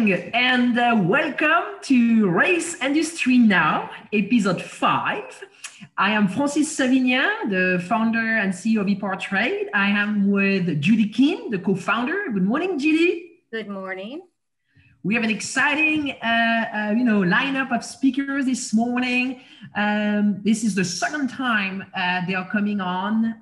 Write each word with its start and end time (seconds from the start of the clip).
morning 0.00 0.30
and 0.32 0.78
uh, 0.78 0.98
welcome 1.02 1.78
to 1.82 2.30
Race 2.30 2.74
Industry 2.80 3.36
Now, 3.36 3.90
episode 4.14 4.62
five. 4.62 5.44
I 5.98 6.12
am 6.12 6.26
Francis 6.26 6.74
Savignan, 6.74 7.50
the 7.50 7.84
founder 7.86 8.38
and 8.38 8.50
CEO 8.50 8.80
of 8.80 8.86
ePowerTrade. 8.86 9.66
I 9.74 9.90
am 9.90 10.30
with 10.30 10.80
Judy 10.80 11.06
Keane, 11.06 11.50
the 11.50 11.58
co-founder. 11.58 12.30
Good 12.32 12.44
morning, 12.44 12.78
Judy. 12.78 13.42
Good 13.52 13.68
morning. 13.68 14.22
We 15.02 15.14
have 15.16 15.24
an 15.24 15.30
exciting, 15.30 16.12
uh, 16.12 16.24
uh, 16.24 16.94
you 16.96 17.04
know, 17.04 17.20
lineup 17.20 17.70
of 17.70 17.84
speakers 17.84 18.46
this 18.46 18.72
morning. 18.72 19.42
Um, 19.76 20.40
this 20.42 20.64
is 20.64 20.74
the 20.74 20.84
second 20.84 21.28
time 21.28 21.84
uh, 21.94 22.22
they 22.26 22.34
are 22.34 22.48
coming 22.48 22.80
on. 22.80 23.34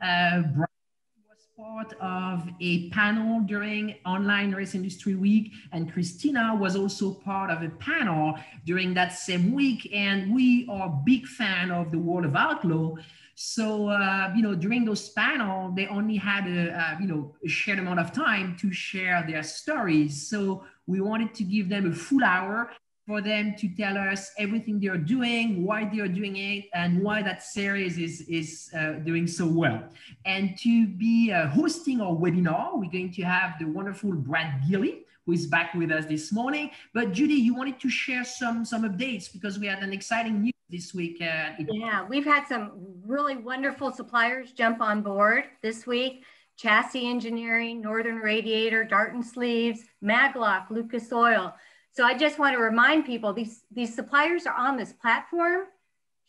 Part 1.78 1.94
of 2.00 2.48
a 2.60 2.90
panel 2.90 3.38
during 3.42 3.94
Online 4.04 4.50
Race 4.50 4.74
Industry 4.74 5.14
Week, 5.14 5.52
and 5.70 5.92
Christina 5.92 6.56
was 6.58 6.74
also 6.74 7.14
part 7.14 7.50
of 7.50 7.62
a 7.62 7.68
panel 7.68 8.36
during 8.64 8.94
that 8.94 9.12
same 9.12 9.52
week. 9.54 9.88
And 9.94 10.34
we 10.34 10.66
are 10.68 10.88
big 11.06 11.24
fan 11.24 11.70
of 11.70 11.92
the 11.92 11.98
World 12.00 12.24
of 12.24 12.34
Outlaw. 12.34 12.96
So, 13.36 13.90
uh, 13.90 14.32
you 14.34 14.42
know, 14.42 14.56
during 14.56 14.84
those 14.84 15.10
panels, 15.10 15.76
they 15.76 15.86
only 15.86 16.16
had 16.16 16.48
a, 16.48 16.76
uh, 16.76 16.96
you 16.98 17.06
know, 17.06 17.36
a 17.44 17.48
shared 17.48 17.78
amount 17.78 18.00
of 18.00 18.12
time 18.12 18.56
to 18.56 18.72
share 18.72 19.24
their 19.24 19.44
stories. 19.44 20.28
So 20.28 20.64
we 20.88 21.00
wanted 21.00 21.32
to 21.34 21.44
give 21.44 21.68
them 21.68 21.92
a 21.92 21.94
full 21.94 22.24
hour 22.24 22.72
for 23.08 23.22
them 23.22 23.54
to 23.56 23.68
tell 23.70 23.96
us 23.96 24.30
everything 24.36 24.78
they're 24.78 24.98
doing, 24.98 25.64
why 25.64 25.90
they're 25.90 26.06
doing 26.08 26.36
it, 26.36 26.66
and 26.74 27.02
why 27.02 27.22
that 27.22 27.42
series 27.42 27.96
is, 27.96 28.20
is 28.28 28.70
uh, 28.78 28.92
doing 29.10 29.26
so 29.26 29.46
well. 29.46 29.82
And 30.26 30.58
to 30.58 30.86
be 30.86 31.32
uh, 31.32 31.48
hosting 31.48 32.02
our 32.02 32.12
webinar, 32.12 32.78
we're 32.78 32.90
going 32.90 33.10
to 33.12 33.22
have 33.22 33.54
the 33.58 33.64
wonderful 33.64 34.12
Brad 34.12 34.60
Gilly, 34.68 35.06
who 35.24 35.32
is 35.32 35.46
back 35.46 35.72
with 35.72 35.90
us 35.90 36.04
this 36.04 36.30
morning. 36.32 36.70
But 36.92 37.12
Judy, 37.12 37.32
you 37.32 37.54
wanted 37.54 37.80
to 37.80 37.88
share 37.88 38.24
some, 38.24 38.66
some 38.66 38.82
updates 38.82 39.32
because 39.32 39.58
we 39.58 39.66
had 39.66 39.82
an 39.82 39.94
exciting 39.94 40.42
news 40.42 40.52
this 40.68 40.92
week. 40.92 41.16
Uh, 41.22 41.52
yeah, 41.70 42.06
we've 42.06 42.26
had 42.26 42.46
some 42.46 42.72
really 43.06 43.36
wonderful 43.36 43.90
suppliers 43.90 44.52
jump 44.52 44.82
on 44.82 45.00
board 45.00 45.44
this 45.62 45.86
week. 45.86 46.24
Chassis 46.58 47.08
Engineering, 47.08 47.80
Northern 47.80 48.16
Radiator, 48.16 48.84
Darton 48.84 49.22
Sleeves, 49.22 49.84
Maglock, 50.04 50.68
Lucas 50.70 51.10
Oil. 51.10 51.54
So 51.92 52.04
I 52.04 52.14
just 52.14 52.38
want 52.38 52.54
to 52.54 52.60
remind 52.60 53.06
people 53.06 53.32
these, 53.32 53.62
these 53.70 53.94
suppliers 53.94 54.46
are 54.46 54.54
on 54.54 54.76
this 54.76 54.92
platform 54.92 55.66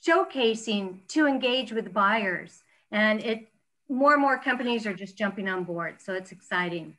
showcasing 0.05 0.99
to 1.09 1.27
engage 1.27 1.71
with 1.71 1.93
buyers. 1.93 2.63
And 2.91 3.21
it 3.21 3.49
more 3.89 4.13
and 4.13 4.21
more 4.21 4.37
companies 4.37 4.85
are 4.85 4.93
just 4.93 5.17
jumping 5.17 5.49
on 5.49 5.63
board. 5.63 5.95
So 5.99 6.13
it's 6.13 6.31
exciting. 6.31 6.95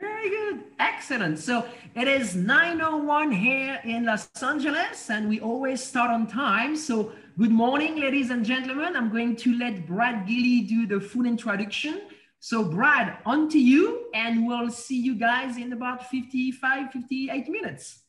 Very 0.00 0.30
good. 0.30 0.64
Excellent. 0.78 1.38
So 1.38 1.66
it 1.94 2.08
is 2.08 2.34
9.01 2.34 3.34
here 3.34 3.80
in 3.84 4.06
Los 4.06 4.28
Angeles, 4.42 5.10
and 5.10 5.28
we 5.28 5.40
always 5.40 5.82
start 5.82 6.10
on 6.10 6.26
time. 6.26 6.74
So 6.76 7.12
good 7.38 7.50
morning, 7.50 8.00
ladies 8.00 8.30
and 8.30 8.44
gentlemen. 8.44 8.96
I'm 8.96 9.10
going 9.10 9.36
to 9.36 9.58
let 9.58 9.86
Brad 9.86 10.26
Gilly 10.26 10.62
do 10.62 10.86
the 10.86 11.00
full 11.00 11.26
introduction. 11.26 12.00
So 12.42 12.64
Brad, 12.64 13.18
on 13.26 13.50
to 13.50 13.58
you 13.58 14.06
and 14.14 14.46
we'll 14.46 14.70
see 14.70 14.98
you 14.98 15.14
guys 15.14 15.58
in 15.58 15.74
about 15.74 16.08
55, 16.08 16.90
58 16.90 17.48
minutes. 17.50 18.00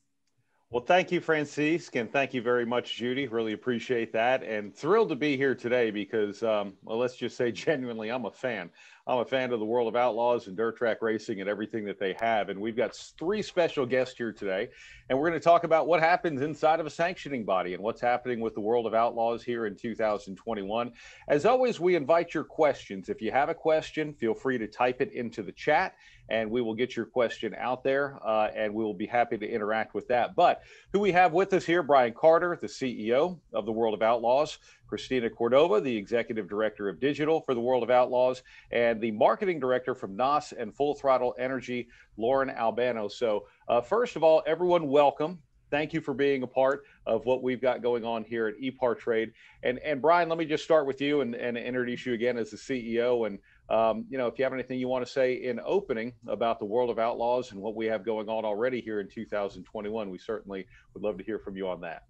Well, 0.70 0.86
thank 0.86 1.12
you, 1.12 1.20
Francisque, 1.20 1.98
and 1.98 2.10
thank 2.10 2.34
you 2.34 2.42
very 2.42 2.66
much, 2.66 2.96
Judy. 2.96 3.28
Really 3.28 3.52
appreciate 3.52 4.14
that, 4.14 4.42
and 4.42 4.74
thrilled 4.74 5.10
to 5.10 5.18
be 5.18 5.36
here 5.36 5.54
today 5.54 5.92
because, 5.92 6.44
um, 6.44 6.76
well, 6.82 6.98
let's 6.98 7.18
just 7.18 7.36
say 7.36 7.52
genuinely, 7.52 8.10
I'm 8.10 8.24
a 8.24 8.32
fan. 8.32 8.70
I'm 9.08 9.20
a 9.20 9.26
fan 9.26 9.52
of 9.52 9.60
the 9.60 9.66
world 9.66 9.88
of 9.88 9.96
outlaws 9.96 10.48
and 10.48 10.56
dirt 10.56 10.78
track 10.78 11.02
racing 11.02 11.42
and 11.42 11.50
everything 11.50 11.86
that 11.86 12.00
they 12.00 12.16
have. 12.20 12.50
And 12.50 12.60
we've 12.60 12.76
got 12.76 12.96
three 12.96 13.42
special 13.42 13.86
guests 13.86 14.16
here 14.18 14.32
today. 14.32 14.70
And 15.10 15.20
we're 15.20 15.30
going 15.30 15.40
to 15.40 15.44
talk 15.44 15.64
about 15.64 15.88
what 15.88 16.00
happens 16.00 16.42
inside 16.42 16.80
of 16.80 16.86
a 16.86 16.90
sanctioning 16.90 17.44
body 17.44 17.74
and 17.74 17.82
what's 17.82 18.02
happening 18.02 18.40
with 18.40 18.54
the 18.54 18.62
world 18.62 18.86
of 18.86 18.94
outlaws 18.94 19.44
here 19.44 19.66
in 19.66 19.76
2021. 19.76 20.92
As 21.28 21.46
always, 21.46 21.80
we 21.80 21.96
invite 21.96 22.34
your 22.34 22.44
questions. 22.44 23.10
If 23.10 23.22
you 23.22 23.32
have 23.32 23.50
a 23.50 23.56
question, 23.56 24.14
feel 24.14 24.34
free 24.34 24.58
to 24.58 24.68
type 24.68 25.02
it 25.02 25.12
into 25.14 25.42
the 25.42 25.52
chat 25.52 25.96
and 26.32 26.50
we 26.50 26.62
will 26.62 26.74
get 26.74 26.96
your 26.96 27.06
question 27.06 27.54
out 27.60 27.84
there 27.84 28.18
uh, 28.26 28.48
and 28.56 28.74
we 28.74 28.84
will 28.84 28.94
be 28.94 29.06
happy 29.06 29.38
to 29.38 29.48
interact 29.48 29.94
with 29.94 30.08
that. 30.08 30.34
But 30.34 30.62
who 30.94 31.00
we 31.00 31.12
have 31.12 31.34
with 31.34 31.52
us 31.54 31.66
here, 31.66 31.84
Brian 31.84 32.14
Carter, 32.14 32.58
the 32.62 32.68
CEO 32.68 33.38
of 33.54 33.66
the 33.66 33.72
World 33.72 33.94
of 33.94 34.02
Outlaws, 34.02 34.58
Christina 34.92 35.30
Cordova, 35.30 35.80
the 35.80 35.96
Executive 35.96 36.50
Director 36.50 36.90
of 36.90 37.00
Digital 37.00 37.40
for 37.40 37.54
the 37.54 37.62
World 37.62 37.82
of 37.82 37.90
Outlaws, 37.90 38.44
and 38.74 39.00
the 39.00 39.12
Marketing 39.12 39.58
Director 39.58 39.96
from 39.96 40.18
NOS 40.18 40.52
and 40.52 40.76
Full 40.76 40.96
Throttle 40.96 41.34
Energy, 41.40 41.88
Lauren 42.18 42.50
Albano. 42.50 43.08
So, 43.08 43.48
uh, 43.70 43.80
first 43.80 44.18
of 44.18 44.24
all, 44.24 44.44
everyone, 44.46 44.90
welcome. 44.90 45.40
Thank 45.70 45.94
you 45.94 46.02
for 46.02 46.14
being 46.14 46.44
a 46.44 46.48
part 46.48 46.84
of 47.06 47.26
what 47.26 47.42
we've 47.42 47.62
got 47.62 47.82
going 47.82 48.04
on 48.04 48.26
here 48.26 48.48
at 48.48 48.56
ePowerTrade. 48.62 49.32
And 49.64 49.80
and 49.80 50.02
Brian, 50.02 50.28
let 50.28 50.38
me 50.38 50.44
just 50.44 50.66
start 50.66 50.86
with 50.86 51.00
you 51.00 51.22
and, 51.22 51.36
and 51.36 51.58
introduce 51.58 52.06
you 52.06 52.12
again 52.12 52.38
as 52.38 52.52
the 52.52 52.58
CEO. 52.58 53.28
And 53.28 53.40
um, 53.70 54.06
you 54.10 54.18
know, 54.18 54.28
if 54.28 54.38
you 54.38 54.44
have 54.44 54.52
anything 54.52 54.78
you 54.78 54.90
want 54.90 55.06
to 55.06 55.12
say 55.12 55.36
in 55.36 55.62
opening 55.64 56.12
about 56.28 56.60
the 56.60 56.66
world 56.66 56.90
of 56.90 57.00
outlaws 57.00 57.54
and 57.54 57.62
what 57.62 57.78
we 57.78 57.86
have 57.86 58.04
going 58.04 58.28
on 58.28 58.44
already 58.44 58.82
here 58.82 59.00
in 59.00 59.08
2021, 59.08 60.10
we 60.10 60.18
certainly 60.18 60.68
would 60.94 61.02
love 61.02 61.18
to 61.18 61.24
hear 61.24 61.40
from 61.40 61.56
you 61.56 61.70
on 61.70 61.80
that. 61.80 62.04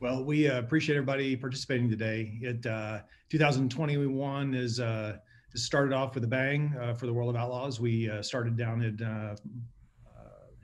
Well, 0.00 0.22
we 0.22 0.48
uh, 0.48 0.60
appreciate 0.60 0.94
everybody 0.94 1.34
participating 1.34 1.90
today. 1.90 2.38
It 2.40 2.64
uh, 2.64 3.00
2021 3.30 4.54
is 4.54 4.78
uh, 4.78 5.16
started 5.56 5.92
off 5.92 6.14
with 6.14 6.22
a 6.22 6.28
bang 6.28 6.72
uh, 6.80 6.94
for 6.94 7.06
the 7.06 7.12
World 7.12 7.30
of 7.30 7.36
Outlaws. 7.36 7.80
We 7.80 8.08
uh, 8.08 8.22
started 8.22 8.56
down 8.56 8.82
in 8.82 9.46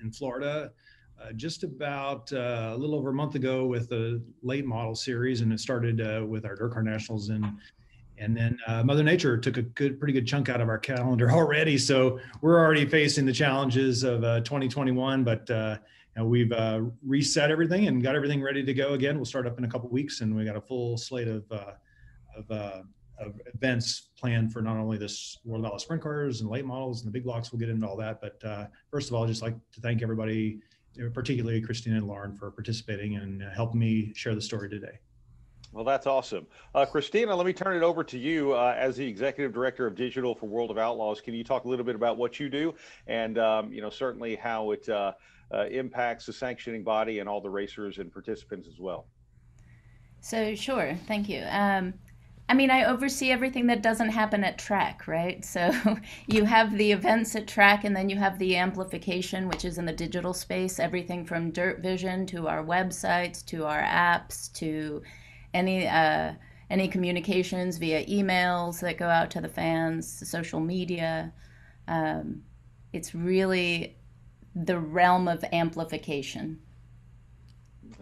in 0.00 0.12
Florida 0.12 0.70
just 1.34 1.64
about 1.64 2.30
a 2.30 2.76
little 2.76 2.94
over 2.94 3.10
a 3.10 3.12
month 3.12 3.34
ago 3.34 3.66
with 3.66 3.88
the 3.88 4.22
late 4.42 4.66
model 4.66 4.94
series, 4.94 5.40
and 5.40 5.52
it 5.52 5.58
started 5.58 6.28
with 6.28 6.44
our 6.44 6.54
Dirt 6.54 6.84
Nationals 6.84 7.30
and 7.30 7.44
and 8.16 8.36
then 8.36 8.56
Mother 8.84 9.02
Nature 9.02 9.36
took 9.36 9.56
a 9.56 9.62
good, 9.62 9.98
pretty 9.98 10.12
good 10.12 10.28
chunk 10.28 10.48
out 10.48 10.60
of 10.60 10.68
our 10.68 10.78
calendar 10.78 11.32
already. 11.32 11.76
So 11.76 12.20
we're 12.40 12.60
already 12.60 12.86
facing 12.86 13.26
the 13.26 13.32
challenges 13.32 14.04
of 14.04 14.20
2021, 14.44 15.24
but 15.24 15.50
and 16.16 16.28
we've 16.28 16.52
uh, 16.52 16.82
reset 17.04 17.50
everything 17.50 17.88
and 17.88 18.02
got 18.02 18.14
everything 18.14 18.42
ready 18.42 18.64
to 18.64 18.74
go 18.74 18.92
again. 18.92 19.16
We'll 19.16 19.24
start 19.24 19.46
up 19.46 19.58
in 19.58 19.64
a 19.64 19.68
couple 19.68 19.88
weeks, 19.88 20.20
and 20.20 20.34
we 20.34 20.44
got 20.44 20.56
a 20.56 20.60
full 20.60 20.96
slate 20.96 21.28
of 21.28 21.44
uh, 21.50 21.72
of, 22.36 22.50
uh, 22.50 22.82
of, 23.18 23.40
events 23.54 24.10
planned 24.18 24.52
for 24.52 24.60
not 24.60 24.76
only 24.76 24.98
this 24.98 25.38
World 25.44 25.64
Outlaw 25.64 25.78
sprint 25.78 26.02
cars 26.02 26.40
and 26.40 26.50
late 26.50 26.64
models 26.64 27.00
and 27.00 27.08
the 27.08 27.12
big 27.12 27.24
blocks. 27.24 27.52
We'll 27.52 27.60
get 27.60 27.68
into 27.68 27.86
all 27.86 27.96
that, 27.96 28.20
but 28.20 28.42
uh, 28.44 28.66
first 28.90 29.08
of 29.08 29.14
all, 29.14 29.24
I'd 29.24 29.28
just 29.28 29.42
like 29.42 29.56
to 29.72 29.80
thank 29.80 30.02
everybody, 30.02 30.60
particularly 31.12 31.60
Christina 31.60 31.96
and 31.96 32.06
Lauren, 32.06 32.34
for 32.34 32.50
participating 32.50 33.16
and 33.16 33.42
helping 33.54 33.80
me 33.80 34.12
share 34.14 34.34
the 34.34 34.42
story 34.42 34.68
today. 34.68 34.98
Well, 35.74 35.84
that's 35.84 36.06
awesome. 36.06 36.46
Uh, 36.72 36.86
Christina, 36.86 37.34
let 37.34 37.46
me 37.46 37.52
turn 37.52 37.76
it 37.76 37.82
over 37.82 38.04
to 38.04 38.16
you 38.16 38.52
uh, 38.52 38.76
as 38.78 38.96
the 38.96 39.04
executive 39.04 39.52
director 39.52 39.88
of 39.88 39.96
digital 39.96 40.32
for 40.32 40.46
World 40.46 40.70
of 40.70 40.78
Outlaws. 40.78 41.20
Can 41.20 41.34
you 41.34 41.42
talk 41.42 41.64
a 41.64 41.68
little 41.68 41.84
bit 41.84 41.96
about 41.96 42.16
what 42.16 42.38
you 42.38 42.48
do 42.48 42.74
and, 43.08 43.38
um, 43.38 43.72
you 43.72 43.82
know, 43.82 43.90
certainly 43.90 44.36
how 44.36 44.70
it 44.70 44.88
uh, 44.88 45.12
uh, 45.52 45.66
impacts 45.66 46.26
the 46.26 46.32
sanctioning 46.32 46.82
body 46.82 47.18
and 47.18 47.28
all 47.28 47.40
the 47.40 47.50
racers 47.50 47.98
and 47.98 48.12
participants 48.12 48.68
as 48.68 48.78
well. 48.78 49.06
So, 50.20 50.54
sure. 50.54 50.96
Thank 51.06 51.28
you. 51.28 51.44
Um, 51.48 51.94
I 52.48 52.52
mean, 52.52 52.70
I 52.70 52.84
oversee 52.84 53.30
everything 53.30 53.66
that 53.68 53.82
doesn't 53.82 54.10
happen 54.10 54.44
at 54.44 54.58
track, 54.58 55.08
right? 55.08 55.42
So 55.44 55.72
you 56.26 56.44
have 56.44 56.76
the 56.76 56.92
events 56.92 57.34
at 57.36 57.46
track, 57.46 57.84
and 57.84 57.96
then 57.96 58.10
you 58.10 58.16
have 58.16 58.38
the 58.38 58.56
amplification, 58.56 59.48
which 59.48 59.64
is 59.64 59.78
in 59.78 59.86
the 59.86 59.92
digital 59.92 60.34
space, 60.34 60.78
everything 60.78 61.24
from 61.24 61.50
Dirt 61.50 61.80
Vision 61.80 62.26
to 62.26 62.46
our 62.48 62.62
websites 62.62 63.44
to 63.46 63.64
our 63.64 63.82
apps 63.82 64.52
to 64.54 65.02
any 65.54 65.86
uh, 65.88 66.34
any 66.68 66.88
communications 66.88 67.78
via 67.78 68.04
emails 68.06 68.80
that 68.80 68.98
go 68.98 69.08
out 69.08 69.30
to 69.30 69.40
the 69.40 69.48
fans, 69.48 70.28
social 70.28 70.60
media. 70.60 71.32
Um, 71.88 72.42
it's 72.92 73.14
really 73.14 73.96
the 74.54 74.78
realm 74.78 75.28
of 75.28 75.44
amplification. 75.52 76.60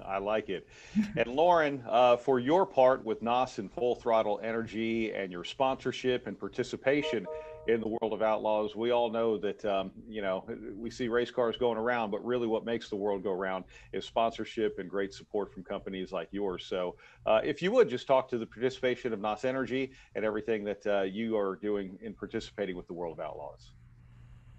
I 0.05 0.19
like 0.19 0.49
it. 0.49 0.69
and 1.17 1.27
Lauren, 1.27 1.83
uh, 1.89 2.17
for 2.17 2.39
your 2.39 2.67
part 2.67 3.05
with 3.05 3.23
NOS 3.23 3.59
and 3.59 3.71
Full 3.73 3.95
Throttle 3.97 4.41
Energy 4.43 5.13
and 5.13 5.31
your 5.31 5.45
sponsorship 5.45 6.27
and 6.27 6.39
participation 6.39 7.27
in 7.69 7.81
the 7.81 7.89
world 7.89 8.13
of 8.13 8.23
outlaws, 8.23 8.75
we 8.75 8.91
all 8.91 9.11
know 9.11 9.39
that, 9.39 9.65
um, 9.65 9.93
you 10.09 10.21
know, 10.21 10.45
we 10.75 10.91
see 10.91 11.09
race 11.09 11.31
cars 11.31 11.57
going 11.57 11.79
around, 11.79 12.11
but 12.11 12.25
really 12.25 12.47
what 12.47 12.65
makes 12.65 12.89
the 12.89 12.97
world 12.97 13.23
go 13.23 13.31
around 13.31 13.65
is 13.93 14.05
sponsorship 14.05 14.79
and 14.79 14.91
great 14.91 15.15
support 15.15 15.53
from 15.53 15.63
companies 15.63 16.11
like 16.11 16.29
yours. 16.33 16.67
So 16.67 16.97
uh, 17.27 17.41
if 17.45 17.63
you 17.63 17.71
would 17.73 17.89
just 17.89 18.07
talk 18.07 18.29
to 18.31 18.39
the 18.39 18.47
participation 18.47 19.13
of 19.13 19.21
NOS 19.21 19.45
Energy 19.45 19.93
and 20.15 20.25
everything 20.25 20.65
that 20.65 20.87
uh, 20.87 21.03
you 21.03 21.37
are 21.37 21.57
doing 21.57 21.99
in 22.03 22.15
participating 22.15 22.77
with 22.77 22.87
the 22.87 22.95
world 22.95 23.19
of 23.19 23.25
outlaws. 23.25 23.73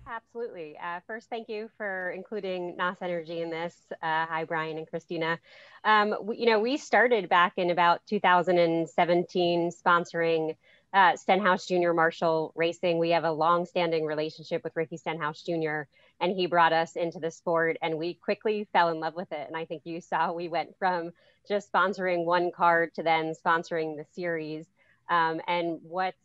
Absolutely. 0.06 0.78
Uh, 0.84 1.00
first, 1.08 1.30
thank 1.30 1.48
you 1.48 1.70
for 1.78 2.12
including 2.12 2.76
NOS 2.76 2.98
Energy 3.02 3.42
in 3.42 3.50
this. 3.50 3.76
Uh, 4.02 4.26
hi, 4.26 4.44
Brian 4.44 4.78
and 4.78 4.88
Christina. 4.88 5.40
Um, 5.86 6.16
we, 6.22 6.40
you 6.40 6.46
know, 6.46 6.60
we 6.60 6.76
started 6.78 7.30
back 7.30 7.54
in 7.58 7.70
about 7.72 8.02
2017 8.08 9.72
sponsoring 9.72 10.56
uh, 10.94 11.16
Stenhouse 11.16 11.66
Jr. 11.66 11.94
Marshall 11.94 12.52
Racing. 12.56 13.00
We 13.00 13.12
have 13.12 13.24
a 13.24 13.32
long-standing 13.32 14.06
relationship 14.06 14.64
with 14.64 14.76
Ricky 14.76 14.98
Stenhouse 14.98 15.42
Jr. 15.42 15.84
and 16.20 16.36
he 16.36 16.48
brought 16.48 16.74
us 16.74 16.96
into 16.98 17.20
the 17.20 17.32
sport, 17.32 17.78
and 17.82 17.98
we 17.98 18.14
quickly 18.14 18.68
fell 18.74 18.90
in 18.90 19.00
love 19.00 19.16
with 19.16 19.32
it. 19.32 19.48
And 19.48 19.56
I 19.56 19.66
think 19.66 19.84
you 19.86 20.02
saw 20.02 20.34
we 20.34 20.50
went 20.50 20.78
from 20.78 21.12
just 21.48 21.72
sponsoring 21.72 22.26
one 22.26 22.52
card 22.52 22.94
to 22.96 23.04
then 23.04 23.34
sponsoring 23.34 23.96
the 23.96 24.06
series. 24.14 24.66
Um, 25.10 25.42
and 25.48 25.80
what's 25.84 26.18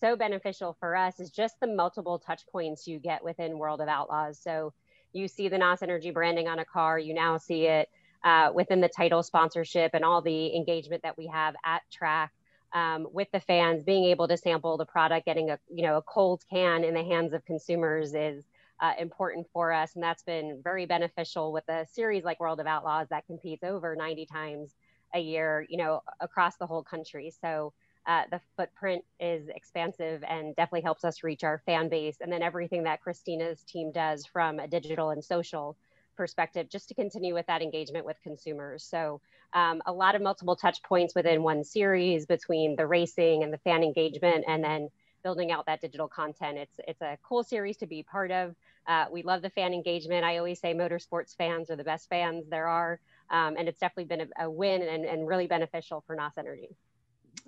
so 0.00 0.16
beneficial 0.16 0.76
for 0.80 0.96
us 0.96 1.20
is 1.20 1.30
just 1.30 1.60
the 1.60 1.66
multiple 1.66 2.18
touch 2.18 2.42
points 2.50 2.86
you 2.86 2.98
get 2.98 3.22
within 3.22 3.58
World 3.58 3.80
of 3.80 3.88
Outlaws. 3.88 4.40
So 4.42 4.72
you 5.12 5.28
see 5.28 5.48
the 5.48 5.58
NOS 5.58 5.82
Energy 5.82 6.10
branding 6.10 6.48
on 6.48 6.58
a 6.58 6.64
car, 6.64 6.98
you 6.98 7.14
now 7.14 7.36
see 7.36 7.66
it 7.66 7.88
uh, 8.24 8.50
within 8.54 8.80
the 8.80 8.88
title 8.88 9.22
sponsorship 9.22 9.92
and 9.94 10.04
all 10.04 10.22
the 10.22 10.54
engagement 10.54 11.02
that 11.02 11.16
we 11.18 11.26
have 11.26 11.54
at 11.64 11.82
track 11.90 12.32
um, 12.72 13.08
with 13.12 13.28
the 13.32 13.40
fans, 13.40 13.82
being 13.82 14.04
able 14.04 14.28
to 14.28 14.36
sample 14.36 14.76
the 14.76 14.86
product, 14.86 15.26
getting 15.26 15.50
a 15.50 15.58
you 15.68 15.82
know 15.82 15.96
a 15.96 16.02
cold 16.02 16.42
can 16.50 16.84
in 16.84 16.94
the 16.94 17.02
hands 17.02 17.32
of 17.32 17.44
consumers 17.44 18.14
is 18.14 18.44
uh, 18.80 18.92
important 18.98 19.46
for 19.52 19.72
us, 19.72 19.94
and 19.94 20.02
that's 20.02 20.22
been 20.22 20.60
very 20.62 20.86
beneficial 20.86 21.52
with 21.52 21.68
a 21.68 21.86
series 21.86 22.24
like 22.24 22.40
World 22.40 22.60
of 22.60 22.66
Outlaws 22.66 23.08
that 23.10 23.26
competes 23.26 23.64
over 23.64 23.96
90 23.96 24.26
times 24.26 24.74
a 25.14 25.18
year, 25.18 25.66
you 25.68 25.76
know, 25.76 26.00
across 26.20 26.56
the 26.56 26.66
whole 26.66 26.84
country. 26.84 27.32
So 27.40 27.72
uh, 28.06 28.22
the 28.30 28.40
footprint 28.56 29.04
is 29.18 29.48
expansive 29.48 30.24
and 30.26 30.56
definitely 30.56 30.82
helps 30.82 31.04
us 31.04 31.22
reach 31.22 31.44
our 31.44 31.58
fan 31.66 31.88
base. 31.88 32.16
And 32.20 32.32
then 32.32 32.42
everything 32.42 32.84
that 32.84 33.02
Christina's 33.02 33.62
team 33.62 33.92
does 33.92 34.26
from 34.26 34.58
a 34.58 34.66
digital 34.66 35.10
and 35.10 35.24
social 35.24 35.76
perspective, 36.16 36.68
just 36.68 36.88
to 36.88 36.94
continue 36.94 37.34
with 37.34 37.46
that 37.46 37.62
engagement 37.62 38.04
with 38.04 38.16
consumers. 38.22 38.84
So 38.84 39.20
um, 39.52 39.82
a 39.86 39.92
lot 39.92 40.14
of 40.14 40.22
multiple 40.22 40.56
touch 40.56 40.82
points 40.82 41.14
within 41.14 41.42
one 41.42 41.64
series 41.64 42.26
between 42.26 42.76
the 42.76 42.86
racing 42.86 43.42
and 43.42 43.52
the 43.52 43.58
fan 43.58 43.82
engagement, 43.82 44.44
and 44.46 44.62
then 44.62 44.88
building 45.22 45.50
out 45.50 45.66
that 45.66 45.80
digital 45.80 46.08
content. 46.08 46.58
It's 46.58 46.80
it's 46.86 47.02
a 47.02 47.18
cool 47.22 47.42
series 47.42 47.76
to 47.78 47.86
be 47.86 48.02
part 48.02 48.30
of. 48.30 48.54
Uh, 48.86 49.06
we 49.10 49.22
love 49.22 49.42
the 49.42 49.50
fan 49.50 49.72
engagement. 49.72 50.24
I 50.24 50.38
always 50.38 50.60
say 50.60 50.74
motorsports 50.74 51.36
fans 51.36 51.70
are 51.70 51.76
the 51.76 51.84
best 51.84 52.08
fans 52.08 52.46
there 52.48 52.66
are, 52.66 53.00
um, 53.30 53.56
and 53.58 53.68
it's 53.68 53.78
definitely 53.78 54.04
been 54.04 54.28
a, 54.38 54.44
a 54.44 54.50
win 54.50 54.82
and, 54.82 55.04
and 55.04 55.26
really 55.26 55.46
beneficial 55.46 56.02
for 56.06 56.16
NOS 56.16 56.32
Energy. 56.38 56.68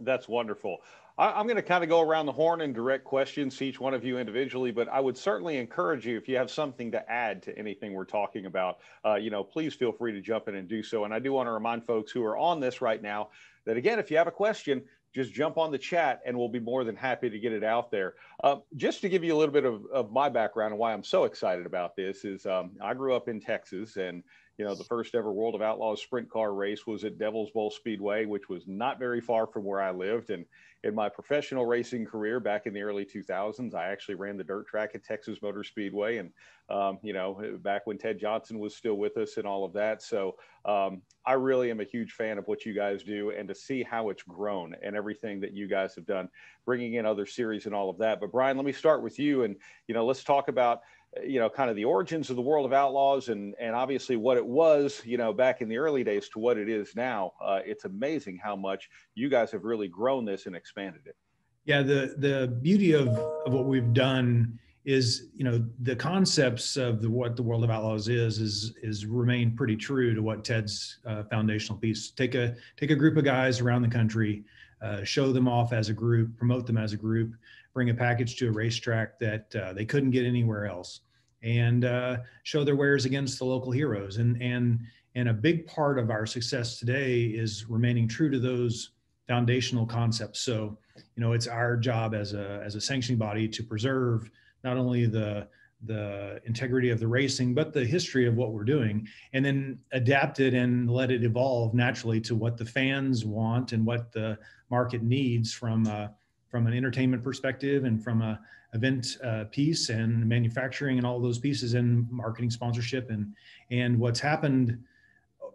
That's 0.04 0.28
wonderful. 0.28 0.82
I, 1.18 1.38
am 1.38 1.46
going 1.46 1.56
to 1.56 1.62
kind 1.62 1.84
of 1.84 1.90
go 1.90 2.00
around 2.00 2.26
the 2.26 2.32
horn 2.32 2.62
and 2.62 2.74
direct 2.74 3.04
questions 3.04 3.56
to 3.58 3.64
each 3.64 3.78
one 3.78 3.92
of 3.92 4.04
you 4.04 4.18
individually, 4.18 4.70
but 4.70 4.88
I 4.88 4.98
would 4.98 5.16
certainly 5.16 5.58
encourage 5.58 6.06
you 6.06 6.16
if 6.16 6.26
you 6.26 6.36
have 6.36 6.50
something 6.50 6.90
to 6.92 7.10
add 7.10 7.42
to 7.42 7.58
anything 7.58 7.92
we're 7.92 8.04
talking 8.04 8.46
about, 8.46 8.78
uh, 9.04 9.16
you 9.16 9.30
know, 9.30 9.44
please 9.44 9.74
feel 9.74 9.92
free 9.92 10.12
to 10.12 10.20
jump 10.20 10.48
in 10.48 10.54
and 10.54 10.68
do 10.68 10.82
so. 10.82 11.04
And 11.04 11.12
I 11.12 11.18
do 11.18 11.32
want 11.32 11.48
to 11.48 11.52
remind 11.52 11.84
folks 11.84 12.12
who 12.12 12.24
are 12.24 12.36
on 12.38 12.60
this 12.60 12.80
right 12.80 13.02
now 13.02 13.28
that 13.66 13.76
again, 13.76 13.98
if 13.98 14.10
you 14.10 14.16
have 14.16 14.26
a 14.26 14.32
question, 14.32 14.82
just 15.14 15.32
jump 15.32 15.58
on 15.58 15.70
the 15.70 15.78
chat 15.78 16.22
and 16.24 16.36
we'll 16.36 16.48
be 16.48 16.58
more 16.58 16.84
than 16.84 16.96
happy 16.96 17.28
to 17.28 17.38
get 17.38 17.52
it 17.52 17.62
out 17.62 17.90
there. 17.90 18.14
Uh, 18.42 18.56
just 18.76 19.02
to 19.02 19.10
give 19.10 19.22
you 19.22 19.34
a 19.34 19.38
little 19.38 19.52
bit 19.52 19.66
of, 19.66 19.84
of 19.92 20.10
my 20.10 20.30
background 20.30 20.72
and 20.72 20.80
why 20.80 20.94
I'm 20.94 21.04
so 21.04 21.24
excited 21.24 21.66
about 21.66 21.94
this 21.94 22.24
is 22.24 22.46
um, 22.46 22.70
I 22.80 22.94
grew 22.94 23.14
up 23.14 23.28
in 23.28 23.38
Texas 23.38 23.96
and 23.96 24.22
you 24.62 24.68
know, 24.68 24.76
the 24.76 24.84
first 24.84 25.16
ever 25.16 25.32
World 25.32 25.56
of 25.56 25.60
Outlaws 25.60 26.00
sprint 26.00 26.30
car 26.30 26.54
race 26.54 26.86
was 26.86 27.02
at 27.02 27.18
Devil's 27.18 27.50
Bowl 27.50 27.68
Speedway, 27.68 28.26
which 28.26 28.48
was 28.48 28.62
not 28.68 28.96
very 28.96 29.20
far 29.20 29.44
from 29.44 29.64
where 29.64 29.82
I 29.82 29.90
lived. 29.90 30.30
And 30.30 30.44
in 30.84 30.94
my 30.94 31.08
professional 31.08 31.66
racing 31.66 32.06
career 32.06 32.38
back 32.38 32.66
in 32.66 32.72
the 32.72 32.82
early 32.82 33.04
2000s, 33.04 33.74
I 33.74 33.86
actually 33.86 34.14
ran 34.14 34.36
the 34.36 34.44
dirt 34.44 34.68
track 34.68 34.90
at 34.94 35.02
Texas 35.02 35.42
Motor 35.42 35.64
Speedway. 35.64 36.18
And, 36.18 36.30
um, 36.70 37.00
you 37.02 37.12
know, 37.12 37.58
back 37.58 37.88
when 37.88 37.98
Ted 37.98 38.20
Johnson 38.20 38.60
was 38.60 38.76
still 38.76 38.94
with 38.94 39.16
us 39.16 39.36
and 39.36 39.48
all 39.48 39.64
of 39.64 39.72
that. 39.72 40.00
So 40.00 40.36
um, 40.64 41.02
I 41.26 41.32
really 41.32 41.72
am 41.72 41.80
a 41.80 41.84
huge 41.84 42.12
fan 42.12 42.38
of 42.38 42.46
what 42.46 42.64
you 42.64 42.72
guys 42.72 43.02
do 43.02 43.30
and 43.30 43.48
to 43.48 43.54
see 43.56 43.82
how 43.82 44.10
it's 44.10 44.22
grown 44.22 44.76
and 44.80 44.94
everything 44.94 45.40
that 45.40 45.54
you 45.54 45.66
guys 45.66 45.96
have 45.96 46.06
done, 46.06 46.28
bringing 46.64 46.94
in 46.94 47.04
other 47.04 47.26
series 47.26 47.66
and 47.66 47.74
all 47.74 47.90
of 47.90 47.98
that. 47.98 48.20
But 48.20 48.30
Brian, 48.30 48.56
let 48.56 48.66
me 48.66 48.72
start 48.72 49.02
with 49.02 49.18
you. 49.18 49.42
And, 49.42 49.56
you 49.88 49.94
know, 49.96 50.06
let's 50.06 50.22
talk 50.22 50.46
about 50.46 50.82
you 51.24 51.38
know, 51.38 51.50
kind 51.50 51.68
of 51.68 51.76
the 51.76 51.84
origins 51.84 52.30
of 52.30 52.36
the 52.36 52.42
world 52.42 52.64
of 52.64 52.72
outlaws 52.72 53.28
and, 53.28 53.54
and 53.60 53.74
obviously 53.74 54.16
what 54.16 54.36
it 54.36 54.46
was, 54.46 55.02
you 55.04 55.18
know, 55.18 55.32
back 55.32 55.60
in 55.60 55.68
the 55.68 55.76
early 55.76 56.02
days 56.02 56.28
to 56.30 56.38
what 56.38 56.56
it 56.56 56.68
is 56.68 56.96
now. 56.96 57.32
Uh, 57.42 57.60
it's 57.64 57.84
amazing 57.84 58.38
how 58.42 58.56
much 58.56 58.88
you 59.14 59.28
guys 59.28 59.50
have 59.50 59.64
really 59.64 59.88
grown 59.88 60.24
this 60.24 60.46
and 60.46 60.56
expanded 60.56 61.02
it. 61.06 61.16
Yeah, 61.64 61.82
the, 61.82 62.14
the 62.18 62.58
beauty 62.62 62.92
of, 62.92 63.08
of 63.08 63.52
what 63.52 63.66
we've 63.66 63.92
done 63.92 64.58
is, 64.84 65.28
you 65.34 65.44
know, 65.44 65.64
the 65.80 65.94
concepts 65.94 66.76
of 66.76 67.00
the, 67.02 67.10
what 67.10 67.36
the 67.36 67.42
world 67.42 67.62
of 67.62 67.70
outlaws 67.70 68.08
is, 68.08 68.38
is, 68.38 68.74
is 68.82 69.06
remain 69.06 69.54
pretty 69.54 69.76
true 69.76 70.14
to 70.14 70.22
what 70.22 70.44
Ted's 70.44 70.98
uh, 71.06 71.22
foundational 71.24 71.78
piece. 71.78 72.10
Take 72.10 72.34
a, 72.34 72.56
take 72.76 72.90
a 72.90 72.96
group 72.96 73.16
of 73.16 73.24
guys 73.24 73.60
around 73.60 73.82
the 73.82 73.88
country, 73.88 74.44
uh, 74.80 75.04
show 75.04 75.30
them 75.30 75.46
off 75.46 75.72
as 75.72 75.88
a 75.88 75.92
group, 75.92 76.36
promote 76.36 76.66
them 76.66 76.78
as 76.78 76.94
a 76.94 76.96
group, 76.96 77.34
bring 77.74 77.90
a 77.90 77.94
package 77.94 78.36
to 78.36 78.48
a 78.48 78.52
racetrack 78.52 79.18
that 79.18 79.54
uh, 79.56 79.72
they 79.72 79.84
couldn't 79.84 80.10
get 80.10 80.24
anywhere 80.24 80.66
else 80.66 81.00
and 81.42 81.84
uh, 81.84 82.18
show 82.44 82.64
their 82.64 82.76
wares 82.76 83.04
against 83.04 83.38
the 83.38 83.44
local 83.44 83.72
heroes. 83.72 84.18
And, 84.18 84.40
and, 84.40 84.80
and 85.14 85.28
a 85.28 85.32
big 85.32 85.66
part 85.66 85.98
of 85.98 86.10
our 86.10 86.26
success 86.26 86.78
today 86.78 87.22
is 87.22 87.66
remaining 87.68 88.08
true 88.08 88.30
to 88.30 88.38
those 88.38 88.90
foundational 89.26 89.86
concepts. 89.86 90.40
So, 90.40 90.78
you 91.16 91.20
know, 91.20 91.32
it's 91.32 91.46
our 91.46 91.76
job 91.76 92.14
as 92.14 92.34
a, 92.34 92.62
as 92.64 92.74
a 92.74 92.80
sanctioning 92.80 93.18
body 93.18 93.48
to 93.48 93.62
preserve 93.62 94.30
not 94.62 94.76
only 94.76 95.06
the, 95.06 95.48
the 95.84 96.40
integrity 96.44 96.90
of 96.90 97.00
the 97.00 97.08
racing, 97.08 97.54
but 97.54 97.72
the 97.72 97.84
history 97.84 98.26
of 98.26 98.36
what 98.36 98.52
we're 98.52 98.64
doing, 98.64 99.06
and 99.32 99.44
then 99.44 99.78
adapt 99.92 100.38
it 100.38 100.54
and 100.54 100.88
let 100.90 101.10
it 101.10 101.24
evolve 101.24 101.74
naturally 101.74 102.20
to 102.20 102.36
what 102.36 102.56
the 102.56 102.64
fans 102.64 103.24
want 103.24 103.72
and 103.72 103.84
what 103.84 104.12
the 104.12 104.38
market 104.70 105.02
needs 105.02 105.52
from 105.52 105.86
uh, 105.88 106.06
from 106.52 106.68
an 106.68 106.72
entertainment 106.72 107.24
perspective 107.24 107.82
and 107.82 108.04
from 108.04 108.22
a 108.22 108.38
event 108.74 109.18
uh, 109.24 109.44
piece 109.50 109.88
and 109.88 110.26
manufacturing 110.26 110.98
and 110.98 111.06
all 111.06 111.18
those 111.18 111.38
pieces 111.38 111.74
and 111.74 112.08
marketing 112.10 112.50
sponsorship 112.50 113.10
and 113.10 113.34
and 113.70 113.98
what's 113.98 114.20
happened 114.20 114.78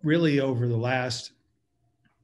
really 0.03 0.39
over 0.39 0.67
the 0.67 0.75
last 0.75 1.31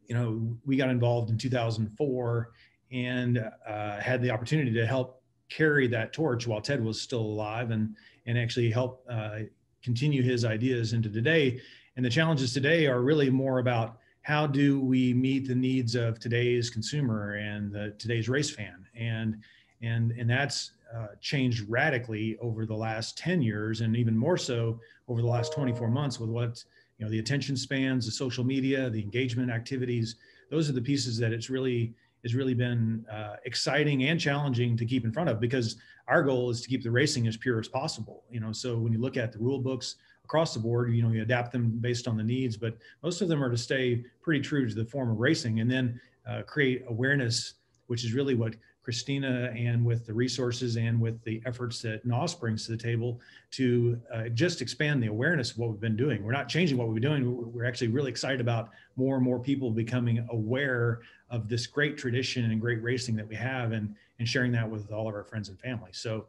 you 0.06 0.14
know 0.14 0.58
we 0.66 0.76
got 0.76 0.90
involved 0.90 1.30
in 1.30 1.38
2004 1.38 2.52
and 2.92 3.38
uh, 3.68 4.00
had 4.00 4.22
the 4.22 4.30
opportunity 4.30 4.74
to 4.74 4.86
help 4.86 5.22
carry 5.50 5.88
that 5.88 6.12
torch 6.12 6.46
while 6.46 6.62
ted 6.62 6.84
was 6.84 7.00
still 7.00 7.22
alive 7.22 7.72
and 7.72 7.96
and 8.26 8.38
actually 8.38 8.70
help 8.70 9.06
uh, 9.10 9.40
continue 9.84 10.24
his 10.24 10.46
ideas 10.46 10.94
into 10.94 11.10
today. 11.10 11.60
And 11.96 12.04
the 12.04 12.10
challenges 12.10 12.54
today 12.54 12.88
are 12.88 13.02
really 13.02 13.30
more 13.30 13.60
about 13.60 13.98
how 14.24 14.48
do 14.48 14.80
we 14.80 15.14
meet 15.14 15.48
the 15.48 15.56
needs 15.56 15.96
of 15.96 16.18
today's 16.18 16.70
consumer 16.70 17.36
and 17.36 17.72
the, 17.72 17.94
today's 18.00 18.28
race 18.28 18.50
fan? 18.50 18.86
And 18.96 19.38
and 19.82 20.12
and 20.12 20.30
that's 20.30 20.72
uh, 20.96 21.08
changed 21.20 21.70
radically 21.70 22.38
over 22.42 22.66
the 22.66 22.76
last 22.76 23.18
10 23.18 23.42
years 23.42 23.82
and 23.82 23.96
even 23.98 24.18
more 24.18 24.38
so 24.38 24.80
over 25.08 25.22
the 25.22 25.28
last 25.28 25.54
24 25.54 25.90
months 25.90 26.20
with 26.20 26.30
what 26.30 26.64
you 26.98 27.06
know 27.06 27.12
the 27.12 27.20
attention 27.20 27.58
spans 27.58 28.06
the 28.06 28.12
social 28.12 28.44
media 28.44 28.90
the 28.90 29.02
engagement 29.02 29.52
activities. 29.52 30.16
Those 30.50 30.70
are 30.70 30.74
the 30.74 30.82
pieces 30.82 31.18
that 31.18 31.34
it's 31.34 31.50
really 31.50 31.94
has 32.24 32.34
really 32.34 32.54
been 32.54 33.06
uh, 33.12 33.36
exciting 33.44 34.06
and 34.06 34.18
challenging 34.18 34.78
to 34.78 34.86
keep 34.86 35.04
in 35.04 35.12
front 35.12 35.30
of 35.30 35.42
because 35.42 35.76
our 36.08 36.24
goal 36.24 36.50
is 36.50 36.62
to 36.62 36.70
keep 36.70 36.82
the 36.82 36.92
racing 36.92 37.28
as 37.28 37.36
pure 37.36 37.60
as 37.60 37.68
possible 37.68 38.24
you 38.30 38.40
know? 38.40 38.54
So 38.54 38.78
when 38.78 38.94
you 38.94 39.00
look 39.00 39.18
at 39.18 39.34
the 39.34 39.40
rule 39.40 39.60
books 39.60 39.96
across 40.26 40.54
the 40.54 40.60
board. 40.60 40.94
You 40.94 41.04
know, 41.04 41.12
you 41.12 41.22
adapt 41.22 41.52
them 41.52 41.70
based 41.80 42.08
on 42.08 42.18
the 42.18 42.24
needs, 42.24 42.58
but 42.58 42.78
most 43.02 43.22
of 43.22 43.28
them 43.28 43.44
are 43.44 43.50
to 43.50 43.58
stay 43.58 44.04
pretty 44.22 44.42
true 44.42 44.68
to 44.68 44.74
the 44.74 44.86
form 44.86 45.10
of 45.10 45.20
racing 45.20 45.60
and 45.60 45.70
then 45.70 46.00
uh, 46.28 46.42
create 46.44 46.84
awareness, 46.88 47.56
which 47.88 48.04
is 48.06 48.14
really 48.14 48.36
what 48.36 48.56
Christina 48.84 49.54
and 49.56 49.84
with 49.86 50.06
the 50.06 50.14
resources 50.14 50.76
and 50.76 51.00
with 51.00 51.22
the 51.24 51.42
efforts 51.46 51.82
that 51.82 52.06
NOS 52.06 52.36
brings 52.36 52.66
to 52.66 52.72
the 52.72 52.78
table 52.78 53.22
to 53.52 54.00
uh, 54.14 54.28
just 54.30 54.62
expand 54.62 55.02
the 55.02 55.08
awareness 55.08 55.52
of 55.52 55.58
what 55.58 55.70
we've 55.70 55.80
been 55.80 55.96
doing. 55.96 56.22
We're 56.22 56.34
not 56.34 56.50
changing 56.50 56.78
what 56.78 56.94
been 56.94 57.02
doing. 57.02 57.54
We're 57.54 57.66
actually 57.66 57.88
really 57.88 58.12
excited 58.12 58.42
about 58.42 58.72
more 58.98 59.16
and 59.16 59.24
more 59.24 59.40
people 59.40 59.72
becoming 59.72 60.26
aware 60.32 61.00
of 61.30 61.48
this 61.48 61.66
great 61.66 61.98
tradition 61.98 62.52
and 62.52 62.60
great 62.60 62.84
racing 62.84 63.16
that 63.16 63.28
we 63.28 63.36
have 63.36 63.72
and, 63.72 63.96
and 64.20 64.28
sharing 64.28 64.52
that 64.52 64.70
with 64.70 64.92
all 64.92 65.08
of 65.08 65.16
our 65.16 65.24
friends 65.24 65.48
and 65.48 65.58
family. 65.60 65.92
So 65.94 66.26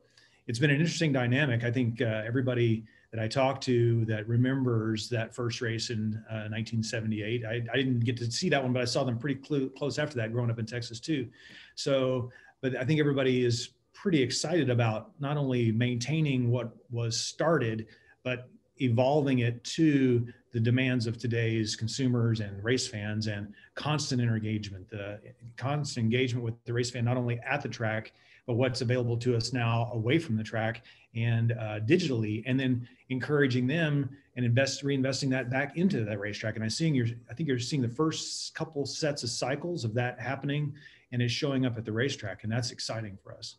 it's 0.47 0.61
been 0.61 0.71
an 0.71 0.81
interesting 0.81 1.13
dynamic. 1.13 1.65
I 1.65 1.73
think 1.73 2.01
uh, 2.01 2.23
everybody 2.25 2.85
that 3.15 3.23
I 3.23 3.29
talked 3.29 3.63
to 3.65 4.05
that 4.07 4.27
remembers 4.27 5.09
that 5.09 5.33
first 5.33 5.61
race 5.61 5.91
in 5.91 6.21
uh, 6.29 6.51
1978. 6.51 7.45
I, 7.45 7.63
I, 7.73 7.77
didn't 7.77 8.01
get 8.01 8.17
to 8.17 8.29
see 8.29 8.49
that 8.49 8.61
one, 8.61 8.73
but 8.73 8.83
I 8.83 8.85
saw 8.85 9.05
them 9.05 9.19
pretty 9.19 9.41
cl- 9.41 9.69
close 9.69 10.01
after 10.01 10.17
that, 10.17 10.33
growing 10.33 10.51
up 10.51 10.59
in 10.59 10.67
Texas 10.67 10.99
too. 10.99 11.29
So, 11.77 12.33
but 12.61 12.75
I 12.75 12.85
think 12.85 12.99
everybody 12.99 13.45
is 13.45 13.71
pretty 13.93 14.21
excited 14.21 14.69
about 14.69 15.13
not 15.21 15.37
only 15.37 15.71
maintaining 15.71 16.51
what 16.51 16.75
was 16.91 17.17
started, 17.17 17.87
but 18.25 18.49
evolving 18.79 19.39
it 19.39 19.63
to 19.63 20.27
the 20.51 20.59
demands 20.59 21.07
of 21.07 21.17
today's 21.17 21.77
consumers 21.77 22.41
and 22.41 22.65
race 22.65 22.89
fans 22.89 23.29
and 23.29 23.55
constant 23.77 24.21
engagement, 24.23 24.91
the 24.91 25.21
constant 25.57 26.03
engagement 26.03 26.45
with 26.45 26.55
the 26.65 26.73
race 26.73 26.91
fan, 26.91 27.05
not 27.05 27.17
only 27.17 27.39
at 27.49 27.63
the 27.63 27.69
track, 27.69 28.13
but 28.47 28.55
what's 28.55 28.81
available 28.81 29.17
to 29.19 29.37
us 29.37 29.53
now 29.53 29.91
away 29.93 30.19
from 30.19 30.37
the 30.37 30.43
track 30.43 30.83
and 31.15 31.53
uh, 31.53 31.81
digitally, 31.81 32.43
and 32.47 32.59
then 32.59 32.87
encouraging 33.09 33.67
them 33.67 34.11
and 34.37 34.45
invest 34.45 34.83
reinvesting 34.83 35.31
that 35.31 35.49
back 35.49 35.77
into 35.77 36.05
that 36.05 36.19
racetrack. 36.19 36.57
And 36.57 36.65
I'm 36.65 36.71
seeing 36.71 36.95
you're, 36.95 37.07
I 37.31 37.35
think 37.35 37.49
you're 37.49 37.59
seeing 37.59 37.83
the 37.83 37.89
first 37.89 38.55
couple 38.55 38.85
sets 38.85 39.23
of 39.23 39.31
cycles 39.31 39.85
of 39.85 39.95
that 39.95 40.21
happening 40.21 40.75
and 41.13 41.23
is 41.23 41.31
showing 41.31 41.65
up 41.67 41.79
at 41.79 41.85
the 41.85 41.93
racetrack, 41.93 42.43
and 42.43 42.53
that's 42.53 42.73
exciting 42.73 43.17
for 43.23 43.35
us. 43.35 43.57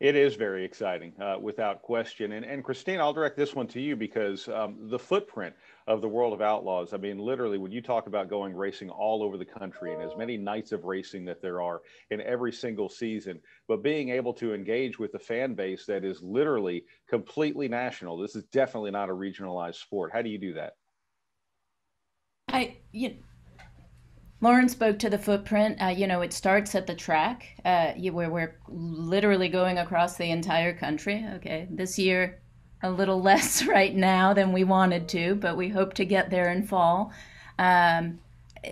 It 0.00 0.16
is 0.16 0.34
very 0.34 0.64
exciting, 0.64 1.14
uh, 1.20 1.36
without 1.40 1.80
question. 1.80 2.32
And, 2.32 2.44
and 2.44 2.62
Christine, 2.62 3.00
I'll 3.00 3.12
direct 3.12 3.36
this 3.36 3.54
one 3.54 3.66
to 3.68 3.80
you 3.80 3.96
because 3.96 4.48
um, 4.48 4.76
the 4.90 4.98
footprint 4.98 5.54
of 5.86 6.00
the 6.00 6.08
world 6.08 6.32
of 6.32 6.40
outlaws. 6.40 6.94
I 6.94 6.96
mean, 6.96 7.18
literally, 7.18 7.58
when 7.58 7.72
you 7.72 7.82
talk 7.82 8.06
about 8.06 8.30
going 8.30 8.54
racing 8.54 8.88
all 8.88 9.22
over 9.22 9.36
the 9.36 9.44
country 9.44 9.92
and 9.92 10.02
as 10.02 10.16
many 10.16 10.36
nights 10.36 10.72
of 10.72 10.84
racing 10.84 11.24
that 11.26 11.42
there 11.42 11.60
are 11.60 11.82
in 12.10 12.20
every 12.22 12.52
single 12.52 12.88
season, 12.88 13.40
but 13.68 13.82
being 13.82 14.08
able 14.08 14.32
to 14.34 14.54
engage 14.54 14.98
with 14.98 15.14
a 15.14 15.18
fan 15.18 15.54
base 15.54 15.84
that 15.86 16.04
is 16.04 16.22
literally 16.22 16.84
completely 17.08 17.68
national. 17.68 18.16
This 18.16 18.34
is 18.34 18.44
definitely 18.44 18.92
not 18.92 19.10
a 19.10 19.12
regionalized 19.12 19.76
sport. 19.76 20.10
How 20.12 20.22
do 20.22 20.30
you 20.30 20.38
do 20.38 20.54
that? 20.54 20.74
I, 22.48 22.78
you, 22.92 23.16
Lauren 24.40 24.68
spoke 24.68 24.98
to 25.00 25.10
the 25.10 25.18
footprint. 25.18 25.82
Uh, 25.82 25.88
you 25.88 26.06
know, 26.06 26.22
it 26.22 26.32
starts 26.32 26.74
at 26.74 26.86
the 26.86 26.94
track, 26.94 27.46
uh, 27.64 27.92
where 27.92 28.30
we're 28.30 28.58
literally 28.68 29.48
going 29.48 29.78
across 29.78 30.16
the 30.16 30.30
entire 30.30 30.74
country. 30.74 31.26
Okay, 31.34 31.68
this 31.70 31.98
year 31.98 32.40
a 32.84 32.90
little 32.90 33.20
less 33.30 33.66
right 33.66 33.94
now 33.94 34.32
than 34.32 34.52
we 34.52 34.62
wanted 34.62 35.08
to, 35.08 35.34
but 35.34 35.56
we 35.56 35.68
hope 35.68 35.94
to 35.94 36.04
get 36.04 36.30
there 36.30 36.50
in 36.50 36.62
fall. 36.62 37.12
Um, 37.58 38.20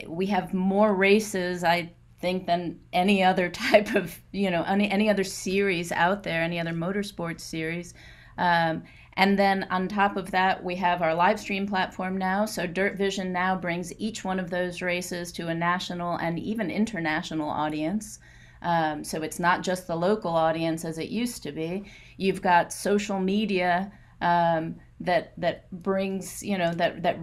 we 0.06 0.26
have 0.26 0.54
more 0.54 0.94
races, 0.94 1.64
I 1.64 1.90
think, 2.20 2.46
than 2.46 2.78
any 2.92 3.24
other 3.24 3.48
type 3.66 3.94
of, 3.94 4.20
you 4.30 4.50
know, 4.50 4.62
any, 4.62 4.88
any 4.90 5.10
other 5.10 5.24
series 5.24 5.90
out 5.90 6.22
there, 6.22 6.42
any 6.42 6.60
other 6.60 6.72
motorsports 6.72 7.40
series. 7.40 7.94
Um, 8.38 8.84
and 9.14 9.38
then 9.38 9.66
on 9.70 9.88
top 9.88 10.16
of 10.16 10.30
that, 10.30 10.64
we 10.64 10.74
have 10.76 11.02
our 11.02 11.14
live 11.14 11.38
stream 11.38 11.66
platform 11.66 12.16
now. 12.16 12.46
So 12.46 12.66
Dirt 12.66 12.96
Vision 12.96 13.32
now 13.32 13.56
brings 13.56 13.92
each 13.98 14.24
one 14.24 14.40
of 14.40 14.48
those 14.48 14.80
races 14.80 15.32
to 15.32 15.48
a 15.48 15.54
national 15.54 16.16
and 16.16 16.38
even 16.38 16.70
international 16.70 17.50
audience. 17.50 18.20
Um, 18.62 19.04
so 19.04 19.22
it's 19.22 19.38
not 19.38 19.62
just 19.62 19.86
the 19.86 19.96
local 19.96 20.34
audience 20.34 20.84
as 20.84 20.96
it 20.96 21.10
used 21.10 21.42
to 21.42 21.52
be. 21.52 21.84
You've 22.16 22.40
got 22.40 22.72
social 22.72 23.18
media 23.18 23.92
um, 24.22 24.76
that 25.00 25.32
that 25.36 25.70
brings 25.70 26.42
you 26.42 26.56
know 26.56 26.72
that 26.74 27.02
that 27.02 27.18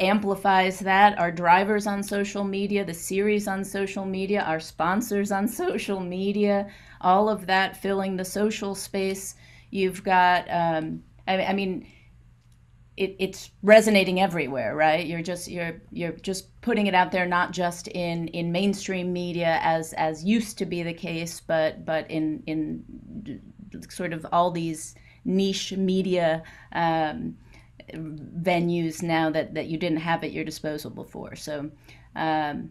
amplifies 0.00 0.80
that. 0.80 1.18
Our 1.18 1.30
drivers 1.30 1.86
on 1.86 2.02
social 2.02 2.44
media 2.44 2.84
the 2.84 2.94
series 2.94 3.46
on 3.46 3.64
social 3.64 4.04
media 4.04 4.42
our 4.42 4.60
sponsors 4.60 5.30
on 5.30 5.46
social 5.64 6.00
media 6.00 6.70
all 7.00 7.28
of 7.28 7.46
that 7.46 7.76
filling 7.76 8.16
the 8.16 8.24
social 8.24 8.74
space. 8.74 9.36
You've 9.70 10.02
got 10.02 10.46
um, 10.50 11.02
I, 11.28 11.44
I 11.44 11.52
mean 11.52 11.86
it, 12.96 13.16
it's 13.18 13.50
resonating 13.62 14.20
everywhere 14.20 14.74
right? 14.74 15.06
You're 15.06 15.22
just 15.22 15.48
you're 15.48 15.82
you're 15.90 16.12
just 16.12 16.60
putting 16.62 16.86
it 16.86 16.94
out 16.94 17.12
there 17.12 17.26
not 17.26 17.52
just 17.52 17.88
in 17.88 18.28
in 18.28 18.50
mainstream 18.50 19.12
media 19.12 19.58
as 19.62 19.92
as 19.94 20.24
used 20.24 20.58
to 20.58 20.66
be 20.66 20.82
the 20.82 20.94
case 20.94 21.40
but 21.40 21.84
but 21.84 22.10
in 22.10 22.42
in 22.46 23.40
sort 23.90 24.12
of 24.12 24.24
all 24.32 24.50
these 24.50 24.94
niche 25.24 25.72
media 25.72 26.42
um, 26.72 27.36
venues 27.92 29.02
now 29.02 29.30
that, 29.30 29.54
that 29.54 29.66
you 29.66 29.76
didn't 29.76 29.98
have 29.98 30.24
at 30.24 30.32
your 30.32 30.44
disposal 30.44 30.90
before. 30.90 31.36
So 31.36 31.70
um, 32.16 32.70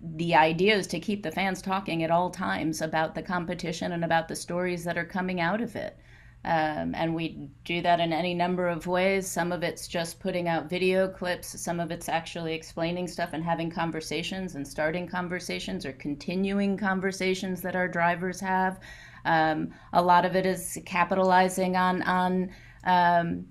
the 0.00 0.34
idea 0.34 0.76
is 0.76 0.86
to 0.88 1.00
keep 1.00 1.22
the 1.22 1.30
fans 1.30 1.62
talking 1.62 2.02
at 2.02 2.10
all 2.10 2.30
times 2.30 2.80
about 2.80 3.14
the 3.14 3.22
competition 3.22 3.92
and 3.92 4.04
about 4.04 4.28
the 4.28 4.36
stories 4.36 4.84
that 4.84 4.98
are 4.98 5.04
coming 5.04 5.40
out 5.40 5.60
of 5.60 5.76
it. 5.76 5.96
Um, 6.44 6.92
and 6.96 7.14
we 7.14 7.50
do 7.64 7.82
that 7.82 8.00
in 8.00 8.12
any 8.12 8.34
number 8.34 8.66
of 8.66 8.88
ways. 8.88 9.30
Some 9.30 9.52
of 9.52 9.62
it's 9.62 9.86
just 9.86 10.18
putting 10.18 10.48
out 10.48 10.68
video 10.68 11.06
clips, 11.06 11.60
some 11.60 11.78
of 11.78 11.92
it's 11.92 12.08
actually 12.08 12.52
explaining 12.54 13.06
stuff 13.06 13.30
and 13.32 13.44
having 13.44 13.70
conversations 13.70 14.56
and 14.56 14.66
starting 14.66 15.06
conversations 15.06 15.86
or 15.86 15.92
continuing 15.92 16.76
conversations 16.76 17.60
that 17.62 17.76
our 17.76 17.86
drivers 17.86 18.40
have. 18.40 18.80
Um, 19.24 19.70
a 19.92 20.02
lot 20.02 20.24
of 20.24 20.36
it 20.36 20.46
is 20.46 20.78
capitalizing 20.84 21.76
on 21.76 22.02
on 22.02 22.50
um, 22.84 23.46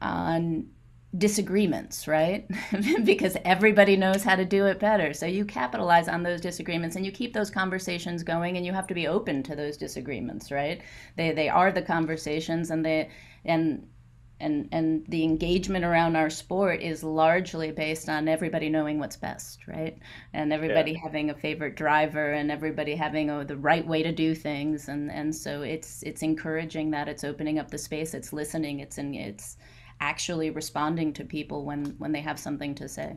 on 0.00 0.66
disagreements, 1.16 2.06
right? 2.06 2.48
because 3.04 3.36
everybody 3.44 3.96
knows 3.96 4.22
how 4.22 4.36
to 4.36 4.44
do 4.44 4.66
it 4.66 4.78
better. 4.78 5.12
So 5.12 5.26
you 5.26 5.44
capitalize 5.44 6.08
on 6.08 6.22
those 6.22 6.40
disagreements 6.40 6.94
and 6.96 7.04
you 7.04 7.10
keep 7.10 7.32
those 7.32 7.50
conversations 7.50 8.22
going 8.22 8.56
and 8.56 8.64
you 8.64 8.72
have 8.72 8.86
to 8.86 8.94
be 8.94 9.08
open 9.08 9.42
to 9.44 9.56
those 9.56 9.76
disagreements, 9.76 10.50
right? 10.50 10.80
They 11.16 11.32
they 11.32 11.48
are 11.48 11.72
the 11.72 11.82
conversations 11.82 12.70
and 12.70 12.84
they 12.84 13.10
and 13.44 13.86
and 14.40 14.68
and 14.72 15.04
the 15.08 15.22
engagement 15.22 15.84
around 15.84 16.16
our 16.16 16.30
sport 16.30 16.80
is 16.80 17.04
largely 17.04 17.70
based 17.70 18.08
on 18.08 18.28
everybody 18.28 18.68
knowing 18.68 18.98
what's 18.98 19.16
best 19.16 19.66
right? 19.66 19.98
And 20.32 20.52
everybody 20.52 20.92
yeah. 20.92 20.98
having 21.02 21.30
a 21.30 21.34
favorite 21.34 21.76
driver 21.76 22.32
and 22.32 22.50
everybody 22.50 22.94
having 22.94 23.30
a, 23.30 23.44
the 23.44 23.56
right 23.56 23.86
way 23.86 24.02
to 24.02 24.12
do 24.12 24.34
things. 24.34 24.88
And 24.88 25.10
and 25.10 25.34
so 25.34 25.62
it's 25.62 26.02
it's 26.02 26.22
encouraging 26.22 26.90
that 26.92 27.08
it's 27.08 27.24
opening 27.24 27.58
up 27.58 27.70
the 27.70 27.78
space 27.78 28.14
it's 28.14 28.32
listening 28.32 28.80
it's 28.80 28.98
in 28.98 29.14
it's 29.14 29.56
actually 30.00 30.50
responding 30.50 31.12
to 31.12 31.24
people 31.24 31.64
when 31.64 31.84
when 31.98 32.12
they 32.12 32.20
have 32.20 32.38
something 32.38 32.74
to 32.76 32.88
say. 32.88 33.16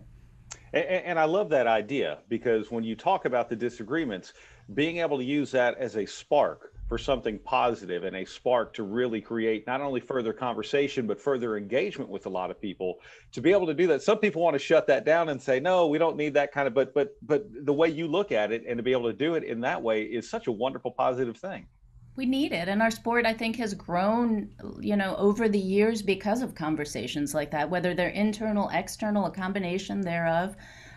And, 0.74 0.86
and 0.86 1.20
i 1.20 1.26
love 1.26 1.50
that 1.50 1.68
idea 1.68 2.20
because 2.30 2.72
when 2.72 2.84
you 2.84 2.96
talk 2.96 3.26
about 3.26 3.50
the 3.50 3.56
disagreements 3.56 4.34
being 4.74 4.98
able 4.98 5.18
to 5.18 5.24
use 5.24 5.52
that 5.52 5.78
as 5.78 5.98
a 5.98 6.06
spark 6.06 6.73
for 6.88 6.98
something 6.98 7.40
positive 7.40 8.04
and 8.04 8.16
a 8.16 8.26
spark 8.26 8.74
to 8.74 8.84
really 8.84 9.22
create 9.22 9.66
not 9.66 9.82
only 9.82 10.00
further 10.00 10.34
conversation 10.34 11.08
but 11.08 11.20
further 11.20 11.58
engagement 11.58 12.10
with 12.10 12.26
a 12.26 12.30
lot 12.30 12.52
of 12.52 12.60
people 12.62 13.00
to 13.32 13.42
be 13.42 13.52
able 13.52 13.66
to 13.66 13.74
do 13.74 13.88
that. 13.88 14.02
Some 14.02 14.20
people 14.20 14.42
want 14.42 14.54
to 14.54 14.60
shut 14.60 14.88
that 14.88 15.06
down 15.06 15.30
and 15.30 15.42
say 15.42 15.60
no 15.60 15.88
we 15.88 15.98
don't 15.98 16.18
need 16.18 16.34
that 16.34 16.52
kind 16.52 16.68
of 16.68 16.74
but 16.74 16.94
but 16.94 17.16
but 17.22 17.46
the 17.66 17.74
way 17.74 17.90
you 17.90 18.08
look 18.08 18.32
at 18.32 18.52
it 18.52 18.64
and 18.68 18.78
to 18.78 18.84
be 18.84 18.92
able 18.92 19.10
to 19.10 19.18
do 19.18 19.36
it 19.36 19.44
in 19.44 19.62
that 19.62 19.82
way 19.82 20.04
is 20.04 20.30
such 20.30 20.48
a 20.48 20.52
wonderful 20.52 20.92
positive 20.92 21.38
thing. 21.38 21.66
We 22.16 22.26
need 22.26 22.52
it 22.52 22.68
and 22.68 22.82
our 22.82 22.92
sport 22.92 23.26
i 23.26 23.34
think 23.34 23.56
has 23.56 23.74
grown 23.74 24.50
you 24.80 24.96
know 24.96 25.16
over 25.16 25.50
the 25.50 25.58
years 25.58 26.04
because 26.04 26.44
of 26.44 26.54
conversations 26.54 27.34
like 27.34 27.50
that 27.52 27.70
whether 27.70 27.96
they're 27.96 28.10
internal 28.10 28.70
external 28.72 29.26
a 29.26 29.32
combination 29.32 30.02
thereof. 30.02 30.56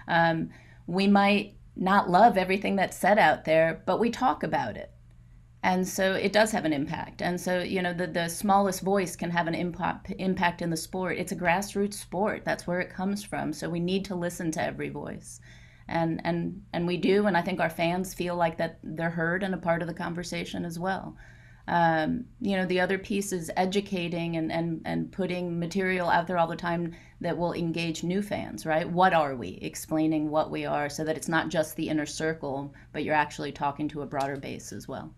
Um, 0.09 0.51
we 0.87 1.07
might 1.07 1.55
not 1.75 2.11
love 2.11 2.37
everything 2.37 2.77
that's 2.77 2.99
said 2.99 3.19
out 3.19 3.45
there 3.45 3.83
but 3.87 3.99
we 3.99 4.11
talk 4.11 4.43
about 4.43 4.77
it 4.77 4.91
and 5.67 5.89
so 5.89 6.13
it 6.13 6.33
does 6.33 6.53
have 6.53 6.65
an 6.65 6.73
impact. 6.73 7.21
And 7.21 7.41
so 7.41 7.59
you 7.59 7.83
know 7.83 7.93
the, 7.93 8.07
the 8.07 8.29
smallest 8.29 8.83
voice 8.83 9.17
can 9.17 9.31
have 9.31 9.49
an 9.49 9.55
impact 9.57 10.13
impact 10.17 10.63
in 10.63 10.71
the 10.71 10.77
sport. 10.77 11.19
It's 11.19 11.33
a 11.33 11.37
grassroots 11.37 11.95
sport. 11.95 12.45
That's 12.45 12.69
where 12.69 12.79
it 12.79 12.95
comes 12.95 13.25
from. 13.25 13.53
So 13.53 13.69
we 13.69 13.81
need 13.81 14.05
to 14.05 14.15
listen 14.15 14.53
to 14.53 14.63
every 14.63 14.91
voice. 14.91 15.41
And 15.89 16.21
and 16.23 16.63
and 16.73 16.87
we 16.87 16.97
do 16.97 17.27
and 17.27 17.37
i 17.37 17.43
think 17.43 17.59
our 17.59 17.69
fans 17.69 18.15
feel 18.15 18.37
like 18.37 18.59
that 18.59 18.79
they're 18.85 19.11
heard 19.11 19.43
and 19.43 19.55
a 19.55 19.59
part 19.59 19.83
of 19.83 19.89
the 19.89 19.95
conversation 19.95 20.65
as 20.65 20.79
well. 20.79 21.17
Um, 21.67 22.27
you 22.41 22.57
know 22.57 22.65
the 22.67 22.79
other 22.79 22.97
piece 22.97 23.33
is 23.33 23.51
educating 23.57 24.37
and, 24.37 24.53
and 24.53 24.83
and 24.85 25.11
putting 25.11 25.59
material 25.59 26.09
out 26.09 26.29
there 26.29 26.39
all 26.39 26.47
the 26.47 26.55
time 26.55 26.95
that 27.21 27.37
will 27.37 27.55
engage 27.55 28.05
new 28.05 28.23
fans 28.23 28.67
right? 28.67 28.89
What 28.89 29.15
are 29.15 29.35
we? 29.35 29.59
Explaining 29.63 30.31
what 30.31 30.53
we 30.53 30.65
are 30.65 30.89
so 30.89 31.03
that 31.03 31.17
it's 31.17 31.29
not 31.29 31.49
just 31.49 31.75
the 31.75 31.89
inner 31.89 32.07
circle 32.07 32.73
but 32.93 33.03
you're 33.03 33.23
actually 33.25 33.51
talking 33.51 33.89
to 33.89 34.03
a 34.03 34.07
broader 34.07 34.37
base 34.37 34.73
as 34.73 34.87
well 34.87 35.13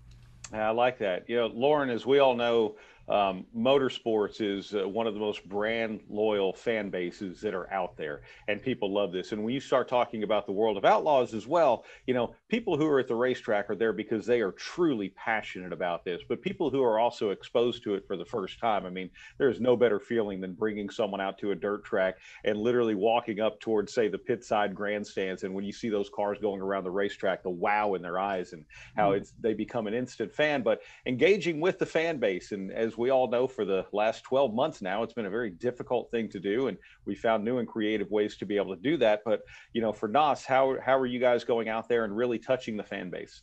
I 0.53 0.71
like 0.71 0.99
that. 0.99 1.29
You 1.29 1.37
know, 1.37 1.47
Lauren, 1.49 1.91
as 1.91 2.07
we 2.07 2.19
all 2.19 2.35
know, 2.35 2.77
um, 3.09 3.47
motorsports 3.57 4.41
is 4.41 4.75
uh, 4.75 4.87
one 4.87 5.07
of 5.07 5.15
the 5.15 5.21
most 5.21 5.49
brand 5.49 6.01
loyal 6.11 6.53
fan 6.53 6.91
bases 6.91 7.41
that 7.41 7.55
are 7.55 7.73
out 7.73 7.97
there 7.97 8.21
and 8.49 8.63
people 8.63 8.93
love 8.93 9.13
this 9.13 9.33
and 9.33 9.43
when 9.43 9.55
you 9.55 9.61
start 9.61 9.89
talking 9.89 10.25
about 10.25 10.45
the 10.45 10.53
world 10.53 10.77
of 10.77 10.85
outlaws 10.85 11.33
as 11.33 11.47
well 11.47 11.85
you 12.07 12.13
know 12.13 12.35
people 12.49 12.79
who 12.79 12.87
are 12.87 12.99
at 12.99 13.09
the 13.09 13.15
racetrack 13.15 13.69
are 13.69 13.75
there 13.75 13.93
because 13.93 14.25
they 14.25 14.41
are 14.41 14.53
truly 14.53 15.11
passionate 15.11 15.73
about 15.73 16.05
this 16.05 16.23
but 16.29 16.41
people 16.41 16.71
who 16.71 16.83
are 16.83 16.99
also 16.99 17.31
exposed 17.31 17.83
to 17.83 17.95
it 17.95 18.07
for 18.07 18.17
the 18.17 18.25
first 18.25 18.59
time 18.59 18.87
i 18.87 18.91
mean 18.91 19.11
there's 19.39 19.61
no 19.61 19.77
better 19.77 20.01
feeling 20.01 20.41
than 20.41 20.55
bringing 20.55 20.89
someone 20.89 21.21
out 21.21 21.39
to 21.39 21.51
a 21.51 21.55
dirt 21.55 21.85
track 21.85 22.17
and 22.45 22.59
literally 22.59 22.95
walking 22.95 23.41
up 23.41 23.61
towards 23.61 23.93
say 23.93 24.09
the 24.09 24.19
pit 24.19 24.45
side 24.45 24.75
grandstands 24.75 25.45
and 25.45 25.55
when 25.55 25.65
you 25.65 25.73
see 25.73 25.89
those 25.89 26.09
cars 26.09 26.39
going 26.41 26.61
around 26.61 26.85
the 26.85 26.91
racetrack 26.91 27.43
the 27.43 27.51
wow 27.51 27.95
in 27.95 28.03
their 28.03 28.19
eyes 28.19 28.53
and 28.53 28.65
how 28.97 29.11
mm-hmm. 29.11 29.21
it's 29.21 29.33
they 29.41 29.53
become 29.55 29.87
an 29.87 29.95
instant 29.95 30.33
fan 30.33 30.63
but 30.63 30.81
engaging 31.07 31.61
with 31.61 31.79
the 31.79 31.87
fan 31.87 32.19
base 32.19 32.53
and 32.53 32.73
as 32.73 32.97
we 32.97 33.11
all 33.11 33.29
know 33.29 33.47
for 33.47 33.65
the 33.65 33.85
last 33.93 34.23
12 34.25 34.55
months 34.55 34.81
now 34.81 35.03
it's 35.03 35.13
been 35.13 35.27
a 35.27 35.31
very 35.31 35.51
difficult 35.51 36.11
thing 36.11 36.29
to 36.29 36.41
do 36.41 36.69
and 36.69 36.79
we 37.05 37.15
found 37.15 37.45
new 37.45 37.59
and 37.59 37.69
creative 37.69 38.11
ways 38.11 38.37
to 38.37 38.47
be 38.47 38.57
able 38.57 38.75
to 38.75 38.83
do 38.83 38.97
that 38.97 39.21
but 39.25 39.43
you 39.73 39.83
know 39.83 39.93
for 39.93 40.09
NOS, 40.09 40.45
how 40.45 40.77
how 40.85 40.97
are 40.97 41.07
you 41.07 41.21
guys 41.21 41.45
going 41.45 41.69
out 41.69 41.89
there 41.89 42.05
and 42.05 42.17
really 42.17 42.38
touching 42.39 42.77
the 42.77 42.83
fan 42.83 43.11
base. 43.11 43.43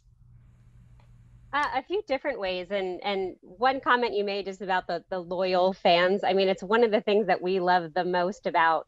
Uh, 1.56 1.70
a 1.76 1.84
few 1.84 2.02
different 2.06 2.38
ways 2.38 2.68
and 2.70 3.02
and 3.02 3.38
one 3.42 3.80
comment 3.80 4.14
you 4.14 4.26
made 4.26 4.46
is 4.50 4.62
about 4.62 4.88
the 4.88 5.02
the 5.10 5.20
loyal 5.20 5.72
fans. 5.72 6.22
I 6.22 6.34
mean 6.34 6.50
it's 6.50 6.62
one 6.62 6.84
of 6.84 6.92
the 6.92 7.00
things 7.00 7.28
that 7.28 7.42
we 7.42 7.62
love 7.62 7.94
the 7.94 8.04
most 8.04 8.46
about 8.46 8.88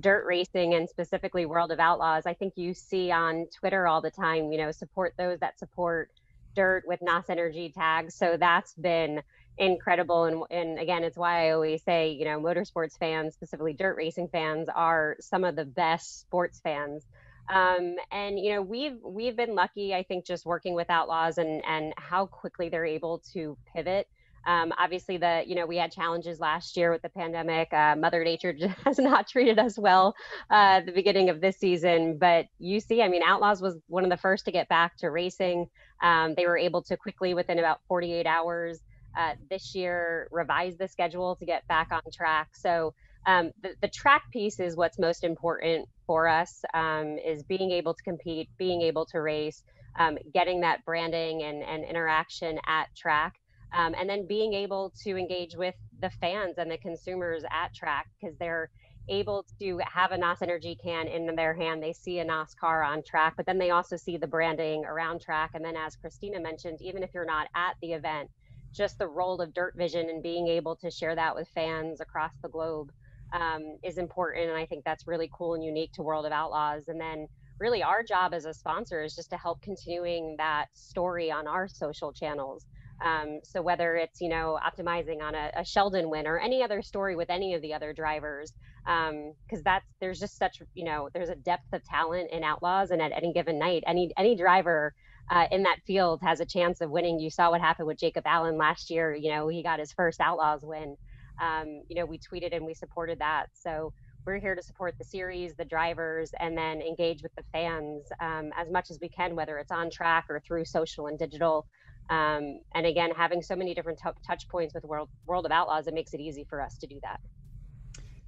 dirt 0.00 0.26
racing 0.26 0.74
and 0.74 0.88
specifically 0.88 1.46
world 1.46 1.70
of 1.70 1.78
outlaws. 1.78 2.26
I 2.26 2.34
think 2.34 2.54
you 2.56 2.74
see 2.74 3.12
on 3.12 3.46
twitter 3.56 3.86
all 3.86 4.00
the 4.00 4.10
time 4.10 4.50
you 4.50 4.58
know 4.58 4.72
support 4.72 5.14
those 5.16 5.38
that 5.38 5.60
support 5.60 6.10
dirt 6.56 6.82
with 6.88 7.00
nos 7.02 7.26
energy 7.28 7.72
tags. 7.72 8.16
So 8.16 8.36
that's 8.36 8.74
been 8.74 9.22
incredible. 9.56 10.24
And 10.24 10.42
and 10.50 10.80
again 10.80 11.04
it's 11.04 11.16
why 11.16 11.46
i 11.46 11.50
always 11.52 11.84
say 11.84 12.10
you 12.10 12.24
know 12.24 12.40
motorsports 12.40 12.98
fans 12.98 13.34
specifically 13.34 13.74
dirt 13.74 13.96
racing 13.96 14.26
fans 14.26 14.68
are 14.74 15.16
some 15.20 15.44
of 15.44 15.54
the 15.54 15.64
best 15.64 16.18
sports 16.22 16.58
fans 16.64 17.06
Um, 17.52 17.96
and 18.10 18.38
you 18.38 18.52
know, 18.52 18.62
we've 18.62 18.98
we've 19.02 19.36
been 19.36 19.54
lucky, 19.54 19.94
I 19.94 20.02
think, 20.02 20.26
just 20.26 20.44
working 20.44 20.74
with 20.74 20.90
Outlaws 20.90 21.38
and 21.38 21.62
and 21.66 21.94
how 21.96 22.26
quickly 22.26 22.68
they're 22.68 22.84
able 22.84 23.22
to 23.32 23.56
pivot. 23.74 24.06
Um, 24.46 24.72
obviously, 24.78 25.16
the 25.16 25.42
you 25.46 25.54
know 25.54 25.66
we 25.66 25.76
had 25.76 25.92
challenges 25.92 26.40
last 26.40 26.76
year 26.76 26.90
with 26.90 27.02
the 27.02 27.08
pandemic. 27.08 27.72
Uh, 27.72 27.96
Mother 27.96 28.22
Nature 28.24 28.54
has 28.84 28.98
not 28.98 29.28
treated 29.28 29.58
us 29.58 29.78
well 29.78 30.14
uh, 30.50 30.80
the 30.80 30.92
beginning 30.92 31.30
of 31.30 31.40
this 31.40 31.58
season, 31.58 32.18
but 32.18 32.46
you 32.58 32.80
see, 32.80 33.02
I 33.02 33.08
mean, 33.08 33.22
Outlaws 33.22 33.60
was 33.60 33.76
one 33.88 34.04
of 34.04 34.10
the 34.10 34.16
first 34.16 34.44
to 34.46 34.52
get 34.52 34.68
back 34.68 34.96
to 34.98 35.10
racing. 35.10 35.66
Um, 36.02 36.34
they 36.36 36.46
were 36.46 36.58
able 36.58 36.82
to 36.84 36.96
quickly, 36.96 37.34
within 37.34 37.58
about 37.58 37.80
48 37.88 38.26
hours, 38.26 38.80
uh, 39.18 39.34
this 39.50 39.74
year 39.74 40.28
revise 40.30 40.76
the 40.76 40.86
schedule 40.86 41.34
to 41.36 41.44
get 41.44 41.66
back 41.66 41.88
on 41.90 42.00
track. 42.12 42.50
So 42.54 42.94
um, 43.28 43.50
the, 43.62 43.74
the, 43.82 43.88
track 43.88 44.22
piece 44.32 44.58
is 44.58 44.74
what's 44.74 44.98
most 44.98 45.22
important 45.22 45.86
for 46.06 46.26
us 46.26 46.64
um, 46.72 47.18
is 47.18 47.42
being 47.42 47.70
able 47.70 47.92
to 47.92 48.02
compete, 48.02 48.48
being 48.56 48.80
able 48.80 49.04
to 49.04 49.20
race, 49.20 49.64
um, 49.98 50.16
getting 50.32 50.62
that 50.62 50.82
branding 50.86 51.42
and, 51.42 51.62
and 51.62 51.84
interaction 51.84 52.58
at 52.66 52.86
track, 52.96 53.34
um, 53.76 53.94
and 53.98 54.08
then 54.08 54.26
being 54.26 54.54
able 54.54 54.94
to 55.04 55.18
engage 55.18 55.54
with 55.54 55.74
the 56.00 56.08
fans 56.08 56.56
and 56.56 56.70
the 56.70 56.78
consumers 56.78 57.42
at 57.50 57.74
track 57.74 58.06
because 58.18 58.34
they're 58.38 58.70
able 59.10 59.44
to 59.60 59.78
have 59.92 60.12
a 60.12 60.16
NOS 60.16 60.40
Energy 60.40 60.78
can 60.82 61.06
in 61.06 61.26
their 61.36 61.52
hand. 61.52 61.82
They 61.82 61.92
see 61.92 62.20
a 62.20 62.24
NOS 62.24 62.54
car 62.58 62.82
on 62.82 63.02
track, 63.02 63.34
but 63.36 63.44
then 63.44 63.58
they 63.58 63.70
also 63.70 63.96
see 63.96 64.16
the 64.16 64.26
branding 64.26 64.86
around 64.86 65.20
track. 65.20 65.50
And 65.52 65.62
then, 65.62 65.76
as 65.76 65.96
Christina 65.96 66.40
mentioned, 66.40 66.80
even 66.80 67.02
if 67.02 67.10
you're 67.12 67.26
not 67.26 67.48
at 67.54 67.74
the 67.82 67.92
event, 67.92 68.30
just 68.72 68.98
the 68.98 69.06
role 69.06 69.42
of 69.42 69.52
Dirt 69.52 69.74
Vision 69.76 70.08
and 70.08 70.22
being 70.22 70.48
able 70.48 70.76
to 70.76 70.90
share 70.90 71.14
that 71.14 71.34
with 71.34 71.48
fans 71.48 72.00
across 72.00 72.32
the 72.40 72.48
globe 72.48 72.90
um, 73.32 73.78
is 73.82 73.98
important. 73.98 74.48
And 74.48 74.56
I 74.56 74.66
think 74.66 74.84
that's 74.84 75.06
really 75.06 75.30
cool 75.32 75.54
and 75.54 75.64
unique 75.64 75.92
to 75.94 76.02
World 76.02 76.26
of 76.26 76.32
Outlaws. 76.32 76.88
And 76.88 77.00
then 77.00 77.28
really 77.58 77.82
our 77.82 78.02
job 78.02 78.34
as 78.34 78.44
a 78.44 78.54
sponsor 78.54 79.02
is 79.02 79.14
just 79.14 79.30
to 79.30 79.36
help 79.36 79.60
continuing 79.62 80.36
that 80.38 80.66
story 80.74 81.30
on 81.30 81.46
our 81.46 81.68
social 81.68 82.12
channels. 82.12 82.66
Um, 83.04 83.40
so 83.44 83.62
whether 83.62 83.94
it's 83.96 84.20
you 84.20 84.28
know 84.28 84.58
optimizing 84.60 85.22
on 85.22 85.34
a, 85.34 85.52
a, 85.56 85.64
Sheldon 85.64 86.10
win 86.10 86.26
or 86.26 86.38
any 86.38 86.64
other 86.64 86.82
story 86.82 87.14
with 87.14 87.30
any 87.30 87.54
of 87.54 87.62
the 87.62 87.72
other 87.72 87.92
drivers, 87.92 88.52
because 88.84 89.10
um, 89.10 89.62
that's 89.64 89.86
there's 90.00 90.18
just 90.18 90.36
such 90.36 90.60
you 90.74 90.84
know 90.84 91.08
there's 91.14 91.28
a 91.28 91.36
depth 91.36 91.72
of 91.72 91.84
talent 91.84 92.30
in 92.32 92.42
Outlaws, 92.42 92.90
and 92.90 93.00
at 93.00 93.12
any 93.12 93.32
given 93.32 93.56
night, 93.56 93.84
any 93.86 94.10
any 94.18 94.34
driver 94.34 94.94
uh, 95.30 95.46
in 95.52 95.62
that 95.62 95.78
field 95.86 96.20
has 96.22 96.40
a 96.40 96.44
chance 96.44 96.80
of 96.80 96.90
winning. 96.90 97.20
You 97.20 97.30
saw 97.30 97.50
what 97.50 97.60
happened 97.60 97.86
with 97.86 97.98
Jacob 97.98 98.24
Allen 98.26 98.58
last 98.58 98.90
year. 98.90 99.14
You 99.14 99.30
know 99.30 99.46
he 99.46 99.62
got 99.62 99.78
his 99.78 99.92
first 99.92 100.20
Outlaws 100.20 100.64
win 100.64 100.96
um, 101.40 101.82
you 101.88 101.96
know, 101.96 102.06
we 102.06 102.18
tweeted 102.18 102.54
and 102.54 102.64
we 102.64 102.74
supported 102.74 103.18
that. 103.20 103.46
So 103.52 103.92
we're 104.26 104.38
here 104.38 104.54
to 104.54 104.62
support 104.62 104.94
the 104.98 105.04
series, 105.04 105.54
the 105.54 105.64
drivers, 105.64 106.32
and 106.38 106.56
then 106.56 106.82
engage 106.82 107.22
with 107.22 107.34
the 107.36 107.44
fans 107.52 108.04
um, 108.20 108.50
as 108.56 108.70
much 108.70 108.90
as 108.90 108.98
we 109.00 109.08
can, 109.08 109.34
whether 109.34 109.58
it's 109.58 109.70
on 109.70 109.90
track 109.90 110.26
or 110.28 110.40
through 110.40 110.64
social 110.66 111.06
and 111.06 111.18
digital. 111.18 111.66
Um, 112.10 112.60
and 112.74 112.86
again, 112.86 113.10
having 113.16 113.42
so 113.42 113.56
many 113.56 113.74
different 113.74 114.00
t- 114.02 114.10
touch 114.26 114.48
points 114.48 114.74
with 114.74 114.84
World 114.84 115.08
World 115.26 115.46
of 115.46 115.52
Outlaws, 115.52 115.86
it 115.86 115.94
makes 115.94 116.14
it 116.14 116.20
easy 116.20 116.44
for 116.48 116.60
us 116.60 116.76
to 116.78 116.86
do 116.86 116.98
that. 117.02 117.20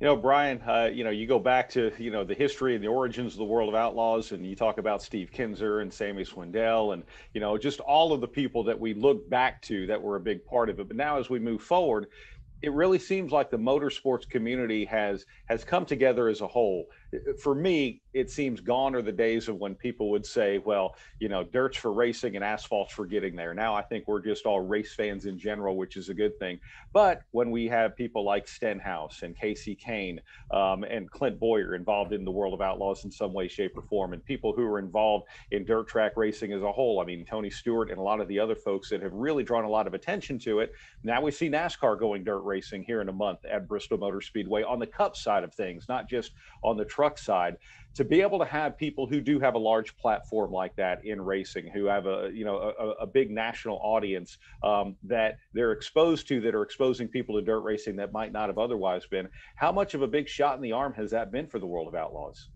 You 0.00 0.06
know, 0.06 0.16
Brian, 0.16 0.62
uh, 0.62 0.88
you 0.90 1.04
know, 1.04 1.10
you 1.10 1.26
go 1.26 1.38
back 1.38 1.68
to, 1.70 1.92
you 1.98 2.10
know, 2.10 2.24
the 2.24 2.34
history 2.34 2.74
and 2.74 2.82
the 2.82 2.88
origins 2.88 3.34
of 3.34 3.38
the 3.38 3.44
world 3.44 3.68
of 3.68 3.74
outlaws, 3.74 4.32
and 4.32 4.46
you 4.46 4.56
talk 4.56 4.78
about 4.78 5.02
Steve 5.02 5.30
Kinser 5.30 5.82
and 5.82 5.92
Sammy 5.92 6.24
Swindell 6.24 6.94
and, 6.94 7.04
you 7.34 7.40
know, 7.42 7.58
just 7.58 7.80
all 7.80 8.14
of 8.14 8.22
the 8.22 8.28
people 8.28 8.64
that 8.64 8.80
we 8.80 8.94
look 8.94 9.28
back 9.28 9.60
to 9.62 9.86
that 9.88 10.00
were 10.00 10.16
a 10.16 10.20
big 10.20 10.42
part 10.46 10.70
of 10.70 10.80
it. 10.80 10.88
But 10.88 10.96
now 10.96 11.18
as 11.18 11.28
we 11.28 11.38
move 11.38 11.60
forward, 11.60 12.06
it 12.62 12.72
really 12.72 12.98
seems 12.98 13.32
like 13.32 13.50
the 13.50 13.56
motorsports 13.56 14.28
community 14.28 14.84
has 14.84 15.24
has 15.46 15.64
come 15.64 15.86
together 15.86 16.28
as 16.28 16.40
a 16.40 16.46
whole 16.46 16.86
for 17.40 17.54
me, 17.54 18.02
it 18.12 18.30
seems 18.30 18.60
gone 18.60 18.94
are 18.94 19.02
the 19.02 19.12
days 19.12 19.48
of 19.48 19.56
when 19.56 19.74
people 19.74 20.10
would 20.10 20.26
say, 20.26 20.58
well, 20.58 20.96
you 21.18 21.28
know, 21.28 21.44
dirt's 21.44 21.76
for 21.76 21.92
racing 21.92 22.36
and 22.36 22.44
asphalt's 22.44 22.92
for 22.92 23.06
getting 23.06 23.36
there. 23.36 23.54
Now 23.54 23.74
I 23.74 23.82
think 23.82 24.06
we're 24.08 24.20
just 24.20 24.46
all 24.46 24.60
race 24.60 24.94
fans 24.94 25.26
in 25.26 25.38
general, 25.38 25.76
which 25.76 25.96
is 25.96 26.08
a 26.08 26.14
good 26.14 26.38
thing. 26.38 26.58
But 26.92 27.22
when 27.30 27.50
we 27.50 27.66
have 27.68 27.96
people 27.96 28.24
like 28.24 28.48
Stenhouse 28.48 29.22
and 29.22 29.36
Kasey 29.36 29.78
Kahne 29.78 30.18
um, 30.50 30.84
and 30.84 31.10
Clint 31.10 31.38
Bowyer 31.38 31.74
involved 31.74 32.12
in 32.12 32.24
the 32.24 32.30
world 32.30 32.54
of 32.54 32.60
outlaws 32.60 33.04
in 33.04 33.10
some 33.10 33.32
way, 33.32 33.48
shape, 33.48 33.76
or 33.76 33.82
form, 33.82 34.12
and 34.12 34.24
people 34.24 34.52
who 34.52 34.64
are 34.64 34.78
involved 34.78 35.26
in 35.50 35.64
dirt 35.64 35.88
track 35.88 36.12
racing 36.16 36.52
as 36.52 36.62
a 36.62 36.72
whole, 36.72 37.00
I 37.00 37.04
mean, 37.04 37.24
Tony 37.24 37.50
Stewart 37.50 37.90
and 37.90 37.98
a 37.98 38.02
lot 38.02 38.20
of 38.20 38.28
the 38.28 38.38
other 38.38 38.56
folks 38.56 38.88
that 38.90 39.02
have 39.02 39.12
really 39.12 39.44
drawn 39.44 39.64
a 39.64 39.68
lot 39.68 39.86
of 39.86 39.94
attention 39.94 40.38
to 40.40 40.60
it. 40.60 40.72
Now 41.02 41.20
we 41.20 41.30
see 41.30 41.48
NASCAR 41.48 41.98
going 41.98 42.24
dirt 42.24 42.40
racing 42.40 42.82
here 42.82 43.00
in 43.00 43.08
a 43.08 43.12
month 43.12 43.44
at 43.44 43.68
Bristol 43.68 43.98
Motor 43.98 44.20
Speedway 44.20 44.62
on 44.62 44.78
the 44.78 44.86
cup 44.86 45.16
side 45.16 45.44
of 45.44 45.54
things, 45.54 45.86
not 45.88 46.08
just 46.08 46.32
on 46.62 46.76
the 46.76 46.84
truck 47.00 47.16
side 47.16 47.56
to 47.94 48.04
be 48.04 48.20
able 48.20 48.38
to 48.38 48.44
have 48.44 48.76
people 48.76 49.06
who 49.06 49.22
do 49.22 49.40
have 49.40 49.54
a 49.54 49.58
large 49.58 49.96
platform 49.96 50.52
like 50.52 50.76
that 50.76 51.02
in 51.06 51.18
racing 51.18 51.66
who 51.72 51.86
have 51.86 52.04
a 52.04 52.30
you 52.30 52.44
know 52.44 52.74
a, 52.78 52.88
a 53.02 53.06
big 53.06 53.30
national 53.30 53.78
audience 53.82 54.36
um, 54.62 54.96
that 55.02 55.38
they're 55.54 55.72
exposed 55.72 56.28
to 56.28 56.42
that 56.42 56.54
are 56.54 56.62
exposing 56.62 57.08
people 57.08 57.34
to 57.36 57.42
dirt 57.42 57.60
racing 57.60 57.96
that 57.96 58.12
might 58.12 58.32
not 58.32 58.50
have 58.50 58.58
otherwise 58.58 59.06
been 59.06 59.26
how 59.56 59.72
much 59.72 59.94
of 59.94 60.02
a 60.02 60.06
big 60.06 60.28
shot 60.28 60.56
in 60.56 60.62
the 60.62 60.72
arm 60.72 60.92
has 60.92 61.10
that 61.10 61.32
been 61.32 61.46
for 61.46 61.58
the 61.58 61.66
world 61.66 61.88
of 61.88 61.94
outlaws? 61.94 62.50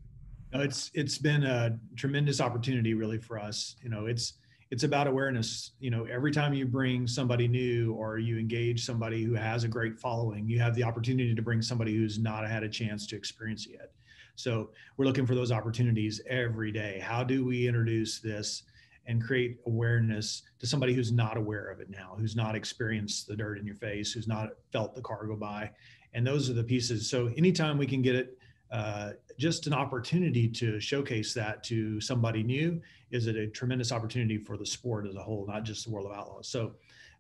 It's 0.53 0.91
it's 0.93 1.17
been 1.17 1.43
a 1.43 1.79
tremendous 1.97 2.43
opportunity 2.43 2.93
really 2.93 3.19
for 3.19 3.39
us. 3.39 3.77
You 3.83 3.89
know 3.89 4.05
it's 4.05 4.35
it's 4.71 4.85
about 4.85 5.07
awareness. 5.07 5.73
You 5.81 5.91
know 5.91 6.05
every 6.05 6.33
time 6.33 6.53
you 6.53 6.67
bring 6.67 7.07
somebody 7.07 7.49
new 7.49 7.95
or 7.95 8.19
you 8.19 8.39
engage 8.39 8.85
somebody 8.85 9.25
who 9.25 9.33
has 9.33 9.65
a 9.65 9.69
great 9.69 9.99
following 9.99 10.47
you 10.47 10.61
have 10.61 10.75
the 10.75 10.85
opportunity 10.85 11.35
to 11.35 11.43
bring 11.43 11.63
somebody 11.63 11.97
who's 11.97 12.19
not 12.19 12.47
had 12.47 12.63
a 12.63 12.69
chance 12.69 13.07
to 13.07 13.17
experience 13.17 13.67
it 13.67 13.73
yet 13.73 13.91
so 14.37 14.71
we're 14.97 15.05
looking 15.05 15.27
for 15.27 15.35
those 15.35 15.53
opportunities 15.53 16.21
every 16.29 16.73
day. 16.73 16.99
How 17.03 17.25
do 17.25 17.45
we 17.45 17.69
introduce 17.69 18.21
this 18.21 18.65
and 19.07 19.23
create 19.23 19.59
awareness 19.67 20.43
to 20.59 20.67
somebody 20.67 20.95
who's 20.95 21.13
not 21.13 21.37
aware 21.37 21.71
of 21.71 21.81
it 21.81 21.91
now, 21.91 22.17
who's 22.19 22.35
not 22.35 22.55
experienced 22.55 23.27
the 23.27 23.37
dirt 23.37 23.59
in 23.59 23.67
your 23.67 23.75
face, 23.75 24.13
who's 24.13 24.27
not 24.27 24.51
felt 24.73 24.95
the 24.95 25.03
car 25.03 25.27
go 25.27 25.37
by? 25.37 25.71
And 26.15 26.27
those 26.27 26.49
are 26.49 26.55
the 26.55 26.65
pieces. 26.65 27.09
So 27.09 27.31
anytime 27.37 27.77
we 27.77 27.87
can 27.87 28.03
get 28.03 28.15
it, 28.15 28.39
uh, 28.71 29.11
just 29.39 29.67
an 29.67 29.73
opportunity 29.73 30.49
to 30.49 30.81
showcase 30.81 31.35
that 31.35 31.63
to 31.65 32.01
somebody 32.01 32.43
new 32.43 32.81
is 33.11 33.27
it 33.27 33.37
a 33.37 33.47
tremendous 33.47 33.93
opportunity 33.93 34.39
for 34.39 34.57
the 34.57 34.67
sport 34.67 35.07
as 35.07 35.15
a 35.17 35.23
whole, 35.23 35.47
not 35.47 35.65
just 35.65 35.85
the 35.85 35.91
world 35.91 36.07
of 36.11 36.17
outlaws. 36.17 36.49
So 36.49 36.73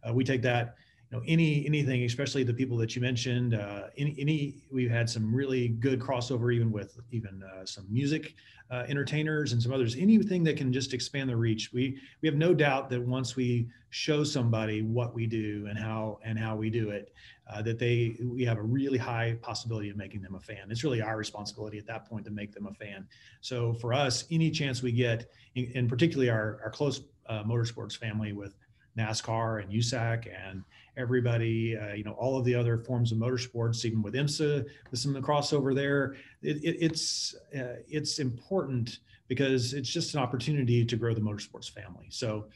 uh, 0.08 0.12
we 0.12 0.24
take 0.24 0.42
that 0.42 0.76
know 1.12 1.22
any 1.26 1.64
anything 1.66 2.04
especially 2.04 2.42
the 2.44 2.52
people 2.52 2.76
that 2.76 2.96
you 2.96 3.02
mentioned 3.02 3.54
uh, 3.54 3.84
any 3.96 4.16
any 4.18 4.54
we've 4.72 4.90
had 4.90 5.08
some 5.08 5.34
really 5.34 5.68
good 5.68 6.00
crossover 6.00 6.52
even 6.52 6.72
with 6.72 6.98
even 7.10 7.42
uh, 7.42 7.64
some 7.64 7.86
music 7.90 8.34
uh, 8.70 8.84
entertainers 8.88 9.52
and 9.52 9.62
some 9.62 9.72
others. 9.72 9.94
Anything 9.96 10.42
that 10.44 10.56
can 10.56 10.72
just 10.72 10.94
expand 10.94 11.28
the 11.28 11.36
reach. 11.36 11.72
We 11.72 11.98
we 12.22 12.28
have 12.28 12.36
no 12.36 12.54
doubt 12.54 12.88
that 12.90 13.02
once 13.02 13.36
we 13.36 13.68
show 13.90 14.24
somebody 14.24 14.82
what 14.82 15.14
we 15.14 15.26
do 15.26 15.66
and 15.68 15.78
how 15.78 16.18
and 16.24 16.38
how 16.38 16.56
we 16.56 16.70
do 16.70 16.90
it 16.90 17.12
uh, 17.48 17.62
that 17.62 17.78
they 17.78 18.16
we 18.22 18.44
have 18.44 18.58
a 18.58 18.62
really 18.62 18.98
high 18.98 19.36
possibility 19.42 19.90
of 19.90 19.96
making 19.96 20.22
them 20.22 20.34
a 20.34 20.40
fan. 20.40 20.70
It's 20.70 20.82
really 20.82 21.02
our 21.02 21.16
responsibility 21.16 21.78
at 21.78 21.86
that 21.86 22.08
point 22.08 22.24
to 22.24 22.30
make 22.30 22.52
them 22.52 22.66
a 22.66 22.72
fan. 22.72 23.06
So 23.42 23.74
for 23.74 23.92
us 23.92 24.24
any 24.30 24.50
chance 24.50 24.82
we 24.82 24.92
get 24.92 25.30
and 25.56 25.88
particularly 25.88 26.30
our 26.30 26.58
our 26.64 26.70
close 26.70 27.02
uh, 27.26 27.44
motorsports 27.44 27.96
family 27.96 28.32
with 28.32 28.56
NASCAR 28.96 29.62
and 29.62 29.72
USAC 29.72 30.28
and 30.48 30.64
everybody, 30.96 31.76
uh, 31.76 31.94
you 31.94 32.04
know, 32.04 32.12
all 32.12 32.38
of 32.38 32.44
the 32.44 32.54
other 32.54 32.78
forms 32.78 33.12
of 33.12 33.18
motorsports, 33.18 33.84
even 33.84 34.02
with 34.02 34.14
IMSA, 34.14 34.64
with 34.90 35.00
some 35.00 35.14
crossover 35.16 35.74
there. 35.74 36.16
It, 36.42 36.56
it, 36.58 36.76
it's 36.80 37.34
uh, 37.56 37.76
it's 37.88 38.18
important 38.18 38.98
because 39.28 39.72
it's 39.74 39.88
just 39.88 40.14
an 40.14 40.20
opportunity 40.20 40.84
to 40.84 40.96
grow 40.96 41.14
the 41.14 41.20
motorsports 41.20 41.70
family. 41.70 42.06
So. 42.10 42.46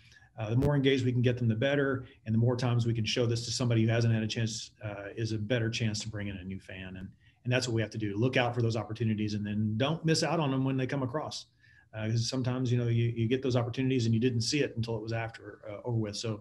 Uh, 0.41 0.51
the 0.51 0.57
more 0.57 0.77
engaged 0.77 1.05
we 1.05 1.11
can 1.11 1.21
get 1.21 1.37
them, 1.37 1.49
the 1.49 1.55
better. 1.57 2.05
And 2.25 2.33
the 2.33 2.39
more 2.39 2.55
times 2.55 2.87
we 2.87 2.95
can 2.95 3.05
show 3.05 3.27
this 3.27 3.45
to 3.47 3.51
somebody 3.51 3.83
who 3.83 3.89
hasn't 3.89 4.15
had 4.15 4.23
a 4.23 4.27
chance, 4.29 4.71
uh, 4.85 5.07
is 5.17 5.33
a 5.33 5.37
better 5.37 5.69
chance 5.69 5.99
to 6.03 6.09
bring 6.09 6.29
in 6.29 6.37
a 6.37 6.45
new 6.45 6.61
fan. 6.61 6.97
And 6.97 7.09
and 7.43 7.53
that's 7.53 7.67
what 7.67 7.75
we 7.75 7.83
have 7.83 7.91
to 7.91 7.99
do. 7.99 8.17
Look 8.17 8.37
out 8.37 8.55
for 8.55 8.63
those 8.63 8.77
opportunities, 8.77 9.35
and 9.35 9.45
then 9.45 9.75
don't 9.79 10.05
miss 10.05 10.23
out 10.23 10.39
on 10.39 10.53
them 10.53 10.65
when 10.65 10.77
they 10.77 10.87
come 10.87 11.03
across 11.03 11.47
because 11.93 12.21
uh, 12.21 12.25
sometimes 12.25 12.71
you 12.71 12.79
know 12.79 12.89
you, 12.89 13.07
you 13.17 13.27
get 13.27 13.43
those 13.43 13.57
opportunities 13.57 14.05
and 14.05 14.15
you 14.15 14.21
didn't 14.21 14.43
see 14.43 14.61
it 14.61 14.75
until 14.77 14.97
it 14.97 15.03
was 15.03 15.13
after 15.13 15.61
uh, 15.69 15.77
over 15.85 15.97
with 15.97 16.17
so 16.17 16.41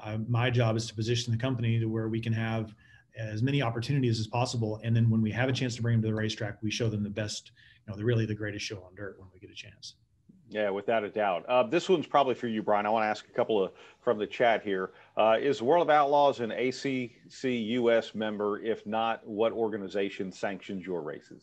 uh, 0.00 0.18
my 0.28 0.50
job 0.50 0.76
is 0.76 0.86
to 0.86 0.94
position 0.94 1.32
the 1.32 1.38
company 1.38 1.78
to 1.78 1.86
where 1.86 2.08
we 2.08 2.20
can 2.20 2.32
have 2.32 2.74
as 3.16 3.42
many 3.42 3.62
opportunities 3.62 4.18
as 4.18 4.26
possible 4.26 4.80
and 4.82 4.94
then 4.94 5.08
when 5.08 5.22
we 5.22 5.30
have 5.30 5.48
a 5.48 5.52
chance 5.52 5.76
to 5.76 5.82
bring 5.82 5.96
them 5.96 6.02
to 6.02 6.08
the 6.08 6.14
racetrack 6.14 6.60
we 6.62 6.70
show 6.70 6.88
them 6.88 7.02
the 7.02 7.10
best 7.10 7.52
you 7.86 7.92
know 7.92 7.96
the 7.96 8.04
really 8.04 8.26
the 8.26 8.34
greatest 8.34 8.64
show 8.64 8.82
on 8.82 8.94
dirt 8.94 9.16
when 9.18 9.28
we 9.32 9.38
get 9.38 9.50
a 9.50 9.54
chance 9.54 9.94
yeah, 10.50 10.70
without 10.70 11.04
a 11.04 11.08
doubt. 11.08 11.44
Uh, 11.46 11.62
this 11.62 11.88
one's 11.88 12.06
probably 12.06 12.34
for 12.34 12.46
you, 12.46 12.62
Brian. 12.62 12.86
I 12.86 12.90
want 12.90 13.02
to 13.02 13.08
ask 13.08 13.26
a 13.26 13.32
couple 13.32 13.62
of 13.62 13.72
from 14.00 14.18
the 14.18 14.26
chat 14.26 14.62
here. 14.62 14.92
Uh, 15.16 15.36
is 15.40 15.62
World 15.62 15.82
of 15.82 15.90
Outlaws 15.90 16.40
an 16.40 16.52
ACCUS 16.52 18.14
member? 18.14 18.62
If 18.62 18.86
not, 18.86 19.26
what 19.26 19.52
organization 19.52 20.30
sanctions 20.30 20.86
your 20.86 21.02
races? 21.02 21.42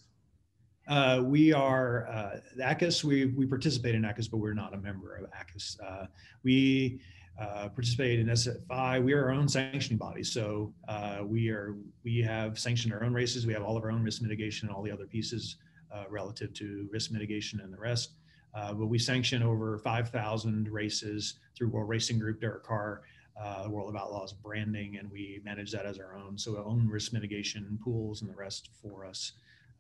Uh, 0.88 1.22
we 1.24 1.52
are 1.52 2.08
uh, 2.08 2.40
ACCUS. 2.64 3.04
We 3.04 3.26
we 3.26 3.46
participate 3.46 3.96
in 3.96 4.06
ACCUS, 4.06 4.28
but 4.28 4.38
we're 4.38 4.54
not 4.54 4.74
a 4.74 4.78
member 4.78 5.16
of 5.16 5.26
ACCUS. 5.32 5.78
Uh, 5.86 6.06
we 6.44 7.02
uh, 7.40 7.70
participate 7.70 8.20
in 8.20 8.28
SFI. 8.28 9.04
We 9.04 9.14
are 9.14 9.26
our 9.26 9.32
own 9.32 9.48
sanctioning 9.48 9.98
body, 9.98 10.24
so 10.24 10.74
uh, 10.88 11.20
we 11.24 11.50
are 11.50 11.76
we 12.04 12.22
have 12.22 12.60
sanctioned 12.60 12.94
our 12.94 13.04
own 13.04 13.14
races. 13.14 13.46
We 13.46 13.54
have 13.54 13.64
all 13.64 13.78
of 13.78 13.84
our 13.84 13.92
own 13.92 14.04
risk 14.04 14.22
mitigation 14.22 14.68
and 14.68 14.76
all 14.76 14.84
the 14.84 14.92
other 14.92 15.06
pieces 15.06 15.58
uh, 15.94 16.04
relative 16.10 16.54
to 16.56 16.88
risk 16.92 17.12
mitigation 17.12 17.60
and 17.62 17.74
the 17.74 17.78
rest. 17.78 18.14
Uh, 18.54 18.74
but 18.74 18.88
we 18.88 19.00
sanction 19.00 19.44
over 19.44 19.78
5,000 19.78 20.68
races 20.70 21.36
through 21.58 21.70
World 21.70 21.88
Racing 21.88 22.20
Group, 22.20 22.42
DIRTcar, 22.42 23.00
uh, 23.42 23.66
World 23.70 23.90
of 23.90 23.96
Outlaws 23.96 24.34
branding, 24.34 24.98
and 24.98 25.10
we 25.10 25.42
manage 25.44 25.72
that 25.72 25.86
as 25.86 26.00
our 26.00 26.16
own. 26.16 26.38
So 26.38 26.58
our 26.58 26.66
own 26.66 26.88
risk 26.88 27.14
mitigation 27.14 27.80
pools 27.84 28.22
and 28.22 28.30
the 28.30 28.36
rest 28.36 28.70
for 28.82 29.06
us. 29.06 29.34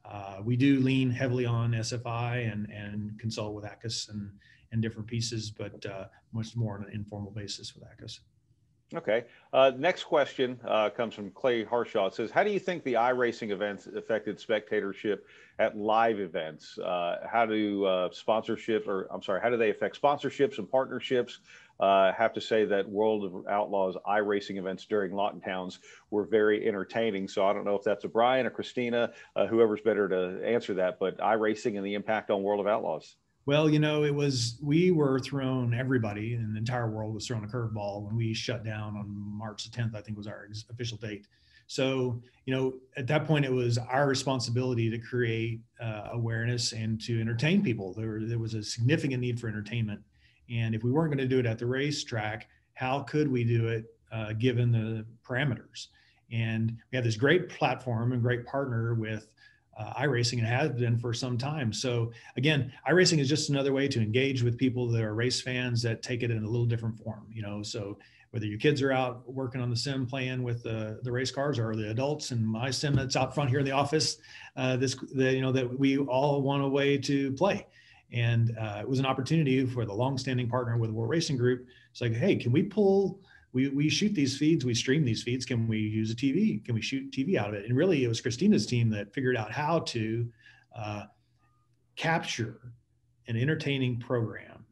Uh, 0.06 0.38
we 0.44 0.56
do 0.56 0.80
lean 0.80 1.12
heavily 1.12 1.46
on 1.46 1.72
SFI 1.74 2.52
and, 2.52 2.70
and 2.72 3.20
consult 3.20 3.54
with 3.54 3.66
ACCUS 3.66 4.10
and, 4.10 4.32
and 4.72 4.82
different 4.82 5.08
pieces, 5.08 5.52
but 5.52 5.86
uh, 5.86 6.06
much 6.34 6.56
more 6.56 6.78
on 6.78 6.86
an 6.86 6.92
informal 6.94 7.32
basis 7.32 7.76
with 7.76 7.84
ACCUS. 7.84 8.22
Okay. 8.94 9.24
Uh, 9.54 9.72
next 9.78 10.04
question 10.04 10.60
uh, 10.68 10.90
comes 10.90 11.14
from 11.14 11.32
Clay 11.32 11.64
Harshaw. 11.64 12.08
It 12.08 12.14
says, 12.14 12.30
"How 12.30 12.44
do 12.44 12.52
you 12.52 12.60
think 12.60 12.84
the 12.84 12.94
iRacing 12.94 13.52
events 13.52 13.88
affected 13.88 14.38
spectatorship 14.38 15.26
at 15.60 15.78
live 15.78 16.20
events? 16.20 16.78
Uh, 16.78 17.26
how 17.26 17.46
do 17.46 17.86
uh, 17.86 18.10
sponsorship, 18.12 18.88
or 18.88 19.08
I'm 19.10 19.22
sorry, 19.22 19.40
how 19.42 19.50
do 19.50 19.56
they 19.56 19.70
affect 19.70 20.02
sponsorships 20.02 20.58
and 20.58 20.70
partnerships? 20.70 21.40
Uh, 21.80 22.12
have 22.14 22.34
to 22.34 22.42
say 22.42 22.66
that 22.66 22.88
World 22.88 23.24
of 23.24 23.48
Outlaws 23.48 23.96
iRacing 24.06 24.58
events 24.58 24.86
during 24.86 25.14
lockdowns 25.14 25.80
were 26.12 26.26
very 26.26 26.68
entertaining. 26.68 27.28
So 27.28 27.46
I 27.46 27.54
don't 27.54 27.66
know 27.66 27.76
if 27.76 27.84
that's 27.84 28.04
a 28.04 28.10
Brian 28.10 28.46
or 28.46 28.52
Christina, 28.52 29.14
uh, 29.36 29.48
whoever's 29.48 29.82
better 29.82 30.08
to 30.10 30.46
answer 30.46 30.74
that. 30.76 31.00
But 31.00 31.18
iRacing 31.18 31.78
and 31.78 31.86
the 31.86 31.94
impact 31.94 32.30
on 32.30 32.44
World 32.44 32.60
of 32.60 32.68
Outlaws." 32.68 33.16
Well, 33.46 33.70
you 33.70 33.80
know, 33.80 34.04
it 34.04 34.14
was 34.14 34.58
we 34.62 34.92
were 34.92 35.20
thrown 35.20 35.74
everybody 35.74 36.36
in 36.36 36.54
the 36.54 36.60
entire 36.60 36.90
world 36.90 37.14
was 37.14 37.26
thrown 37.26 37.44
a 37.44 37.48
curveball 37.48 38.04
when 38.04 38.16
we 38.16 38.34
shut 38.34 38.64
down 38.64 38.96
on 38.96 39.08
March 39.10 39.70
the 39.70 39.76
10th, 39.76 39.96
I 39.96 40.02
think 40.02 40.18
was 40.18 40.28
our 40.28 40.48
official 40.70 40.98
date. 40.98 41.26
So, 41.66 42.22
you 42.46 42.54
know, 42.54 42.74
at 42.98 43.08
that 43.08 43.26
point, 43.26 43.46
it 43.46 43.52
was 43.52 43.78
our 43.78 44.06
responsibility 44.06 44.90
to 44.90 44.98
create 45.00 45.62
uh, 45.82 46.10
awareness 46.12 46.74
and 46.74 47.02
to 47.02 47.20
entertain 47.20 47.64
people. 47.64 47.94
There, 47.94 48.20
there 48.24 48.40
was 48.40 48.54
a 48.54 48.64
significant 48.64 49.22
need 49.22 49.40
for 49.40 49.48
entertainment. 49.48 50.02
And 50.50 50.76
if 50.76 50.84
we 50.84 50.92
weren't 50.92 51.12
going 51.12 51.30
to 51.30 51.34
do 51.34 51.40
it 51.40 51.46
at 51.46 51.58
the 51.58 51.66
racetrack, 51.66 52.50
how 52.74 53.00
could 53.04 53.32
we 53.32 53.44
do 53.44 53.70
it 53.70 53.86
uh, 54.12 54.34
given 54.34 54.72
the 54.72 55.06
parameters? 55.26 55.88
And 56.32 56.78
we 56.92 56.98
have 56.98 57.06
this 57.06 57.16
great 57.16 57.50
platform 57.50 58.12
and 58.12 58.22
great 58.22 58.46
partner 58.46 58.94
with 58.94 59.34
uh, 59.78 59.94
iRacing 59.94 60.40
and 60.40 60.48
has 60.48 60.72
been 60.72 60.98
for 60.98 61.14
some 61.14 61.38
time. 61.38 61.72
So 61.72 62.12
again, 62.36 62.72
iRacing 62.88 63.20
is 63.20 63.30
just 63.30 63.50
another 63.50 63.74
way 63.74 63.88
to 63.88 64.02
engage 64.02 64.44
with 64.44 64.58
people 64.58 64.88
that 64.90 65.02
are 65.02 65.14
race 65.14 65.42
fans 65.42 65.82
that 65.84 66.02
take 66.02 66.24
it 66.24 66.32
in 66.32 66.44
a 66.44 66.48
little 66.48 66.66
different 66.66 66.98
form. 67.00 67.26
You 67.32 67.42
know, 67.42 67.64
so 67.64 67.98
whether 68.32 68.46
your 68.46 68.60
kids 68.60 68.82
are 68.82 68.92
out 68.92 69.32
working 69.32 69.62
on 69.62 69.70
the 69.70 69.76
sim 69.76 70.06
playing 70.06 70.42
with 70.44 70.64
the, 70.64 71.00
the 71.04 71.12
race 71.12 71.32
cars 71.32 71.60
or 71.60 71.76
the 71.76 71.90
adults 71.90 72.32
and 72.32 72.46
my 72.46 72.72
sim 72.72 72.96
that's 72.96 73.16
out 73.16 73.36
front 73.36 73.50
here 73.50 73.60
in 73.60 73.66
the 73.66 73.72
office, 73.72 74.18
uh, 74.56 74.78
this 74.78 74.96
the, 75.14 75.34
you 75.34 75.42
know 75.42 75.52
that 75.52 75.80
we 75.80 75.98
all 75.98 76.42
want 76.42 76.64
a 76.64 76.68
way 76.68 76.98
to 76.98 77.32
play. 77.34 77.68
And 78.14 78.58
uh, 78.58 78.80
it 78.82 78.90
was 78.90 79.00
an 79.00 79.06
opportunity 79.06 79.66
for 79.66 79.86
the 79.86 79.94
longstanding 79.94 80.50
partner 80.50 80.78
with 80.78 80.92
World 80.92 81.10
Racing 81.10 81.38
Group. 81.38 81.66
It's 81.92 82.02
like, 82.02 82.14
hey, 82.14 82.36
can 82.36 82.52
we 82.52 82.64
pull 82.64 83.22
we, 83.54 83.68
we 83.70 83.90
shoot 83.90 84.14
these 84.14 84.38
feeds, 84.38 84.64
we 84.64 84.74
stream 84.74 85.04
these 85.04 85.24
feeds. 85.24 85.46
Can 85.46 85.68
we 85.68 85.78
use 85.78 86.12
a 86.12 86.16
TV? 86.16 86.64
Can 86.64 86.76
we 86.76 86.82
shoot 86.82 87.12
TV 87.12 87.36
out 87.36 87.50
of 87.50 87.56
it? 87.56 87.66
And 87.66 87.76
really, 87.76 88.04
it 88.04 88.08
was 88.08 88.22
Christina's 88.22 88.66
team 88.66 88.90
that 88.92 89.14
figured 89.14 89.36
out 89.36 89.52
how 89.52 89.80
to 89.80 90.28
uh, 90.76 91.04
capture 91.96 92.74
an 93.28 93.36
entertaining 93.36 94.00
program 94.00 94.66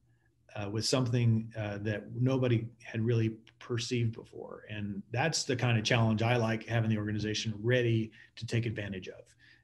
uh, 0.56 0.70
with 0.70 0.86
something 0.86 1.52
uh, 1.58 1.78
that 1.82 2.04
nobody 2.16 2.68
had 2.84 3.02
really 3.02 3.36
perceived 3.60 4.14
before. 4.14 4.64
And 4.70 5.04
that's 5.12 5.44
the 5.44 5.56
kind 5.56 5.78
of 5.78 5.84
challenge 5.84 6.22
I 6.22 6.38
like 6.38 6.66
having 6.66 6.90
the 6.90 6.98
organization 6.98 7.54
ready 7.62 8.12
to 8.36 8.46
take 8.46 8.66
advantage 8.66 9.08
of. 9.10 9.22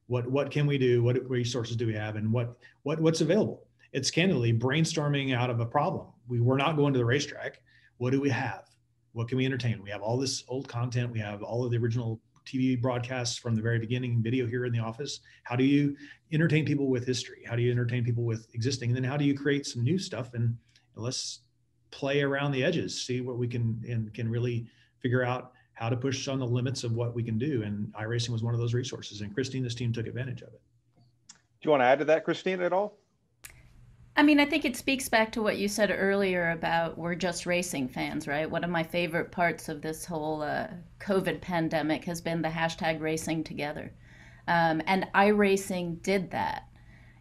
What 0.08 0.30
what 0.30 0.52
can 0.52 0.68
we 0.68 0.78
do? 0.78 1.02
What 1.02 1.28
resources 1.28 1.76
do 1.76 1.88
we 1.88 1.94
have? 1.96 2.16
And 2.16 2.32
what 2.32 2.58
what 2.84 3.00
what's 3.00 3.22
available? 3.22 3.66
It's 3.92 4.12
candidly 4.12 4.54
brainstorming 4.54 5.36
out 5.36 5.50
of 5.50 5.60
a 5.60 5.66
problem. 5.66 6.08
We 6.28 6.42
were 6.42 6.58
not 6.58 6.76
going 6.76 6.94
to 6.94 7.00
the 7.00 7.06
racetrack. 7.06 7.62
What 7.98 8.12
do 8.12 8.22
we 8.22 8.30
have? 8.30 8.66
What 9.16 9.30
can 9.30 9.38
we 9.38 9.46
entertain? 9.46 9.82
We 9.82 9.90
have 9.92 10.02
all 10.02 10.18
this 10.18 10.44
old 10.50 10.68
content. 10.68 11.10
We 11.10 11.20
have 11.20 11.42
all 11.42 11.64
of 11.64 11.72
the 11.72 11.78
original 11.78 12.20
TV 12.46 12.80
broadcasts 12.80 13.38
from 13.38 13.56
the 13.56 13.62
very 13.62 13.80
beginning, 13.80 14.22
video 14.22 14.46
here 14.46 14.66
in 14.66 14.74
the 14.74 14.80
office. 14.80 15.22
How 15.44 15.56
do 15.56 15.64
you 15.64 15.96
entertain 16.34 16.66
people 16.66 16.88
with 16.90 17.08
history? 17.08 17.42
How 17.48 17.56
do 17.56 17.62
you 17.62 17.72
entertain 17.72 18.04
people 18.04 18.26
with 18.26 18.48
existing? 18.54 18.90
And 18.90 18.98
then 18.98 19.06
how 19.06 19.16
do 19.16 19.24
you 19.24 19.34
create 19.34 19.66
some 19.66 19.86
new 19.86 19.98
stuff? 19.98 20.34
And 20.34 20.58
let's 20.96 21.40
play 21.92 22.24
around 22.24 22.52
the 22.52 22.62
edges, 22.62 23.06
see 23.06 23.22
what 23.22 23.38
we 23.38 23.48
can 23.48 23.82
and 23.88 24.14
can 24.14 24.30
really 24.30 24.68
figure 25.00 25.24
out 25.24 25.54
how 25.76 25.88
to 25.88 25.96
push 25.96 26.28
on 26.28 26.40
the 26.40 26.46
limits 26.46 26.84
of 26.84 26.92
what 26.92 27.16
we 27.16 27.24
can 27.24 27.38
do. 27.38 27.64
And 27.64 27.94
iRacing 27.94 28.30
was 28.30 28.44
one 28.44 28.54
of 28.54 28.60
those 28.60 28.74
resources, 28.74 29.22
and 29.22 29.34
Christina's 29.34 29.76
team 29.76 29.94
took 29.94 30.08
advantage 30.08 30.42
of 30.42 30.50
it. 30.50 30.62
Do 31.30 31.36
you 31.62 31.72
want 31.72 31.82
to 31.82 31.86
add 31.86 32.00
to 32.00 32.06
that, 32.06 32.26
Christina, 32.26 32.66
at 32.66 32.74
all? 32.74 32.98
I 34.18 34.24
mean, 34.24 34.40
I 34.40 34.46
think 34.46 34.64
it 34.64 34.78
speaks 34.78 35.10
back 35.10 35.34
to 35.34 35.42
what 35.42 35.58
you 35.58 35.68
said 35.68 35.92
earlier 35.94 36.52
about 36.52 36.98
we're 36.98 37.16
just 37.16 37.46
racing 37.46 37.90
fans, 37.90 38.30
right? 38.30 38.50
One 38.50 38.64
of 38.64 38.70
my 38.70 38.84
favorite 38.84 39.30
parts 39.30 39.68
of 39.68 39.82
this 39.82 40.06
whole 40.06 40.42
uh, 40.42 40.68
COVID 41.02 41.42
pandemic 41.42 42.06
has 42.06 42.22
been 42.22 42.42
the 42.42 42.48
hashtag 42.48 43.02
racing 43.02 43.44
together. 43.44 43.92
Um, 44.48 44.82
and 44.88 45.08
iRacing 45.14 46.02
did 46.02 46.32
that. 46.32 46.70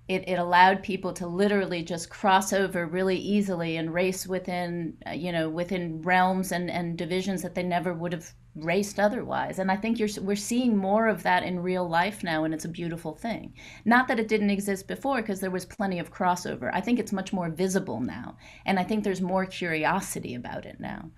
It, 0.07 0.29
it 0.29 0.39
allowed 0.39 0.85
people 0.85 1.13
to 1.15 1.27
literally 1.27 1.83
just 1.83 2.11
cross 2.11 2.53
over 2.53 2.87
really 2.87 3.17
easily 3.17 3.77
and 3.77 3.93
race 3.93 4.27
within, 4.27 4.97
uh, 5.05 5.13
you 5.13 5.33
know, 5.33 5.49
within 5.49 6.01
realms 6.03 6.53
and, 6.53 6.71
and 6.71 6.97
divisions 6.97 7.43
that 7.43 7.57
they 7.57 7.63
never 7.65 7.93
would 7.93 8.13
have 8.13 8.31
raced 8.55 9.01
otherwise. 9.01 9.59
And 9.59 9.71
I 9.71 9.77
think 9.77 9.99
you're 9.99 10.09
we're 10.21 10.37
seeing 10.37 10.77
more 10.77 11.09
of 11.09 11.23
that 11.23 11.43
in 11.43 11.61
real 11.61 11.89
life 11.89 12.23
now, 12.23 12.45
and 12.45 12.55
it's 12.55 12.65
a 12.65 12.69
beautiful 12.69 13.15
thing. 13.15 13.55
Not 13.85 14.09
that 14.09 14.21
it 14.21 14.29
didn't 14.29 14.51
exist 14.51 14.87
before, 14.87 15.21
because 15.21 15.41
there 15.41 15.51
was 15.51 15.65
plenty 15.65 15.99
of 15.99 16.13
crossover. 16.13 16.71
I 16.73 16.81
think 16.81 16.99
it's 16.99 17.13
much 17.13 17.33
more 17.33 17.51
visible 17.51 18.01
now, 18.01 18.37
and 18.65 18.79
I 18.79 18.85
think 18.85 19.03
there's 19.03 19.21
more 19.21 19.47
curiosity 19.47 20.35
about 20.35 20.67
it 20.67 20.79
now. 20.79 21.11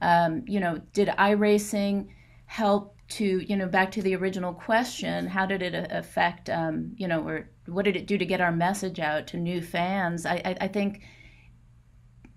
Um, 0.00 0.44
you 0.46 0.60
know, 0.60 0.80
did 0.92 1.08
iRacing 1.08 2.08
help 2.46 2.96
to 3.08 3.40
you 3.40 3.56
know 3.56 3.66
back 3.66 3.90
to 3.92 4.02
the 4.02 4.14
original 4.16 4.52
question? 4.52 5.26
How 5.26 5.46
did 5.46 5.62
it 5.62 5.74
affect 5.90 6.50
um, 6.50 6.92
you 6.96 7.08
know, 7.08 7.26
or 7.26 7.48
what 7.66 7.84
did 7.84 7.96
it 7.96 8.06
do 8.06 8.18
to 8.18 8.26
get 8.26 8.40
our 8.40 8.52
message 8.52 9.00
out 9.00 9.26
to 9.28 9.36
new 9.36 9.62
fans? 9.62 10.26
I, 10.26 10.42
I, 10.44 10.56
I 10.62 10.68
think 10.68 11.02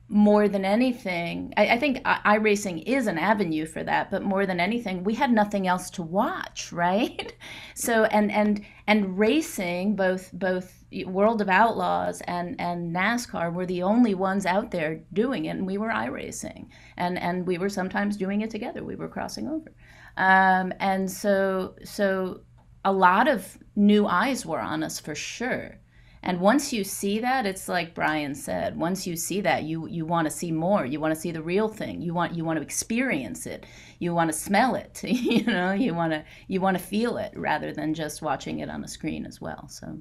more 0.07 0.47
than 0.47 0.63
anything, 0.63 1.51
I, 1.57 1.69
I 1.69 1.79
think 1.79 2.03
iRacing 2.03 2.83
is 2.85 3.07
an 3.07 3.17
avenue 3.17 3.65
for 3.65 3.83
that, 3.83 4.11
but 4.11 4.21
more 4.21 4.45
than 4.45 4.59
anything, 4.59 5.03
we 5.03 5.15
had 5.15 5.31
nothing 5.31 5.67
else 5.67 5.89
to 5.91 6.03
watch, 6.03 6.71
right? 6.71 7.33
So 7.73 8.03
and 8.05 8.31
and 8.31 8.63
and 8.87 9.17
racing, 9.17 9.95
both 9.95 10.31
both 10.33 10.83
World 11.05 11.41
of 11.41 11.49
Outlaws 11.49 12.21
and 12.21 12.55
and 12.59 12.95
NASCAR 12.95 13.51
were 13.51 13.65
the 13.65 13.81
only 13.81 14.13
ones 14.13 14.45
out 14.45 14.69
there 14.71 15.01
doing 15.13 15.45
it, 15.45 15.57
and 15.57 15.65
we 15.65 15.77
were 15.77 15.89
iRacing, 15.89 16.67
and 16.97 17.17
and 17.17 17.47
we 17.47 17.57
were 17.57 17.69
sometimes 17.69 18.15
doing 18.15 18.41
it 18.41 18.51
together. 18.51 18.83
We 18.83 18.95
were 18.95 19.09
crossing 19.09 19.47
over, 19.47 19.71
um, 20.17 20.71
and 20.79 21.09
so 21.09 21.75
so 21.83 22.41
a 22.83 22.93
lot 22.93 23.27
of 23.27 23.57
new 23.75 24.05
eyes 24.05 24.45
were 24.45 24.59
on 24.59 24.83
us 24.83 24.99
for 24.99 25.15
sure 25.15 25.79
and 26.25 26.39
once 26.39 26.73
you 26.73 26.83
see 26.83 27.19
that 27.19 27.45
it's 27.45 27.69
like 27.69 27.93
brian 27.93 28.33
said 28.35 28.75
once 28.77 29.05
you 29.07 29.15
see 29.15 29.39
that 29.39 29.63
you 29.63 29.87
you 29.87 30.05
want 30.05 30.25
to 30.25 30.31
see 30.31 30.51
more 30.51 30.85
you 30.85 30.99
want 30.99 31.13
to 31.13 31.19
see 31.19 31.31
the 31.31 31.41
real 31.41 31.69
thing 31.69 32.01
you 32.01 32.13
want 32.13 32.35
you 32.35 32.43
want 32.43 32.57
to 32.57 32.63
experience 32.63 33.45
it 33.45 33.65
you 33.99 34.13
want 34.13 34.29
to 34.29 34.37
smell 34.37 34.75
it 34.75 35.01
you 35.03 35.43
know 35.45 35.71
you 35.71 35.93
want 35.93 36.11
to 36.11 36.23
you 36.47 36.59
want 36.59 36.77
to 36.77 36.83
feel 36.83 37.17
it 37.17 37.31
rather 37.35 37.71
than 37.71 37.93
just 37.93 38.21
watching 38.21 38.59
it 38.59 38.69
on 38.69 38.83
a 38.83 38.87
screen 38.87 39.25
as 39.25 39.39
well 39.39 39.67
so 39.69 39.97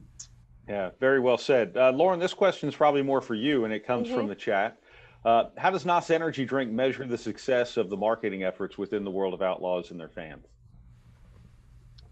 yeah 0.69 0.91
very 0.99 1.21
well 1.21 1.39
said 1.39 1.77
uh, 1.77 1.91
lauren 1.91 2.19
this 2.19 2.35
question 2.35 2.69
is 2.69 2.75
probably 2.75 3.03
more 3.03 3.21
for 3.21 3.35
you 3.35 3.65
and 3.65 3.73
it 3.73 3.87
comes 3.87 4.09
mm-hmm. 4.09 4.17
from 4.17 4.27
the 4.27 4.35
chat 4.35 4.79
uh, 5.25 5.45
how 5.57 5.71
does 5.71 5.87
NOS 5.87 6.11
Energy 6.11 6.45
Drink 6.45 6.71
measure 6.71 7.07
the 7.07 7.17
success 7.17 7.79
of 7.79 7.89
the 7.89 7.97
marketing 7.97 8.43
efforts 8.43 8.77
within 8.77 9.05
the 9.05 9.11
world 9.11 9.33
of 9.33 9.41
outlaws 9.41 9.91
and 9.91 9.99
their 9.99 10.11
fans? 10.11 10.45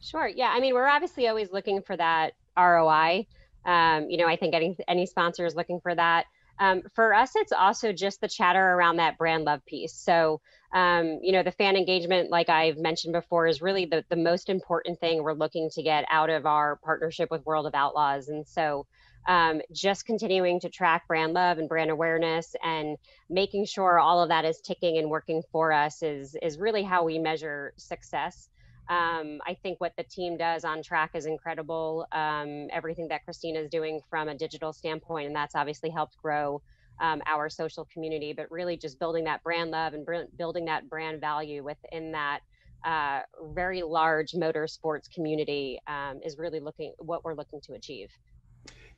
Sure. 0.00 0.26
Yeah. 0.26 0.50
I 0.54 0.60
mean, 0.60 0.74
we're 0.74 0.86
obviously 0.86 1.28
always 1.28 1.52
looking 1.52 1.82
for 1.82 1.94
that 1.96 2.32
ROI. 2.56 3.26
Um, 3.64 4.10
you 4.10 4.16
know, 4.16 4.26
I 4.26 4.36
think 4.36 4.54
any 4.54 4.76
any 4.88 5.06
sponsor 5.06 5.46
is 5.46 5.54
looking 5.54 5.80
for 5.80 5.94
that. 5.94 6.26
Um, 6.58 6.82
for 6.94 7.14
us, 7.14 7.32
it's 7.34 7.52
also 7.52 7.92
just 7.92 8.20
the 8.20 8.28
chatter 8.28 8.62
around 8.62 8.96
that 8.96 9.18
brand 9.18 9.44
love 9.44 9.64
piece. 9.66 9.94
So, 9.94 10.40
um, 10.72 11.18
you 11.22 11.32
know, 11.32 11.42
the 11.42 11.50
fan 11.50 11.76
engagement, 11.76 12.30
like 12.30 12.48
I've 12.48 12.76
mentioned 12.76 13.14
before, 13.14 13.46
is 13.46 13.62
really 13.62 13.86
the, 13.86 14.04
the 14.08 14.16
most 14.16 14.48
important 14.48 15.00
thing 15.00 15.22
we're 15.22 15.32
looking 15.32 15.70
to 15.70 15.82
get 15.82 16.04
out 16.10 16.30
of 16.30 16.46
our 16.46 16.76
partnership 16.76 17.30
with 17.30 17.44
World 17.46 17.66
of 17.66 17.74
Outlaws. 17.74 18.28
And 18.28 18.46
so, 18.46 18.86
um, 19.26 19.60
just 19.72 20.04
continuing 20.04 20.60
to 20.60 20.68
track 20.68 21.06
brand 21.06 21.32
love 21.32 21.58
and 21.58 21.68
brand 21.68 21.90
awareness 21.90 22.54
and 22.62 22.96
making 23.30 23.66
sure 23.66 23.98
all 23.98 24.20
of 24.22 24.28
that 24.28 24.44
is 24.44 24.60
ticking 24.60 24.98
and 24.98 25.10
working 25.10 25.42
for 25.52 25.72
us 25.72 26.02
is 26.02 26.36
is 26.42 26.58
really 26.58 26.82
how 26.82 27.04
we 27.04 27.18
measure 27.18 27.72
success. 27.76 28.48
Um, 28.88 29.40
I 29.46 29.54
think 29.62 29.80
what 29.80 29.92
the 29.96 30.04
team 30.04 30.36
does 30.36 30.64
on 30.64 30.82
track 30.82 31.12
is 31.14 31.26
incredible. 31.26 32.06
Um, 32.12 32.68
everything 32.72 33.08
that 33.08 33.24
Christina 33.24 33.60
is 33.60 33.70
doing 33.70 34.00
from 34.10 34.28
a 34.28 34.34
digital 34.34 34.72
standpoint, 34.72 35.28
and 35.28 35.36
that's 35.36 35.54
obviously 35.54 35.90
helped 35.90 36.16
grow 36.22 36.62
um, 37.00 37.22
our 37.26 37.48
social 37.48 37.86
community, 37.92 38.32
but 38.32 38.50
really 38.50 38.76
just 38.76 38.98
building 38.98 39.24
that 39.24 39.42
brand 39.42 39.70
love 39.70 39.94
and 39.94 40.04
br- 40.04 40.28
building 40.36 40.66
that 40.66 40.88
brand 40.88 41.20
value 41.20 41.64
within 41.64 42.12
that 42.12 42.40
uh, 42.84 43.20
very 43.54 43.82
large 43.82 44.32
motorsports 44.32 45.10
community 45.14 45.78
um, 45.86 46.20
is 46.24 46.36
really 46.38 46.60
looking 46.60 46.92
what 46.98 47.24
we're 47.24 47.34
looking 47.34 47.60
to 47.62 47.74
achieve. 47.74 48.10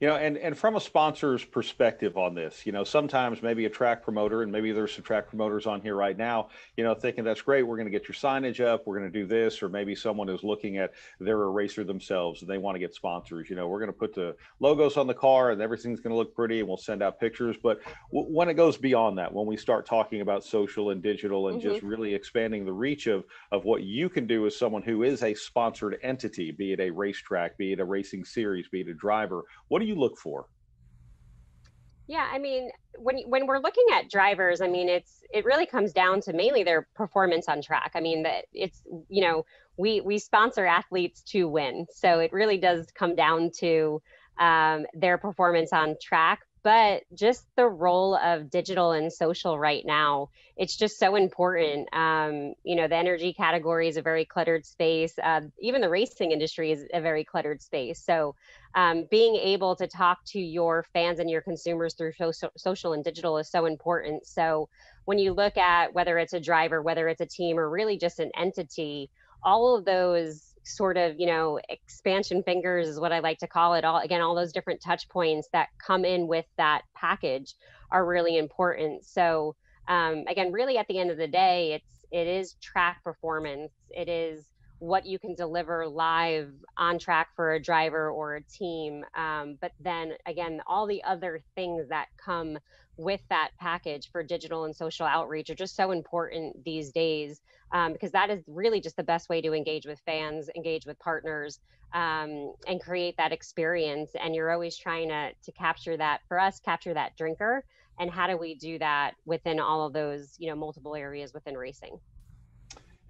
You 0.01 0.09
know, 0.09 0.17
and, 0.17 0.37
and 0.37 0.59
from 0.59 0.77
a 0.77 0.81
sponsor's 0.81 1.45
perspective 1.45 2.19
on 2.19 2.35
this, 2.35 2.67
you 2.67 2.73
know, 2.73 2.85
sometimes 2.85 3.43
maybe 3.43 3.65
a 3.65 3.71
track 3.71 4.03
promoter, 4.03 4.43
and 4.43 4.51
maybe 4.51 4.73
there's 4.73 4.93
some 4.93 5.05
track 5.05 5.29
promoters 5.29 5.67
on 5.67 5.81
here 5.81 5.95
right 5.95 6.17
now, 6.17 6.49
you 6.77 6.85
know, 6.85 6.95
thinking 6.95 7.25
that's 7.25 7.41
great, 7.41 7.63
we're 7.63 7.77
going 7.77 7.91
to 7.91 7.97
get 7.97 8.09
your 8.09 8.15
signage 8.15 8.65
up, 8.65 8.87
we're 8.87 8.99
going 8.99 9.11
to 9.11 9.19
do 9.19 9.27
this, 9.27 9.63
or 9.63 9.69
maybe 9.69 9.95
someone 9.95 10.29
is 10.29 10.43
looking 10.43 10.79
at 10.79 10.93
their 11.21 11.43
eraser 11.43 11.85
themselves 11.85 12.43
and 12.43 12.51
they 12.51 12.59
want 12.59 12.75
to 12.75 12.79
get 12.79 12.95
sponsors. 12.95 13.49
You 13.49 13.57
know, 13.57 13.69
we're 13.69 13.79
going 13.79 13.93
to 13.93 13.99
put 13.99 14.15
the 14.15 14.37
logos 14.61 14.97
on 14.97 15.07
the 15.07 15.15
car 15.15 15.53
and 15.53 15.63
everything's 15.63 16.01
going 16.01 16.11
to 16.11 16.17
look 16.17 16.35
pretty 16.35 16.59
and 16.59 16.69
we'll 16.69 16.77
send 16.77 17.03
out 17.03 17.21
pictures. 17.21 17.57
But 17.63 17.81
w- 18.13 18.35
when 18.35 18.49
it 18.49 18.55
goes 18.55 18.77
beyond 18.77 19.17
that, 19.19 19.33
when 19.33 19.47
we 19.47 19.57
start 19.57 19.87
talking 19.87 20.21
about 20.21 20.45
social 20.45 20.91
and 20.91 21.03
digital 21.03 21.49
and 21.49 21.61
mm-hmm. 21.61 21.71
just 21.71 21.83
really 21.83 22.15
expanding 22.15 22.65
the 22.65 22.73
reach 22.73 23.07
of, 23.07 23.25
of 23.53 23.65
what 23.65 23.83
you 23.83 24.09
can 24.09 24.27
do 24.27 24.47
as 24.47 24.57
someone 24.57 24.83
who 24.83 25.03
is 25.05 25.23
a 25.23 25.35
sponsored 25.35 25.99
entity, 26.03 26.51
be 26.51 26.73
it 26.73 26.81
a 26.81 26.91
racetrack, 26.91 27.57
be 27.57 27.73
it 27.73 27.81
a 27.81 27.85
racing 27.85 28.25
series, 28.25 28.69
be 28.69 28.81
it 28.81 28.89
a 28.89 28.95
driver, 28.95 29.45
what 29.69 29.79
do 29.79 29.84
you 29.85 29.95
look 29.95 30.19
for? 30.19 30.47
Yeah, 32.07 32.29
I 32.31 32.39
mean, 32.39 32.71
when 32.99 33.19
when 33.29 33.47
we're 33.47 33.61
looking 33.61 33.87
at 33.95 34.11
drivers, 34.11 34.61
I 34.61 34.69
mean, 34.69 34.89
it's 34.89 35.23
it 35.33 35.45
really 35.45 35.67
comes 35.67 35.93
down 35.93 36.21
to 36.23 36.33
mainly 36.33 36.63
their 36.63 36.87
performance 36.95 37.49
on 37.49 37.63
track. 37.63 37.93
I 37.95 38.01
mean, 38.01 38.25
that 38.25 38.45
it's 38.53 38.83
you 39.09 39.23
know 39.23 39.47
we 39.77 40.01
we 40.01 40.19
sponsor 40.19 40.67
athletes 40.67 41.23
to 41.31 41.49
win, 41.49 41.87
so 41.91 42.21
it 42.21 42.33
really 42.33 42.59
does 42.59 42.91
come 42.95 43.15
down 43.15 43.51
to 43.61 44.03
um, 44.39 44.85
their 44.93 45.17
performance 45.17 45.73
on 45.73 45.97
track. 46.03 46.41
But 46.63 47.03
just 47.15 47.45
the 47.57 47.67
role 47.67 48.17
of 48.17 48.51
digital 48.51 48.93
and 48.93 49.13
social 49.13 49.59
right 49.59 49.85
now 49.85 50.31
it's 50.57 50.77
just 50.77 50.99
so 50.99 51.17
important. 51.17 51.89
Um, 51.93 52.55
you 52.63 52.77
know 52.77 52.87
the 52.87 52.97
energy 52.97 53.33
category 53.33 53.89
is 53.89 53.97
a 53.97 54.03
very 54.03 54.25
cluttered 54.25 54.65
space. 54.65 55.15
Uh, 55.23 55.43
even 55.61 55.81
the 55.81 55.91
racing 55.91 56.31
industry 56.31 56.73
is 56.73 56.85
a 56.93 57.01
very 57.01 57.25
cluttered 57.25 57.61
space. 57.61 58.05
So 58.05 58.37
um, 58.75 59.07
being 59.11 59.37
able 59.37 59.77
to 59.77 59.87
talk 59.87 60.19
to 60.27 60.41
your 60.41 60.85
fans 60.93 61.21
and 61.21 61.31
your 61.31 61.41
consumers 61.41 61.95
through 61.95 62.13
social, 62.13 62.51
social 62.57 62.93
and 62.93 63.05
digital 63.05 63.39
is 63.39 63.51
so 63.51 63.67
important. 63.67 64.27
So 64.27 64.69
when 65.05 65.19
you 65.19 65.33
look 65.33 65.57
at 65.57 65.95
whether 65.95 66.19
it's 66.19 66.33
a 66.33 66.41
driver 66.41 66.83
whether 66.83 67.09
it's 67.09 67.21
a 67.21 67.27
team 67.27 67.59
or 67.59 67.69
really 67.69 67.99
just 67.99 68.19
an 68.19 68.31
entity 68.37 69.11
all 69.43 69.77
of 69.77 69.85
those 69.85 70.55
sort 70.65 70.97
of 70.97 71.15
you 71.19 71.27
know 71.27 71.61
expansion 71.69 72.43
fingers 72.43 72.89
is 72.89 72.99
what 72.99 73.13
i 73.13 73.19
like 73.19 73.39
to 73.39 73.47
call 73.47 73.75
it. 73.75 73.85
All 73.85 74.01
again 74.01 74.23
all 74.23 74.35
those 74.35 74.53
different 74.53 74.81
touch 74.83 75.09
points 75.09 75.49
that 75.53 75.69
come 75.85 76.05
in 76.05 76.27
with 76.27 76.47
that 76.57 76.83
package 76.97 77.55
are 77.91 78.07
really 78.07 78.39
important. 78.39 79.05
So 79.05 79.55
um, 79.87 80.25
again 80.29 80.53
really 80.53 80.79
at 80.79 80.89
the 80.89 80.99
end 80.99 81.11
of 81.11 81.19
the 81.19 81.29
day 81.29 81.75
it's 81.75 82.07
it 82.11 82.27
is 82.27 82.55
track 82.63 83.03
performance. 83.05 83.73
It 83.91 84.09
is 84.09 84.45
what 84.85 85.07
you 85.07 85.19
can 85.19 85.35
deliver 85.35 85.87
live 85.87 86.53
on 86.77 86.99
track 86.99 87.29
for 87.35 87.55
a 87.55 87.61
driver 87.61 88.11
or 88.11 88.37
a 88.37 88.43
team 88.43 89.05
um, 89.17 89.57
but 89.61 89.73
then 89.81 90.13
again 90.27 90.61
all 90.67 90.87
the 90.87 91.03
other 91.05 91.41
things 91.55 91.89
that 91.89 92.07
come 92.23 92.59
with 92.97 93.21
that 93.29 93.51
package 93.59 94.11
for 94.13 94.23
digital 94.23 94.65
and 94.65 94.77
social 94.77 95.07
outreach 95.07 95.51
are 95.51 95.55
just 95.55 95.75
so 95.75 95.91
important 95.91 96.65
these 96.65 96.93
days 96.93 97.41
um, 97.73 97.93
because 97.93 98.13
that 98.13 98.31
is 98.31 98.43
really 98.47 98.81
just 98.81 98.97
the 98.97 99.03
best 99.03 99.29
way 99.29 99.41
to 99.41 99.53
engage 99.53 99.85
with 99.85 99.99
fans, 100.07 100.49
engage 100.55 100.87
with 100.87 100.99
partners, 101.01 101.59
um, 101.93 102.53
and 102.67 102.81
create 102.81 103.17
that 103.17 103.33
experience. 103.33 104.11
And 104.21 104.35
you're 104.35 104.53
always 104.53 104.77
trying 104.77 105.09
to 105.09 105.31
to 105.45 105.53
capture 105.53 105.97
that 105.97 106.21
for 106.29 106.39
us, 106.39 106.61
capture 106.61 106.95
that 106.95 107.17
drinker. 107.17 107.65
And 107.99 108.11
how 108.11 108.27
do 108.27 108.37
we 108.37 108.55
do 108.57 108.79
that 108.79 109.15
within 109.25 109.61
all 109.61 109.87
of 109.87 109.93
those, 109.93 110.35
you 110.39 110.49
know, 110.49 110.57
multiple 110.57 110.95
areas 110.95 111.33
within 111.33 111.57
racing? 111.57 111.99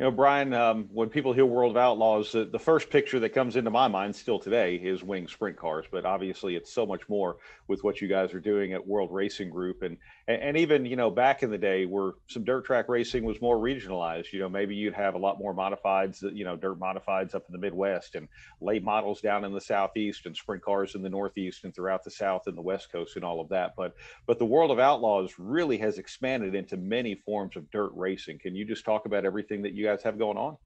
You 0.01 0.07
know, 0.07 0.11
Brian, 0.11 0.53
um, 0.53 0.89
when 0.93 1.09
people 1.09 1.33
hear 1.33 1.47
World 1.47 1.71
of 1.71 1.77
Outlaws, 1.77 2.33
the, 2.33 2.45
the, 2.47 2.59
first 2.59 2.91
picture 2.91 3.21
that 3.21 3.29
comes 3.29 3.55
into 3.55 3.71
my 3.71 3.87
mind 3.87 4.17
still 4.17 4.41
today 4.41 4.75
is 4.75 5.05
wing 5.05 5.29
sprint 5.29 5.57
cars, 5.57 5.87
but 5.89 6.05
obviously 6.05 6.57
it's 6.57 6.75
so 6.75 6.85
much 6.85 7.09
more 7.09 7.37
with 7.69 7.85
what 7.85 8.01
you 8.01 8.09
guys 8.09 8.35
are 8.35 8.41
doing 8.41 8.73
at 8.73 8.85
World 8.85 9.11
Racing 9.13 9.51
Group. 9.51 9.83
And, 9.83 9.97
and 10.27 10.57
even, 10.57 10.85
you 10.85 10.97
know, 10.97 11.11
back 11.11 11.45
in 11.45 11.51
the 11.51 11.59
day 11.59 11.87
where 11.87 12.15
some 12.27 12.43
dirt 12.43 12.65
track 12.65 12.89
racing 12.89 13.23
was 13.23 13.41
more 13.41 13.57
regionalized, 13.57 14.33
you 14.33 14.41
know, 14.41 14.49
maybe 14.49 14.75
you'd 14.75 14.95
have 14.95 15.15
a 15.15 15.19
lot 15.19 15.39
more 15.39 15.55
modifieds, 15.55 16.23
you 16.35 16.45
know, 16.45 16.57
dirt 16.57 16.81
modifieds 16.81 17.37
up 17.37 17.45
in 17.49 17.53
the 17.53 17.59
Midwest 17.59 18.17
and 18.17 18.27
late 18.61 18.83
models 18.83 19.21
down 19.21 19.45
in 19.45 19.53
the 19.53 19.61
Southeast 19.61 20.27
and 20.27 20.37
sprint 20.37 20.63
cars 20.65 20.97
in 20.97 21.03
the 21.03 21.09
Northeast 21.09 21.63
and 21.63 21.73
throughout 21.73 22.03
the 22.03 22.11
South 22.11 22.49
and 22.49 22.57
the 22.57 22.63
West 22.63 22.91
Coast 22.91 23.15
and 23.15 23.25
all 23.25 23.41
of 23.41 23.49
that. 23.51 23.75
But, 23.77 23.95
but 24.27 24.41
the 24.41 24.45
World 24.45 24.73
of 24.73 24.81
Outlaws 24.81 25.35
really 25.39 25.79
has 25.79 25.99
expanded 25.99 26.57
into 26.57 26.77
many 26.77 27.15
forms 27.15 27.55
of 27.55 27.71
dirt 27.71 27.93
racing. 27.95 28.41
Can 28.41 28.57
you 28.57 28.65
just 28.65 28.85
talk 28.85 29.07
about 29.07 29.25
everything 29.25 29.63
that 29.63 29.73
you 29.73 29.84
you 29.85 29.91
guys 29.91 30.03
have 30.03 30.19
going 30.19 30.39
on? 30.39 30.57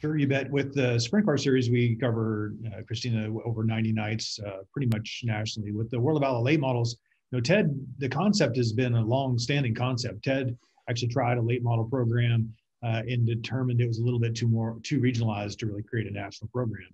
Sure, 0.00 0.16
you 0.16 0.28
bet. 0.28 0.50
With 0.50 0.74
the 0.74 0.98
Sprint 0.98 1.26
Car 1.26 1.36
Series, 1.36 1.70
we 1.70 1.96
cover 1.96 2.54
uh, 2.66 2.82
Christina 2.86 3.28
over 3.44 3.64
90 3.64 3.92
nights, 3.92 4.38
uh, 4.46 4.58
pretty 4.72 4.88
much 4.92 5.22
nationally. 5.24 5.72
With 5.72 5.90
the 5.90 5.98
World 5.98 6.22
of 6.22 6.42
late 6.42 6.60
models, 6.60 6.96
you 7.30 7.38
know, 7.38 7.42
Ted, 7.42 7.74
the 7.98 8.08
concept 8.08 8.56
has 8.56 8.72
been 8.72 8.94
a 8.94 9.04
long-standing 9.04 9.74
concept. 9.74 10.24
Ted 10.24 10.56
actually 10.88 11.08
tried 11.08 11.38
a 11.38 11.42
late 11.42 11.62
model 11.62 11.84
program 11.84 12.52
uh, 12.84 13.02
and 13.08 13.26
determined 13.26 13.80
it 13.80 13.88
was 13.88 13.98
a 13.98 14.04
little 14.04 14.20
bit 14.20 14.36
too 14.36 14.46
more 14.46 14.78
too 14.82 15.00
regionalized 15.00 15.58
to 15.58 15.66
really 15.66 15.82
create 15.82 16.06
a 16.06 16.10
national 16.10 16.48
program. 16.48 16.88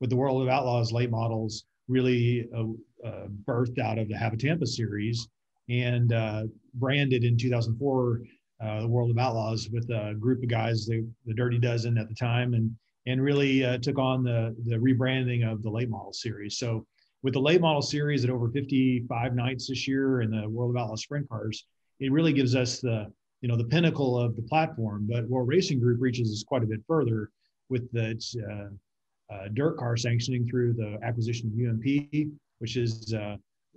With 0.00 0.10
the 0.10 0.16
World 0.16 0.42
of 0.42 0.48
Outlaws 0.48 0.92
late 0.92 1.10
models, 1.10 1.64
really 1.88 2.48
uh, 2.54 3.06
uh, 3.06 3.26
birthed 3.48 3.78
out 3.78 3.98
of 3.98 4.08
the 4.08 4.16
Hav-A-Tampa 4.16 4.66
series 4.66 5.28
and 5.68 6.12
uh, 6.12 6.42
branded 6.74 7.24
in 7.24 7.36
2004 7.36 8.20
uh, 8.62 8.80
the 8.82 8.88
World 8.88 9.10
of 9.10 9.18
Outlaws 9.18 9.68
with 9.70 9.88
a 9.90 10.14
group 10.18 10.42
of 10.42 10.48
guys, 10.48 10.86
the, 10.86 11.06
the 11.26 11.34
Dirty 11.34 11.58
Dozen 11.58 11.98
at 11.98 12.08
the 12.08 12.14
time, 12.14 12.54
and 12.54 12.74
and 13.06 13.22
really 13.22 13.64
uh, 13.64 13.78
took 13.78 13.98
on 13.98 14.22
the 14.22 14.54
the 14.66 14.76
rebranding 14.76 15.50
of 15.50 15.62
the 15.62 15.70
late 15.70 15.88
model 15.88 16.12
series. 16.12 16.58
So 16.58 16.86
with 17.22 17.34
the 17.34 17.40
late 17.40 17.60
model 17.60 17.82
series 17.82 18.24
at 18.24 18.30
over 18.30 18.48
55 18.50 19.34
nights 19.34 19.68
this 19.68 19.86
year 19.86 20.20
and 20.20 20.32
the 20.32 20.48
World 20.48 20.74
of 20.74 20.80
Outlaws 20.80 21.02
sprint 21.02 21.28
cars, 21.28 21.66
it 21.98 22.12
really 22.12 22.32
gives 22.32 22.54
us 22.54 22.80
the 22.80 23.10
you 23.40 23.48
know 23.48 23.56
the 23.56 23.64
pinnacle 23.64 24.18
of 24.18 24.36
the 24.36 24.42
platform. 24.42 25.06
But 25.10 25.28
World 25.28 25.48
Racing 25.48 25.80
Group 25.80 26.00
reaches 26.00 26.30
us 26.30 26.44
quite 26.46 26.62
a 26.62 26.66
bit 26.66 26.80
further 26.86 27.30
with 27.68 27.90
the 27.92 28.20
uh, 28.50 29.34
uh, 29.34 29.48
dirt 29.54 29.78
car 29.78 29.96
sanctioning 29.96 30.46
through 30.48 30.74
the 30.74 30.98
acquisition 31.02 31.48
of 31.48 31.54
UMP, 31.54 32.32
which 32.58 32.76
is 32.76 33.14
uh, 33.14 33.36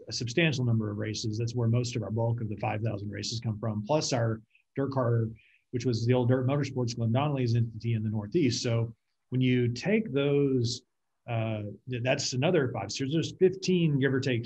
a 0.09 0.13
substantial 0.13 0.65
number 0.65 0.91
of 0.91 0.97
races. 0.97 1.37
That's 1.37 1.55
where 1.55 1.67
most 1.67 1.95
of 1.95 2.03
our 2.03 2.11
bulk 2.11 2.41
of 2.41 2.49
the 2.49 2.57
5,000 2.57 3.09
races 3.09 3.39
come 3.39 3.57
from. 3.59 3.83
Plus 3.85 4.11
our 4.11 4.41
Dirt 4.75 4.91
Car, 4.91 5.27
which 5.71 5.85
was 5.85 6.05
the 6.05 6.13
old 6.13 6.29
Dirt 6.29 6.47
Motorsports 6.47 6.95
Glenn 6.95 7.11
Donnelly's 7.11 7.55
entity 7.55 7.93
in 7.93 8.03
the 8.03 8.09
Northeast. 8.09 8.63
So 8.63 8.93
when 9.29 9.41
you 9.41 9.67
take 9.69 10.13
those, 10.13 10.81
uh, 11.29 11.63
that's 11.87 12.33
another 12.33 12.71
five. 12.73 12.91
series. 12.91 13.13
there's 13.13 13.33
15, 13.39 13.99
give 13.99 14.13
or 14.13 14.19
take, 14.19 14.45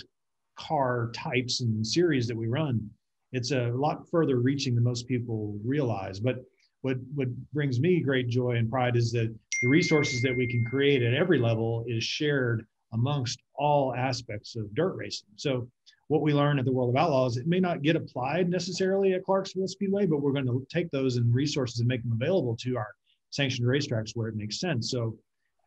car 0.58 1.12
types 1.14 1.62
and 1.62 1.86
series 1.86 2.28
that 2.28 2.36
we 2.36 2.48
run. 2.48 2.90
It's 3.32 3.52
a 3.52 3.68
lot 3.68 4.10
further 4.10 4.38
reaching 4.38 4.76
than 4.76 4.84
most 4.84 5.08
people 5.08 5.60
realize. 5.64 6.20
But 6.20 6.44
what 6.82 6.98
what 7.16 7.28
brings 7.54 7.80
me 7.80 8.00
great 8.00 8.28
joy 8.28 8.56
and 8.56 8.70
pride 8.70 8.96
is 8.96 9.12
that 9.12 9.34
the 9.62 9.68
resources 9.68 10.22
that 10.22 10.36
we 10.36 10.48
can 10.48 10.66
create 10.66 11.04
at 11.04 11.14
every 11.14 11.40
level 11.40 11.84
is 11.88 12.04
shared 12.04 12.66
amongst 12.94 13.40
all 13.56 13.94
aspects 13.96 14.56
of 14.56 14.74
dirt 14.74 14.96
racing. 14.96 15.28
So 15.36 15.68
what 16.08 16.22
we 16.22 16.34
learn 16.34 16.58
at 16.58 16.66
the 16.66 16.72
World 16.72 16.90
of 16.90 16.96
Outlaws, 16.96 17.38
it 17.38 17.48
may 17.48 17.60
not 17.60 17.82
get 17.82 17.96
applied 17.96 18.50
necessarily 18.50 19.14
at 19.14 19.24
Clarksville 19.24 19.68
Speedway, 19.68 20.06
but 20.06 20.22
we're 20.22 20.32
going 20.32 20.46
to 20.46 20.66
take 20.70 20.90
those 20.92 21.18
and 21.18 21.34
resources 21.34 21.80
and 21.80 21.88
make 21.88 22.02
them 22.04 22.14
available 22.14 22.56
to 22.58 22.78
our 22.78 22.88
sanctioned 23.32 23.68
racetracks 23.68 24.12
where 24.16 24.30
it 24.30 24.36
makes 24.36 24.60
sense. 24.60 24.90
So 24.90 25.18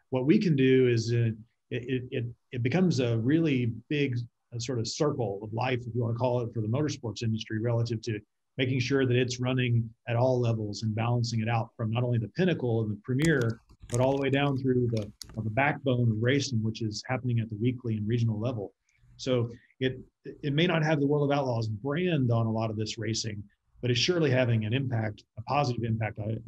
what 0.09 0.25
we 0.27 0.39
can 0.39 0.57
do 0.57 0.89
is 0.89 1.13
uh, 1.13 1.31
it, 1.71 2.05
it, 2.11 2.25
it 2.53 2.63
becomes 2.63 3.01
a 3.01 3.19
really 3.19 3.73
big 3.89 4.17
uh, 4.55 4.59
sort 4.59 4.79
of 4.79 4.89
circle 4.89 5.41
of 5.43 5.53
life, 5.53 5.81
if 5.87 5.95
you 5.95 6.03
want 6.03 6.15
to 6.15 6.19
call 6.19 6.41
it, 6.41 6.53
for 6.55 6.61
the 6.61 6.69
motorsports 6.69 7.23
industry 7.23 7.61
relative 7.61 8.01
to 8.03 8.19
making 8.57 8.81
sure 8.81 9.07
that 9.07 9.17
it's 9.17 9.41
running 9.41 9.89
at 10.09 10.17
all 10.17 10.41
levels 10.41 10.83
and 10.83 10.95
balancing 10.95 11.41
it 11.41 11.49
out 11.49 11.71
from 11.77 11.91
not 11.91 12.03
only 12.03 12.19
the 12.19 12.29
pinnacle 12.29 12.83
and 12.83 12.91
the 12.91 13.01
premier, 13.05 13.61
but 13.89 14.01
all 14.01 14.17
the 14.17 14.23
way 14.23 14.31
down 14.31 14.57
through 14.59 14.89
the, 14.93 15.11
the 15.43 15.51
backbone 15.51 16.11
of 16.11 16.17
racing, 16.21 16.63
which 16.63 16.83
is 16.83 17.03
happening 17.07 17.41
at 17.41 17.49
the 17.51 17.57
weekly 17.57 17.97
and 17.97 18.09
regional 18.09 18.39
level. 18.39 18.73
So 19.21 19.51
it 19.81 20.01
it 20.25 20.53
may 20.53 20.67
not 20.67 20.83
have 20.83 20.99
the 20.99 21.07
World 21.07 21.31
of 21.31 21.37
Outlaws 21.37 21.69
brand 21.69 22.31
on 22.31 22.47
a 22.47 22.51
lot 22.51 22.71
of 22.71 22.77
this 22.77 22.99
racing, 22.99 23.43
but 23.83 23.91
it's 23.91 24.01
surely 24.01 24.31
having 24.31 24.65
an 24.65 24.73
impact, 24.73 25.25
a 25.39 25.43
positive 25.43 25.85
impact. 25.85 26.19
I 26.19 26.39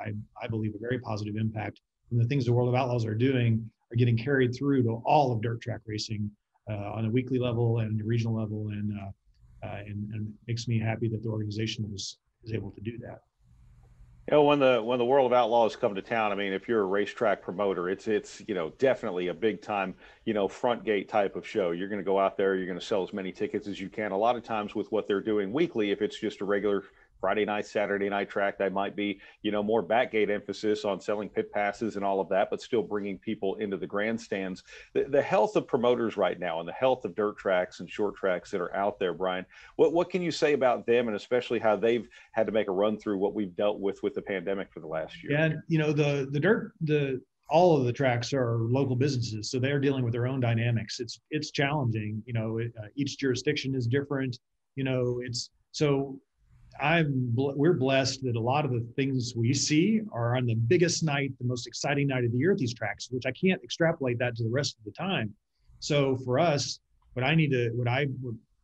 I 0.00 0.12
I 0.42 0.46
believe 0.48 0.74
a 0.74 0.78
very 0.78 0.98
positive 0.98 1.36
impact. 1.36 1.80
And 2.10 2.20
the 2.20 2.26
things 2.26 2.44
the 2.44 2.52
World 2.52 2.68
of 2.68 2.74
Outlaws 2.74 3.04
are 3.04 3.14
doing 3.14 3.70
are 3.90 3.96
getting 3.96 4.16
carried 4.16 4.54
through 4.54 4.82
to 4.84 5.02
all 5.04 5.32
of 5.32 5.42
dirt 5.42 5.60
track 5.60 5.80
racing 5.86 6.30
uh, 6.70 6.96
on 6.96 7.04
a 7.04 7.10
weekly 7.10 7.38
level 7.38 7.80
and 7.80 8.02
regional 8.04 8.34
level, 8.34 8.68
and 8.68 8.98
uh, 8.98 9.66
uh, 9.66 9.80
and, 9.86 10.10
and 10.14 10.32
makes 10.48 10.66
me 10.66 10.78
happy 10.78 11.08
that 11.08 11.22
the 11.22 11.28
organization 11.28 11.90
is 11.94 12.18
is 12.44 12.52
able 12.54 12.70
to 12.70 12.80
do 12.80 12.98
that. 12.98 13.20
You 14.30 14.36
know, 14.36 14.44
when 14.44 14.60
the 14.60 14.80
when 14.80 15.00
the 15.00 15.04
World 15.04 15.26
of 15.26 15.36
Outlaws 15.36 15.74
come 15.74 15.96
to 15.96 16.02
town, 16.02 16.30
I 16.30 16.36
mean, 16.36 16.52
if 16.52 16.68
you're 16.68 16.82
a 16.82 16.86
racetrack 16.86 17.42
promoter, 17.42 17.88
it's 17.88 18.06
it's 18.06 18.40
you 18.46 18.54
know 18.54 18.70
definitely 18.78 19.28
a 19.28 19.34
big 19.34 19.60
time 19.60 19.96
you 20.24 20.32
know 20.32 20.46
front 20.46 20.84
gate 20.84 21.08
type 21.08 21.34
of 21.34 21.46
show. 21.46 21.72
You're 21.72 21.88
going 21.88 22.00
to 22.00 22.04
go 22.04 22.20
out 22.20 22.36
there, 22.36 22.54
you're 22.54 22.66
going 22.66 22.78
to 22.78 22.84
sell 22.84 23.02
as 23.02 23.12
many 23.12 23.32
tickets 23.32 23.66
as 23.66 23.80
you 23.80 23.88
can. 23.88 24.12
A 24.12 24.16
lot 24.16 24.36
of 24.36 24.44
times 24.44 24.76
with 24.76 24.92
what 24.92 25.08
they're 25.08 25.20
doing 25.20 25.52
weekly, 25.52 25.90
if 25.90 26.02
it's 26.02 26.18
just 26.18 26.40
a 26.40 26.44
regular 26.44 26.84
Friday 27.22 27.44
night, 27.44 27.64
Saturday 27.64 28.08
night 28.08 28.28
track. 28.28 28.58
That 28.58 28.72
might 28.72 28.96
be, 28.96 29.20
you 29.42 29.52
know, 29.52 29.62
more 29.62 29.80
backgate 29.80 30.28
emphasis 30.28 30.84
on 30.84 31.00
selling 31.00 31.28
pit 31.28 31.52
passes 31.52 31.94
and 31.94 32.04
all 32.04 32.20
of 32.20 32.28
that, 32.30 32.50
but 32.50 32.60
still 32.60 32.82
bringing 32.82 33.16
people 33.16 33.54
into 33.54 33.76
the 33.76 33.86
grandstands. 33.86 34.64
The, 34.92 35.04
the 35.04 35.22
health 35.22 35.54
of 35.54 35.68
promoters 35.68 36.16
right 36.16 36.36
now 36.36 36.58
and 36.58 36.68
the 36.68 36.72
health 36.72 37.04
of 37.04 37.14
dirt 37.14 37.38
tracks 37.38 37.78
and 37.78 37.88
short 37.88 38.16
tracks 38.16 38.50
that 38.50 38.60
are 38.60 38.74
out 38.74 38.98
there, 38.98 39.14
Brian, 39.14 39.46
what, 39.76 39.92
what 39.92 40.10
can 40.10 40.20
you 40.20 40.32
say 40.32 40.52
about 40.52 40.84
them 40.84 41.06
and 41.06 41.16
especially 41.16 41.60
how 41.60 41.76
they've 41.76 42.08
had 42.32 42.44
to 42.46 42.52
make 42.52 42.66
a 42.66 42.72
run 42.72 42.98
through 42.98 43.18
what 43.18 43.34
we've 43.34 43.54
dealt 43.54 43.78
with 43.78 44.02
with 44.02 44.14
the 44.14 44.22
pandemic 44.22 44.72
for 44.72 44.80
the 44.80 44.88
last 44.88 45.22
year? 45.22 45.32
Yeah, 45.38 45.52
you 45.68 45.78
know, 45.78 45.92
the, 45.92 46.28
the 46.32 46.40
dirt, 46.40 46.72
the, 46.80 47.22
all 47.48 47.76
of 47.76 47.84
the 47.84 47.92
tracks 47.92 48.32
are 48.32 48.58
local 48.62 48.96
businesses, 48.96 49.48
so 49.48 49.60
they're 49.60 49.78
dealing 49.78 50.02
with 50.02 50.12
their 50.12 50.26
own 50.26 50.40
dynamics. 50.40 50.98
It's 50.98 51.20
it's 51.30 51.50
challenging. 51.50 52.22
You 52.24 52.32
know, 52.32 52.58
it, 52.58 52.72
uh, 52.82 52.86
each 52.96 53.18
jurisdiction 53.18 53.74
is 53.74 53.86
different. 53.86 54.38
You 54.74 54.84
know, 54.84 55.20
it's 55.22 55.50
so 55.72 56.18
I'm 56.82 57.32
we're 57.36 57.74
blessed 57.74 58.24
that 58.24 58.34
a 58.34 58.40
lot 58.40 58.64
of 58.64 58.72
the 58.72 58.84
things 58.96 59.34
we 59.36 59.54
see 59.54 60.00
are 60.12 60.36
on 60.36 60.46
the 60.46 60.56
biggest 60.56 61.04
night, 61.04 61.32
the 61.38 61.46
most 61.46 61.68
exciting 61.68 62.08
night 62.08 62.24
of 62.24 62.32
the 62.32 62.38
year 62.38 62.50
at 62.50 62.58
these 62.58 62.74
tracks, 62.74 63.08
which 63.10 63.24
I 63.24 63.30
can't 63.30 63.62
extrapolate 63.62 64.18
that 64.18 64.34
to 64.36 64.42
the 64.42 64.50
rest 64.50 64.76
of 64.78 64.84
the 64.84 64.90
time. 64.90 65.32
So 65.78 66.16
for 66.16 66.40
us, 66.40 66.80
what 67.12 67.24
I 67.24 67.36
need 67.36 67.52
to, 67.52 67.70
what 67.74 67.86
I, 67.86 68.08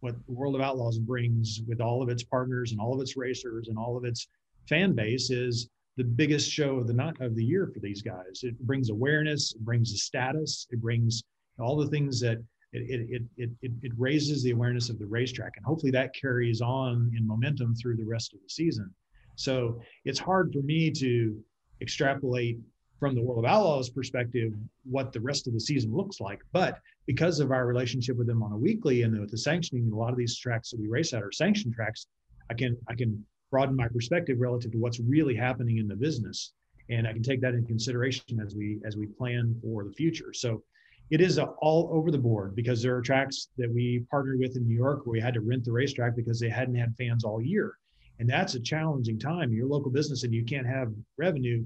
what 0.00 0.14
the 0.26 0.33
World 0.33 0.57
of 0.57 0.61
Outlaws 0.61 0.98
brings 0.98 1.61
with 1.68 1.81
all 1.81 2.02
of 2.02 2.09
its 2.09 2.24
partners 2.24 2.72
and 2.72 2.81
all 2.81 2.92
of 2.92 3.00
its 3.00 3.16
racers 3.16 3.68
and 3.68 3.78
all 3.78 3.96
of 3.96 4.04
its 4.04 4.26
fan 4.68 4.94
base 4.94 5.31
is 5.31 5.68
the 5.96 6.04
biggest 6.04 6.50
show 6.50 6.76
of 6.76 6.88
the 6.88 6.92
night 6.92 7.20
of 7.20 7.37
the 7.37 7.44
year 7.44 7.70
for 7.72 7.78
these 7.78 8.02
guys. 8.02 8.40
It 8.42 8.59
brings 8.61 8.90
awareness, 8.90 9.54
it 9.54 9.64
brings 9.64 9.92
a 9.92 9.96
status, 9.96 10.66
it 10.70 10.81
brings 10.81 11.22
all 11.61 11.76
the 11.76 11.88
things 11.88 12.20
that 12.20 12.38
it, 12.72 13.22
it, 13.37 13.50
it, 13.62 13.72
it, 13.83 13.92
raises 13.96 14.42
the 14.42 14.50
awareness 14.50 14.90
of 14.90 14.98
the 14.98 15.07
racetrack 15.07 15.52
and 15.57 15.64
hopefully 15.64 15.90
that 15.92 16.14
carries 16.14 16.61
on 16.61 17.11
in 17.16 17.26
momentum 17.26 17.74
through 17.74 17.96
the 17.96 18.04
rest 18.04 18.35
of 18.35 18.40
the 18.42 18.48
season. 18.48 18.92
So 19.37 19.81
it's 20.04 20.18
hard 20.18 20.52
for 20.52 20.61
me 20.61 20.90
to 20.92 21.37
extrapolate 21.81 22.59
from 23.00 23.14
the 23.14 23.22
world 23.22 23.44
of 23.44 23.50
outlaws 23.50 23.88
perspective 23.88 24.52
what 24.85 25.12
the 25.12 25.20
rest 25.20 25.46
of 25.46 25.54
the 25.54 25.61
season 25.61 25.94
looks 25.94 26.20
like 26.20 26.40
but 26.52 26.81
because 27.07 27.38
of 27.38 27.52
our 27.52 27.64
relationship 27.64 28.16
with 28.16 28.26
them 28.26 28.42
on 28.42 28.50
a 28.50 28.57
weekly 28.57 29.02
and 29.02 29.18
with 29.20 29.31
the 29.31 29.38
sanctioning 29.38 29.88
a 29.92 29.96
lot 29.96 30.11
of 30.11 30.18
these 30.18 30.37
tracks 30.37 30.72
that 30.72 30.81
we 30.81 30.88
race 30.88 31.12
at 31.12 31.22
are 31.22 31.31
sanctioned 31.31 31.72
tracks 31.72 32.09
i 32.50 32.54
can 32.54 32.76
i 32.88 32.94
can 32.96 33.24
broaden 33.52 33.76
my 33.76 33.87
perspective 33.87 34.38
relative 34.40 34.72
to 34.72 34.78
what's 34.78 34.98
really 34.98 35.37
happening 35.37 35.78
in 35.78 35.87
the 35.87 35.94
business 35.94 36.54
and 36.90 37.07
i 37.07 37.12
can 37.12 37.22
take 37.22 37.40
that 37.40 37.54
into 37.54 37.68
consideration 37.68 38.40
as 38.44 38.54
we 38.54 38.81
as 38.85 38.96
we 38.96 39.07
plan 39.07 39.54
for 39.62 39.85
the 39.85 39.92
future. 39.92 40.33
So 40.33 40.62
it 41.11 41.21
is 41.21 41.38
all 41.38 41.88
over 41.92 42.11
the 42.11 42.18
board 42.18 42.55
because 42.55 42.83
there 42.83 42.94
are 42.94 43.01
tracks 43.01 43.49
that 43.57 43.73
we 43.73 44.05
partnered 44.11 44.38
with 44.38 44.57
in 44.57 44.66
New 44.66 44.75
York 44.75 45.07
where 45.07 45.12
we 45.12 45.21
had 45.21 45.35
to 45.35 45.40
rent 45.40 45.64
the 45.64 45.73
racetrack 45.73 46.14
because 46.14 46.38
they 46.38 46.51
hadn't 46.51 46.75
had 46.75 46.94
fans 46.97 47.25
all 47.25 47.40
year. 47.40 47.77
And 48.18 48.29
that's 48.29 48.55
a 48.55 48.61
challenging 48.61 49.18
time. 49.18 49.53
You're 49.53 49.66
local 49.66 49.90
business 49.90 50.25
and 50.25 50.35
you 50.35 50.44
can't 50.44 50.66
have 50.66 50.92
revenue. 51.16 51.64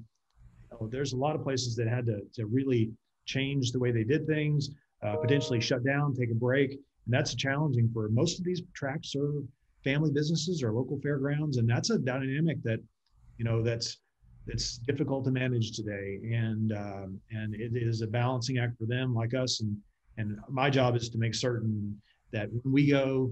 Know, 0.70 0.88
there's 0.90 1.12
a 1.12 1.16
lot 1.16 1.34
of 1.34 1.42
places 1.42 1.74
that 1.76 1.88
had 1.88 2.06
to, 2.06 2.20
to 2.34 2.46
really 2.46 2.92
change 3.26 3.72
the 3.72 3.78
way 3.78 3.90
they 3.90 4.04
did 4.04 4.26
things, 4.26 4.70
uh, 5.02 5.16
potentially 5.16 5.60
shut 5.60 5.84
down, 5.84 6.14
take 6.14 6.30
a 6.30 6.34
break. 6.34 6.72
And 6.72 7.14
that's 7.14 7.34
challenging 7.34 7.90
for 7.92 8.08
most 8.10 8.38
of 8.38 8.44
these 8.44 8.62
tracks 8.74 9.14
are 9.16 9.42
family 9.82 10.12
businesses 10.12 10.62
or 10.62 10.72
local 10.72 11.00
fairgrounds. 11.00 11.56
And 11.56 11.68
that's 11.68 11.90
a 11.90 11.98
dynamic 11.98 12.62
that, 12.62 12.80
you 13.38 13.44
know, 13.44 13.62
that's 13.62 13.98
it's 14.46 14.78
difficult 14.78 15.24
to 15.24 15.30
manage 15.30 15.72
today, 15.72 16.20
and 16.32 16.72
um, 16.72 17.20
and 17.30 17.54
it 17.54 17.72
is 17.74 18.02
a 18.02 18.06
balancing 18.06 18.58
act 18.58 18.76
for 18.78 18.86
them, 18.86 19.14
like 19.14 19.34
us. 19.34 19.60
And 19.60 19.76
and 20.18 20.38
my 20.48 20.68
job 20.70 20.96
is 20.96 21.08
to 21.10 21.18
make 21.18 21.34
certain 21.34 22.00
that 22.32 22.48
when 22.62 22.72
we 22.72 22.90
go, 22.90 23.30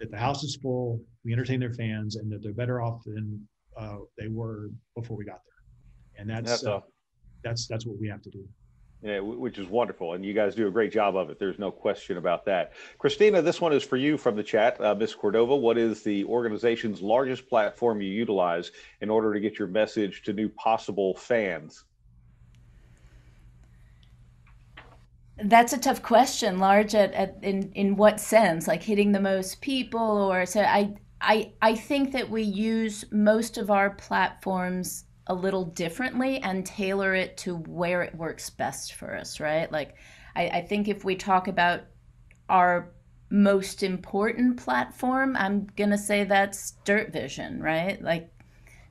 that 0.00 0.10
the 0.10 0.18
house 0.18 0.44
is 0.44 0.56
full, 0.56 1.00
we 1.24 1.32
entertain 1.32 1.60
their 1.60 1.72
fans, 1.72 2.16
and 2.16 2.30
that 2.30 2.42
they're 2.42 2.52
better 2.52 2.82
off 2.82 3.02
than 3.04 3.46
uh, 3.76 3.98
they 4.18 4.28
were 4.28 4.70
before 4.94 5.16
we 5.16 5.24
got 5.24 5.40
there. 5.44 6.20
And 6.20 6.30
that's 6.30 6.62
that's, 6.62 6.66
uh, 6.66 6.80
that's 7.42 7.66
that's 7.66 7.86
what 7.86 7.98
we 7.98 8.08
have 8.08 8.22
to 8.22 8.30
do 8.30 8.46
yeah, 9.04 9.20
which 9.20 9.58
is 9.58 9.68
wonderful. 9.68 10.14
And 10.14 10.24
you 10.24 10.32
guys 10.32 10.54
do 10.54 10.66
a 10.66 10.70
great 10.70 10.90
job 10.90 11.14
of 11.14 11.28
it. 11.28 11.38
There's 11.38 11.58
no 11.58 11.70
question 11.70 12.16
about 12.16 12.46
that. 12.46 12.72
Christina, 12.96 13.42
this 13.42 13.60
one 13.60 13.74
is 13.74 13.84
for 13.84 13.98
you 13.98 14.16
from 14.16 14.34
the 14.34 14.42
chat. 14.42 14.80
Uh, 14.80 14.94
Ms. 14.94 15.14
Cordova, 15.14 15.54
what 15.54 15.76
is 15.76 16.02
the 16.02 16.24
organization's 16.24 17.02
largest 17.02 17.46
platform 17.46 18.00
you 18.00 18.10
utilize 18.10 18.72
in 19.02 19.10
order 19.10 19.34
to 19.34 19.40
get 19.40 19.58
your 19.58 19.68
message 19.68 20.22
to 20.22 20.32
new 20.32 20.48
possible 20.48 21.14
fans? 21.16 21.84
That's 25.36 25.74
a 25.74 25.78
tough 25.78 26.00
question. 26.00 26.58
Large 26.58 26.94
at, 26.94 27.12
at 27.12 27.36
in 27.42 27.72
in 27.72 27.96
what 27.96 28.20
sense? 28.20 28.66
Like 28.66 28.82
hitting 28.82 29.12
the 29.12 29.20
most 29.20 29.60
people, 29.60 30.00
or 30.00 30.46
so 30.46 30.62
I 30.62 30.94
I 31.20 31.52
I 31.60 31.74
think 31.74 32.12
that 32.12 32.30
we 32.30 32.42
use 32.42 33.04
most 33.10 33.58
of 33.58 33.68
our 33.68 33.90
platforms 33.90 35.04
a 35.26 35.34
little 35.34 35.64
differently 35.64 36.38
and 36.38 36.66
tailor 36.66 37.14
it 37.14 37.36
to 37.38 37.56
where 37.56 38.02
it 38.02 38.14
works 38.14 38.50
best 38.50 38.94
for 38.94 39.16
us, 39.16 39.40
right? 39.40 39.70
Like, 39.70 39.94
I, 40.36 40.48
I 40.48 40.60
think 40.62 40.88
if 40.88 41.04
we 41.04 41.16
talk 41.16 41.48
about 41.48 41.82
our 42.48 42.92
most 43.30 43.82
important 43.82 44.58
platform, 44.58 45.36
I'm 45.36 45.66
going 45.76 45.90
to 45.90 45.98
say 45.98 46.24
that's 46.24 46.72
Dirt 46.84 47.12
Vision, 47.12 47.60
right? 47.60 48.00
Like, 48.02 48.30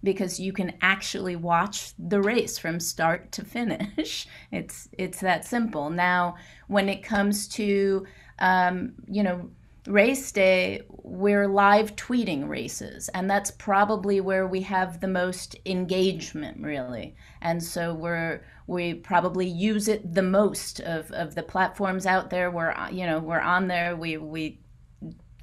because 0.04 0.40
you 0.40 0.52
can 0.52 0.74
actually 0.82 1.36
watch 1.36 1.94
the 1.98 2.22
race 2.22 2.58
from 2.58 2.80
start 2.80 3.32
to 3.34 3.46
finish. 3.46 4.28
It's 4.52 4.88
it's 4.92 5.22
that 5.22 5.46
simple. 5.46 5.90
Now, 5.90 6.36
when 6.68 6.88
it 6.90 7.04
comes 7.04 7.48
to 7.50 8.06
um, 8.38 8.94
you 9.08 9.24
know 9.24 9.50
race 9.88 10.32
day, 10.32 10.82
we're 10.90 11.48
live 11.48 11.96
tweeting 11.96 12.48
races, 12.48 13.10
and 13.10 13.30
that's 13.30 13.52
probably 13.52 14.22
where 14.22 14.48
we 14.48 14.62
have 14.62 15.00
the 15.00 15.08
most 15.08 15.56
engagement, 15.66 16.62
really. 16.62 17.16
And 17.42 17.62
so 17.64 17.94
we're 17.94 18.42
we 18.66 18.94
probably 18.94 19.48
use 19.48 19.90
it 19.90 20.14
the 20.14 20.24
most 20.24 20.80
of, 20.80 21.12
of 21.12 21.36
the 21.36 21.44
platforms 21.44 22.06
out 22.06 22.30
there. 22.30 22.50
We're 22.50 22.74
you 22.92 23.06
know 23.06 23.20
we're 23.20 23.42
on 23.42 23.68
there. 23.68 23.96
We 23.96 24.18
we 24.18 24.60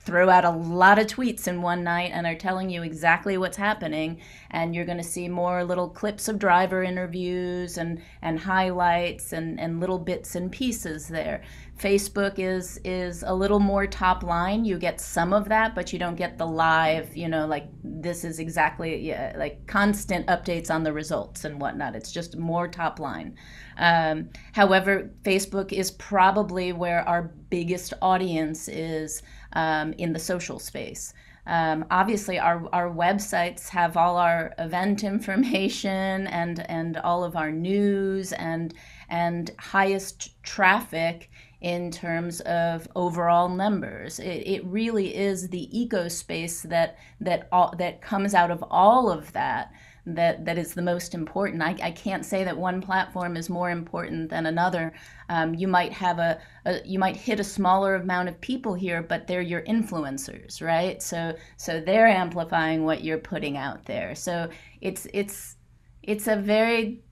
throw 0.03 0.31
out 0.31 0.47
a 0.47 0.51
lot 0.51 0.99
of 0.99 1.07
tweets 1.07 1.47
in 1.47 1.61
one 1.61 1.85
night 1.85 2.11
and 2.15 2.27
are 2.27 2.35
telling 2.35 2.71
you 2.71 2.83
exactly 2.83 3.37
what's 3.37 3.57
happening. 3.57 4.19
And 4.51 4.75
you're 4.75 4.87
going 4.87 4.99
to 4.99 5.05
see 5.05 5.29
more 5.29 5.63
little 5.63 5.89
clips 5.89 6.27
of 6.27 6.39
driver 6.39 6.83
interviews 6.83 7.77
and 7.77 8.01
and 8.23 8.39
highlights 8.39 9.33
and 9.33 9.61
and 9.61 9.79
little 9.79 9.99
bits 9.99 10.35
and 10.35 10.51
pieces 10.51 11.07
there. 11.09 11.43
Facebook 11.79 12.39
is 12.39 12.81
is 12.85 13.23
a 13.27 13.35
little 13.35 13.61
more 13.61 13.87
top 13.87 14.23
line. 14.23 14.65
You 14.65 14.79
get 14.79 15.01
some 15.01 15.35
of 15.35 15.49
that 15.51 15.75
but 15.75 15.93
you 15.93 15.99
don't 15.99 16.17
get 16.17 16.39
the 16.39 16.47
live 16.47 17.15
you 17.15 17.29
know 17.29 17.47
like 17.47 17.69
this 17.85 18.25
is 18.25 18.39
exactly 18.39 19.09
yeah, 19.09 19.35
like 19.37 19.67
constant 19.67 20.27
updates 20.29 20.71
on 20.71 20.83
the 20.83 20.93
results 20.93 21.45
and 21.45 21.61
whatnot. 21.61 21.95
It's 21.95 22.11
just 22.11 22.39
more 22.39 22.69
top 22.69 23.01
line. 23.01 23.37
Um, 23.77 24.31
however 24.53 25.11
facebook 25.23 25.73
is 25.73 25.91
probably 25.93 26.73
where 26.73 27.07
our 27.09 27.35
biggest 27.51 27.95
audience 28.03 28.69
is 28.69 29.23
um, 29.53 29.93
in 29.95 30.13
the 30.13 30.19
social 30.19 30.59
space. 30.59 31.13
Um, 31.47 31.85
obviously, 31.91 32.39
our, 32.39 32.69
our 32.73 32.91
websites 32.91 33.69
have 33.71 33.97
all 33.97 34.17
our 34.17 34.55
event 34.59 35.05
information 35.15 36.27
and, 36.27 36.65
and 36.71 36.97
all 36.99 37.25
of 37.25 37.37
our 37.37 37.51
news 37.51 38.33
and, 38.33 38.75
and 39.09 39.51
highest 39.59 40.43
traffic 40.43 41.31
in 41.61 41.91
terms 41.91 42.41
of 42.43 42.89
overall 42.97 43.49
numbers. 43.49 44.19
It, 44.19 44.47
it 44.47 44.65
really 44.65 45.15
is 45.15 45.49
the 45.49 45.79
eco 45.79 46.09
space 46.09 46.63
that, 46.63 46.99
that, 47.21 47.49
all, 47.53 47.75
that 47.79 48.01
comes 48.01 48.35
out 48.35 48.51
of 48.51 48.65
all 48.71 49.11
of 49.11 49.33
that 49.33 49.73
that 50.15 50.45
that 50.45 50.59
is 50.59 50.75
the 50.75 50.83
most 50.83 51.15
important. 51.15 51.63
I, 51.63 51.77
I 51.83 51.91
can't 51.91 52.25
say 52.25 52.45
that 52.45 52.57
one 52.57 52.81
platform 52.81 53.37
is 53.37 53.49
more 53.49 53.71
important 53.71 54.31
than 54.31 54.47
another. 54.47 54.93
Um, 55.29 55.55
you 55.55 55.69
might 55.69 55.93
have 55.93 56.19
a, 56.19 56.41
a, 56.65 56.81
you 56.85 56.99
might 56.99 57.17
hit 57.17 57.41
a 57.41 57.45
smaller 57.45 57.95
amount 57.97 58.29
of 58.29 58.41
people 58.41 58.75
here, 58.75 59.03
but 59.03 59.27
they're 59.27 59.41
your 59.41 59.63
influencers, 59.63 60.63
right? 60.63 61.03
So 61.03 61.37
so 61.57 61.81
they're 61.81 62.07
amplifying 62.07 62.85
what 62.85 63.05
you're 63.05 63.19
putting 63.19 63.57
out 63.57 63.85
there. 63.87 64.15
So 64.15 64.49
it's 64.81 65.07
it's 65.13 65.57
it's 66.03 66.27
a 66.27 66.37
very 66.37 67.03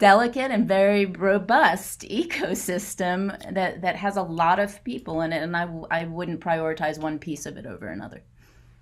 delicate 0.00 0.50
and 0.50 0.66
very 0.66 1.06
robust 1.06 2.00
ecosystem 2.10 3.54
that, 3.54 3.82
that 3.82 3.96
has 3.96 4.16
a 4.16 4.22
lot 4.22 4.58
of 4.58 4.82
people 4.82 5.20
in 5.20 5.32
it, 5.32 5.42
and 5.42 5.56
I, 5.56 5.68
I 5.90 6.04
wouldn't 6.06 6.40
prioritize 6.40 6.98
one 6.98 7.20
piece 7.20 7.46
of 7.46 7.56
it 7.56 7.66
over 7.66 7.86
another. 7.86 8.24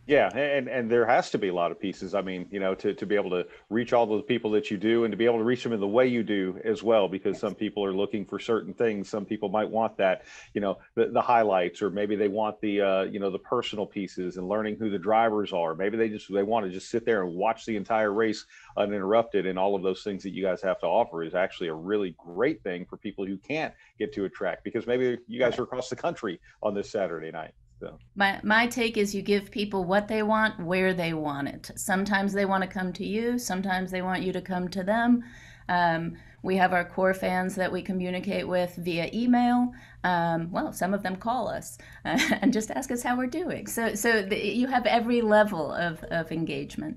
Yeah, 0.09 0.31
and 0.35 0.69
and 0.69 0.91
there 0.91 1.05
has 1.05 1.29
to 1.33 1.39
be 1.39 1.49
a 1.49 1.55
lot 1.55 1.71
of 1.71 1.79
pieces. 1.79 2.15
I 2.15 2.23
mean, 2.23 2.47
you 2.51 2.61
know, 2.61 2.75
to 2.77 2.95
to 2.95 3.05
be 3.05 3.15
able 3.15 3.29
to 3.29 3.47
reach 3.69 3.93
all 3.93 4.07
the 4.07 4.23
people 4.23 4.51
that 4.53 4.71
you 4.71 4.79
do, 4.79 5.05
and 5.05 5.13
to 5.13 5.19
be 5.19 5.27
able 5.27 5.37
to 5.37 5.45
reach 5.45 5.63
them 5.63 5.75
in 5.75 5.81
the 5.81 5.87
way 5.87 6.07
you 6.07 6.23
do 6.23 6.59
as 6.65 6.83
well, 6.83 7.09
because 7.09 7.39
some 7.39 7.55
people 7.55 7.85
are 7.85 7.93
looking 7.93 8.25
for 8.25 8.39
certain 8.39 8.73
things. 8.73 9.11
Some 9.11 9.27
people 9.27 9.51
might 9.51 9.69
want 9.69 9.99
that, 9.99 10.23
you 10.55 10.63
know, 10.63 10.79
the, 10.95 11.09
the 11.09 11.21
highlights, 11.21 11.83
or 11.83 11.91
maybe 11.91 12.17
they 12.17 12.29
want 12.29 12.59
the 12.63 12.81
uh, 12.81 13.03
you 13.03 13.21
know 13.21 13.29
the 13.31 13.39
personal 13.39 13.85
pieces 13.85 14.39
and 14.39 14.49
learning 14.49 14.77
who 14.79 14.89
the 14.89 14.99
drivers 14.99 15.53
are. 15.53 15.75
Maybe 15.75 15.99
they 15.99 16.09
just 16.09 16.33
they 16.33 16.43
want 16.43 16.65
to 16.65 16.73
just 16.73 16.89
sit 16.89 17.05
there 17.05 17.23
and 17.23 17.35
watch 17.35 17.67
the 17.67 17.77
entire 17.77 18.15
race 18.15 18.47
uninterrupted, 18.79 19.45
and 19.45 19.59
all 19.59 19.75
of 19.75 19.83
those 19.83 20.03
things 20.05 20.23
that 20.23 20.31
you 20.31 20.43
guys 20.43 20.63
have 20.63 20.81
to 20.81 20.87
offer 20.87 21.23
is 21.23 21.35
actually 21.35 21.69
a 21.69 21.75
really 21.75 22.15
great 22.17 22.63
thing 22.63 22.87
for 22.87 22.97
people 22.97 23.27
who 23.27 23.37
can't 23.37 23.75
get 23.99 24.15
to 24.15 24.25
a 24.25 24.29
track 24.31 24.65
because 24.65 24.87
maybe 24.87 25.19
you 25.27 25.39
guys 25.39 25.59
are 25.59 25.65
across 25.65 25.91
the 25.91 25.97
country 25.97 26.41
on 26.63 26.73
this 26.73 26.91
Saturday 26.91 27.31
night. 27.31 27.53
So. 27.81 27.99
My, 28.17 28.41
my 28.43 28.67
take 28.67 28.97
is 28.97 29.15
you 29.15 29.23
give 29.23 29.51
people 29.51 29.85
what 29.85 30.09
they 30.09 30.23
want 30.23 30.59
where 30.59 30.93
they 30.93 31.13
want 31.13 31.49
it. 31.49 31.71
Sometimes 31.77 32.33
they 32.33 32.45
want 32.45 32.63
to 32.63 32.69
come 32.69 32.93
to 32.95 33.07
you, 33.07 33.39
sometimes 33.39 33.91
they 33.91 34.03
want 34.03 34.23
you 34.23 34.33
to 34.33 34.41
come 34.41 34.69
to 34.71 34.83
them. 34.83 35.23
Um, 35.69 36.17
we 36.43 36.57
have 36.57 36.73
our 36.73 36.85
core 36.85 37.15
fans 37.15 37.55
that 37.57 37.71
we 37.71 37.83
communicate 37.83 38.47
with 38.47 38.75
via 38.77 39.11
email. 39.13 39.73
Um, 40.05 40.51
well, 40.51 40.73
some 40.73 40.95
of 40.95 41.03
them 41.03 41.17
call 41.17 41.49
us 41.49 41.79
uh, 42.05 42.19
and 42.41 42.53
just 42.53 42.71
ask 42.71 42.91
us 42.91 43.03
how 43.03 43.17
we're 43.17 43.27
doing. 43.27 43.67
So, 43.67 43.95
so 43.95 44.23
the, 44.23 44.37
you 44.37 44.67
have 44.67 44.87
every 44.87 45.21
level 45.21 45.73
of, 45.73 46.03
of 46.05 46.33
engagement. 46.33 46.97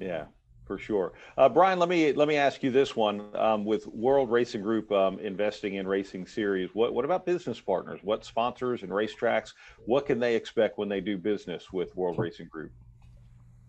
Yeah, 0.00 0.24
for 0.70 0.78
sure. 0.78 1.12
Uh, 1.36 1.48
Brian, 1.48 1.80
let 1.80 1.88
me 1.88 2.12
let 2.12 2.28
me 2.28 2.36
ask 2.36 2.62
you 2.62 2.70
this 2.70 2.94
one. 2.94 3.26
Um, 3.34 3.64
with 3.64 3.88
World 3.88 4.30
Racing 4.30 4.62
Group 4.62 4.92
um, 4.92 5.18
investing 5.18 5.74
in 5.74 5.88
racing 5.88 6.28
series, 6.28 6.70
what 6.74 6.94
what 6.94 7.04
about 7.04 7.26
business 7.26 7.60
partners? 7.60 7.98
What 8.04 8.24
sponsors 8.24 8.84
and 8.84 8.92
racetracks? 8.92 9.52
What 9.86 10.06
can 10.06 10.20
they 10.20 10.36
expect 10.36 10.78
when 10.78 10.88
they 10.88 11.00
do 11.00 11.18
business 11.18 11.72
with 11.72 11.96
World 11.96 12.20
Racing 12.20 12.46
Group? 12.46 12.70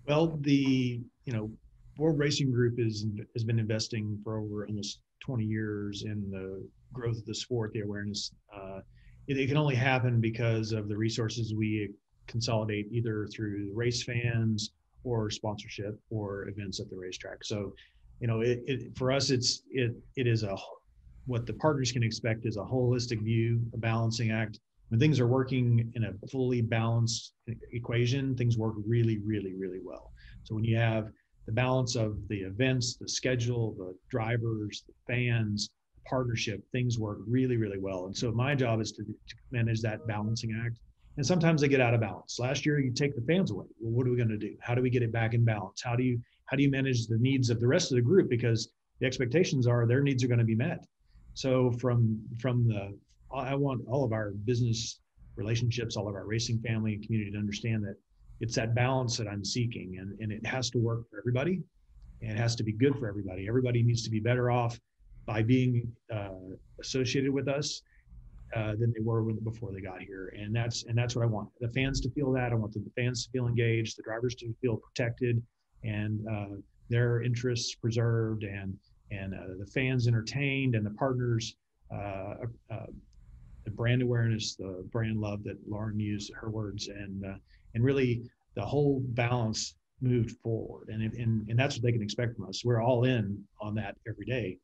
Well, 0.08 0.38
the 0.42 1.02
you 1.26 1.34
know 1.34 1.50
World 1.98 2.20
Racing 2.20 2.52
Group 2.52 2.76
is 2.78 3.08
has 3.34 3.44
been 3.44 3.58
investing 3.58 4.20
for 4.24 4.38
over 4.38 4.68
almost 4.68 5.00
20 5.22 5.44
years 5.44 6.04
in 6.04 6.30
the 6.30 6.64
growth 6.94 7.18
of 7.18 7.26
the 7.26 7.34
sport, 7.34 7.74
the 7.74 7.80
awareness. 7.80 8.32
Uh, 8.56 8.82
it, 9.28 9.38
it, 9.38 9.48
can 9.48 9.58
only 9.58 9.74
happen 9.74 10.22
because 10.22 10.72
of 10.72 10.88
the 10.88 10.96
resources 10.96 11.56
we 11.56 11.90
consolidate 12.28 12.86
either 12.92 13.28
through 13.34 13.72
race 13.74 14.04
fans 14.04 14.74
or 15.04 15.30
sponsorship 15.30 16.00
or 16.10 16.48
events 16.50 16.80
at 16.80 16.90
the 16.90 16.96
racetrack. 16.96 17.44
So, 17.44 17.74
you 18.20 18.28
know, 18.28 18.42
it, 18.42 18.64
it 18.68 18.98
for 18.98 19.12
us, 19.12 19.30
it's 19.30 19.64
it 19.72 19.92
it 20.16 20.28
is 20.28 20.44
a 20.44 20.56
what 21.26 21.46
the 21.46 21.54
partners 21.54 21.92
can 21.92 22.04
expect 22.04 22.46
is 22.46 22.58
a 22.58 22.62
holistic 22.62 23.22
view, 23.22 23.62
a 23.74 23.78
balancing 23.78 24.32
act. 24.32 24.60
When 24.90 25.00
things 25.00 25.20
are 25.20 25.28
working 25.28 25.92
in 25.96 26.04
a 26.04 26.14
fully 26.28 26.62
balanced 26.62 27.34
equation, 27.72 28.36
things 28.36 28.58
work 28.58 28.76
really, 28.86 29.20
really, 29.20 29.54
really 29.54 29.80
well. 29.84 30.12
So 30.44 30.56
when 30.56 30.64
you 30.66 30.78
have 30.78 31.10
the 31.46 31.52
balance 31.54 31.96
of 31.96 32.18
the 32.28 32.42
events, 32.42 32.98
the 32.98 33.08
schedule, 33.08 33.74
the 33.78 33.96
drivers, 34.10 34.84
the 34.88 34.94
fans, 35.08 35.70
partnership, 36.06 36.62
things 36.72 37.00
work 37.00 37.20
really, 37.28 37.58
really 37.58 37.78
well. 37.80 38.06
And 38.06 38.16
so 38.16 38.32
my 38.32 38.56
job 38.56 38.82
is 38.82 38.92
to, 38.94 39.04
to 39.04 39.36
manage 39.52 39.82
that 39.82 40.06
balancing 40.08 40.62
act. 40.66 40.78
And 41.18 41.26
sometimes 41.26 41.62
they 41.62 41.68
get 41.68 41.82
out 41.82 41.94
of 41.94 42.02
balance. 42.02 42.40
Last 42.40 42.66
year, 42.66 42.80
you 42.80 42.92
take 42.92 43.16
the 43.16 43.22
fans 43.22 43.52
away. 43.52 43.66
Well, 43.80 43.92
what 43.92 44.08
are 44.08 44.12
we 44.12 44.18
going 44.18 44.30
to 44.30 44.38
do? 44.38 44.56
How 44.62 44.76
do 44.76 44.82
we 44.82 44.90
get 44.90 45.04
it 45.04 45.12
back 45.12 45.34
in 45.34 45.44
balance? 45.44 45.82
How 45.82 45.96
do 45.96 46.04
you 46.04 46.20
how 46.46 46.58
do 46.58 46.64
you 46.64 46.72
manage 46.72 47.08
the 47.08 47.18
needs 47.18 47.50
of 47.50 47.60
the 47.60 47.68
rest 47.68 47.92
of 47.92 47.96
the 47.96 48.02
group? 48.02 48.30
Because 48.30 48.72
the 49.00 49.08
expectations 49.08 49.68
are 49.68 49.86
their 49.86 50.02
needs 50.02 50.24
are 50.24 50.28
going 50.28 50.40
to 50.40 50.46
be 50.46 50.56
met. 50.56 50.86
So 51.34 51.72
from 51.72 52.22
from 52.40 52.68
the 52.68 52.98
I 53.34 53.56
want 53.56 53.82
all 53.88 54.04
of 54.04 54.14
our 54.14 54.32
business 54.32 55.00
relationships, 55.36 55.96
all 55.96 56.08
of 56.08 56.16
our 56.16 56.26
racing 56.26 56.60
family 56.60 56.94
and 56.94 57.04
community 57.04 57.32
to 57.32 57.38
understand 57.38 57.84
that 57.86 57.96
it's 58.42 58.56
that 58.56 58.74
balance 58.76 59.18
that 59.18 59.28
I'm 59.28 59.46
seeking, 59.46 59.98
and, 60.00 60.20
and 60.20 60.32
it 60.32 60.46
has 60.46 60.70
to 60.72 60.80
work 60.80 61.10
for 61.10 61.20
everybody. 61.20 61.62
And 62.22 62.32
it 62.32 62.38
has 62.38 62.56
to 62.58 62.64
be 62.64 62.72
good 62.72 62.98
for 63.00 63.08
everybody. 63.08 63.48
Everybody 63.48 63.82
needs 63.82 64.04
to 64.04 64.10
be 64.10 64.20
better 64.20 64.52
off 64.52 64.80
by 65.26 65.42
being 65.42 65.92
uh, 66.14 66.30
associated 66.80 67.32
with 67.32 67.48
us 67.48 67.82
uh, 68.56 68.76
than 68.76 68.94
they 68.94 69.02
were 69.02 69.24
when, 69.24 69.38
before 69.38 69.72
they 69.72 69.82
got 69.82 70.02
here, 70.02 70.34
and 70.38 70.56
that's 70.56 70.84
and 70.86 70.98
that's 70.98 71.16
what 71.16 71.24
I 71.24 71.28
want 71.28 71.50
the 71.60 71.70
fans 71.70 72.02
to 72.02 72.10
feel 72.12 72.32
that. 72.34 72.52
I 72.52 72.56
want 72.56 72.74
the 72.74 72.84
fans 72.96 73.26
to 73.26 73.32
feel 73.32 73.48
engaged, 73.48 73.98
the 73.98 74.04
drivers 74.04 74.36
to 74.36 74.54
feel 74.62 74.78
protected, 74.78 75.42
and 75.84 76.26
uh, 76.28 76.58
their 76.90 77.22
interests 77.22 77.76
preserved, 77.76 78.44
and 78.44 78.78
and 79.12 79.34
uh, 79.34 79.56
the 79.60 79.66
fans 79.66 80.08
entertained, 80.08 80.76
and 80.76 80.86
the 80.86 80.92
partners 80.92 81.56
uh, 81.94 82.36
the 83.64 83.72
brand 83.72 84.02
awareness, 84.02 84.56
the 84.56 84.84
brand 84.92 85.20
love 85.20 85.44
that 85.44 85.58
Lauren 85.68 86.00
used 86.00 86.32
her 86.34 86.50
words, 86.50 86.88
and 86.88 87.26
uh, 87.26 87.36
and 87.74 87.84
really 87.84 88.24
the 88.56 88.66
whole 88.66 89.02
balance 89.10 89.76
moved 90.02 90.32
forward. 90.44 90.90
And, 90.90 91.04
and, 91.14 91.48
and 91.48 91.58
that's 91.58 91.76
what 91.76 91.84
they 91.84 91.92
can 91.92 92.02
expect 92.02 92.36
from 92.36 92.50
us. 92.50 92.66
We're 92.66 92.82
all 92.82 93.06
in 93.06 93.42
on 93.62 93.76
that 93.76 93.96
every 94.08 94.26
day, 94.26 94.58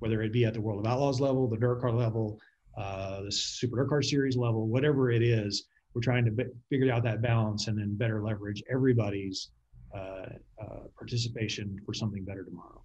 whether 0.00 0.22
it 0.22 0.32
be 0.32 0.44
at 0.44 0.54
the 0.54 0.60
World 0.60 0.84
of 0.84 0.92
Outlaws 0.92 1.18
level, 1.18 1.48
the 1.48 1.56
DIRTcar 1.56 1.96
level, 1.96 2.38
uh, 2.76 3.22
the 3.22 3.32
Super 3.32 3.76
DIRTcar 3.76 4.04
Series 4.04 4.36
level, 4.36 4.66
whatever 4.66 5.10
it 5.10 5.22
is. 5.22 5.66
We're 5.94 6.00
trying 6.00 6.24
to 6.24 6.30
be, 6.30 6.44
figure 6.70 6.90
out 6.90 7.02
that 7.04 7.20
balance 7.20 7.68
and 7.68 7.78
then 7.78 7.94
better 7.96 8.22
leverage 8.22 8.62
everybody's 8.70 9.50
uh, 9.94 10.26
uh, 10.60 10.78
participation 10.96 11.78
for 11.84 11.92
something 11.92 12.24
better 12.24 12.44
tomorrow. 12.44 12.82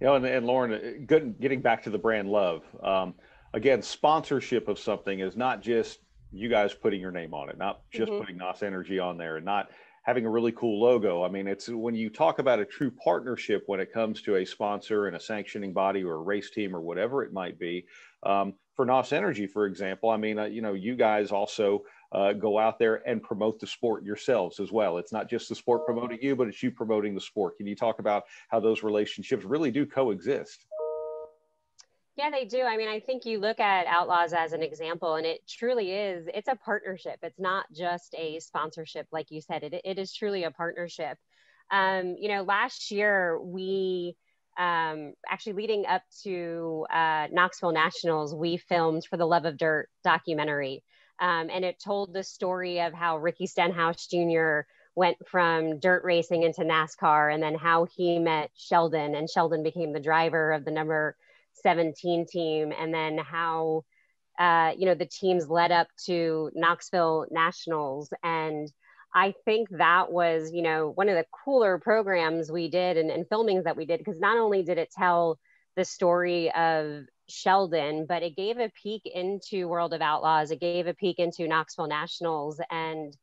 You 0.00 0.06
know, 0.06 0.14
and, 0.14 0.24
and 0.24 0.46
Lauren, 0.46 0.72
uh, 0.72 1.04
good, 1.06 1.40
getting 1.40 1.60
back 1.60 1.82
to 1.84 1.90
the 1.90 1.98
brand 1.98 2.28
love. 2.28 2.62
Um, 2.82 3.14
again, 3.52 3.82
sponsorship 3.82 4.68
of 4.68 4.78
something 4.78 5.20
is 5.20 5.36
not 5.36 5.60
just 5.60 5.98
you 6.30 6.48
guys 6.48 6.74
putting 6.74 7.00
your 7.00 7.10
name 7.10 7.34
on 7.34 7.48
it, 7.48 7.58
not 7.58 7.82
just 7.90 8.10
mm-hmm. 8.10 8.20
putting 8.20 8.36
NOS 8.36 8.62
Energy 8.62 8.98
on 8.98 9.16
there 9.16 9.36
and 9.36 9.44
not 9.44 9.70
having 10.04 10.26
a 10.26 10.30
really 10.30 10.52
cool 10.52 10.80
logo. 10.80 11.24
I 11.24 11.28
mean, 11.28 11.46
it's 11.46 11.68
when 11.68 11.94
you 11.94 12.10
talk 12.10 12.38
about 12.38 12.60
a 12.60 12.64
true 12.64 12.90
partnership 12.90 13.62
when 13.66 13.80
it 13.80 13.92
comes 13.92 14.20
to 14.22 14.36
a 14.36 14.44
sponsor 14.44 15.06
and 15.06 15.16
a 15.16 15.20
sanctioning 15.20 15.72
body 15.72 16.04
or 16.04 16.14
a 16.14 16.22
race 16.22 16.50
team 16.50 16.76
or 16.76 16.80
whatever 16.80 17.22
it 17.22 17.32
might 17.32 17.58
be. 17.58 17.86
Um, 18.24 18.54
for 18.74 18.84
NOS 18.84 19.12
Energy, 19.12 19.46
for 19.46 19.66
example, 19.66 20.10
I 20.10 20.16
mean, 20.16 20.38
uh, 20.38 20.44
you 20.44 20.60
know, 20.60 20.74
you 20.74 20.96
guys 20.96 21.30
also 21.30 21.84
uh, 22.12 22.32
go 22.32 22.58
out 22.58 22.78
there 22.78 23.06
and 23.08 23.22
promote 23.22 23.60
the 23.60 23.66
sport 23.66 24.04
yourselves 24.04 24.58
as 24.58 24.72
well. 24.72 24.98
It's 24.98 25.12
not 25.12 25.28
just 25.28 25.48
the 25.48 25.54
sport 25.54 25.86
promoting 25.86 26.18
you, 26.20 26.34
but 26.34 26.48
it's 26.48 26.62
you 26.62 26.70
promoting 26.70 27.14
the 27.14 27.20
sport. 27.20 27.56
Can 27.56 27.66
you 27.66 27.76
talk 27.76 28.00
about 28.00 28.24
how 28.48 28.60
those 28.60 28.82
relationships 28.82 29.44
really 29.44 29.70
do 29.70 29.86
coexist? 29.86 30.66
Yeah, 32.16 32.30
they 32.30 32.44
do. 32.44 32.62
I 32.62 32.76
mean, 32.76 32.88
I 32.88 33.00
think 33.00 33.24
you 33.24 33.40
look 33.40 33.58
at 33.58 33.86
Outlaws 33.86 34.32
as 34.32 34.52
an 34.52 34.62
example, 34.62 35.16
and 35.16 35.26
it 35.26 35.40
truly 35.48 35.92
is, 35.92 36.28
it's 36.32 36.48
a 36.48 36.54
partnership. 36.54 37.18
It's 37.22 37.40
not 37.40 37.66
just 37.72 38.14
a 38.16 38.38
sponsorship, 38.38 39.08
like 39.10 39.30
you 39.30 39.40
said, 39.40 39.64
it, 39.64 39.80
it 39.84 39.98
is 39.98 40.12
truly 40.12 40.44
a 40.44 40.52
partnership. 40.52 41.18
Um, 41.72 42.16
you 42.18 42.28
know, 42.28 42.42
last 42.42 42.92
year 42.92 43.40
we 43.40 44.16
um, 44.56 45.14
actually 45.28 45.54
leading 45.54 45.86
up 45.86 46.02
to 46.22 46.86
uh, 46.92 47.28
Knoxville 47.30 47.72
Nationals, 47.72 48.34
we 48.34 48.56
filmed 48.56 49.04
for 49.04 49.16
the 49.16 49.26
Love 49.26 49.44
of 49.44 49.56
Dirt 49.56 49.88
documentary. 50.02 50.82
Um, 51.20 51.48
and 51.50 51.64
it 51.64 51.80
told 51.82 52.12
the 52.12 52.24
story 52.24 52.80
of 52.80 52.92
how 52.92 53.18
Ricky 53.18 53.46
Stenhouse 53.46 54.06
Jr. 54.06 54.60
went 54.96 55.16
from 55.28 55.78
dirt 55.78 56.02
racing 56.04 56.42
into 56.42 56.62
NASCAR 56.62 57.32
and 57.32 57.42
then 57.42 57.54
how 57.54 57.86
he 57.96 58.18
met 58.18 58.50
Sheldon 58.54 59.14
and 59.14 59.30
Sheldon 59.30 59.62
became 59.62 59.92
the 59.92 60.00
driver 60.00 60.52
of 60.52 60.64
the 60.64 60.72
number 60.72 61.16
17 61.62 62.26
team 62.26 62.72
and 62.76 62.92
then 62.92 63.18
how 63.18 63.84
uh, 64.38 64.72
you 64.76 64.86
know 64.86 64.94
the 64.94 65.06
teams 65.06 65.48
led 65.48 65.70
up 65.70 65.86
to 66.06 66.50
knoxville 66.54 67.26
nationals 67.30 68.12
and 68.24 68.72
i 69.14 69.34
think 69.44 69.68
that 69.70 70.10
was 70.10 70.50
you 70.52 70.62
know 70.62 70.90
one 70.94 71.08
of 71.08 71.16
the 71.16 71.26
cooler 71.44 71.78
programs 71.78 72.50
we 72.50 72.68
did 72.68 72.96
and, 72.96 73.10
and 73.10 73.28
filmings 73.28 73.64
that 73.64 73.76
we 73.76 73.86
did 73.86 73.98
because 73.98 74.18
not 74.18 74.38
only 74.38 74.62
did 74.62 74.78
it 74.78 74.90
tell 74.90 75.38
the 75.76 75.84
story 75.84 76.52
of 76.52 77.02
sheldon 77.28 78.06
but 78.08 78.22
it 78.22 78.36
gave 78.36 78.58
a 78.58 78.70
peek 78.82 79.02
into 79.06 79.66
world 79.68 79.94
of 79.94 80.02
outlaws 80.02 80.50
it 80.50 80.60
gave 80.60 80.86
a 80.86 80.94
peek 80.94 81.18
into 81.18 81.48
knoxville 81.48 81.86
nationals 81.86 82.60
and 82.70 83.16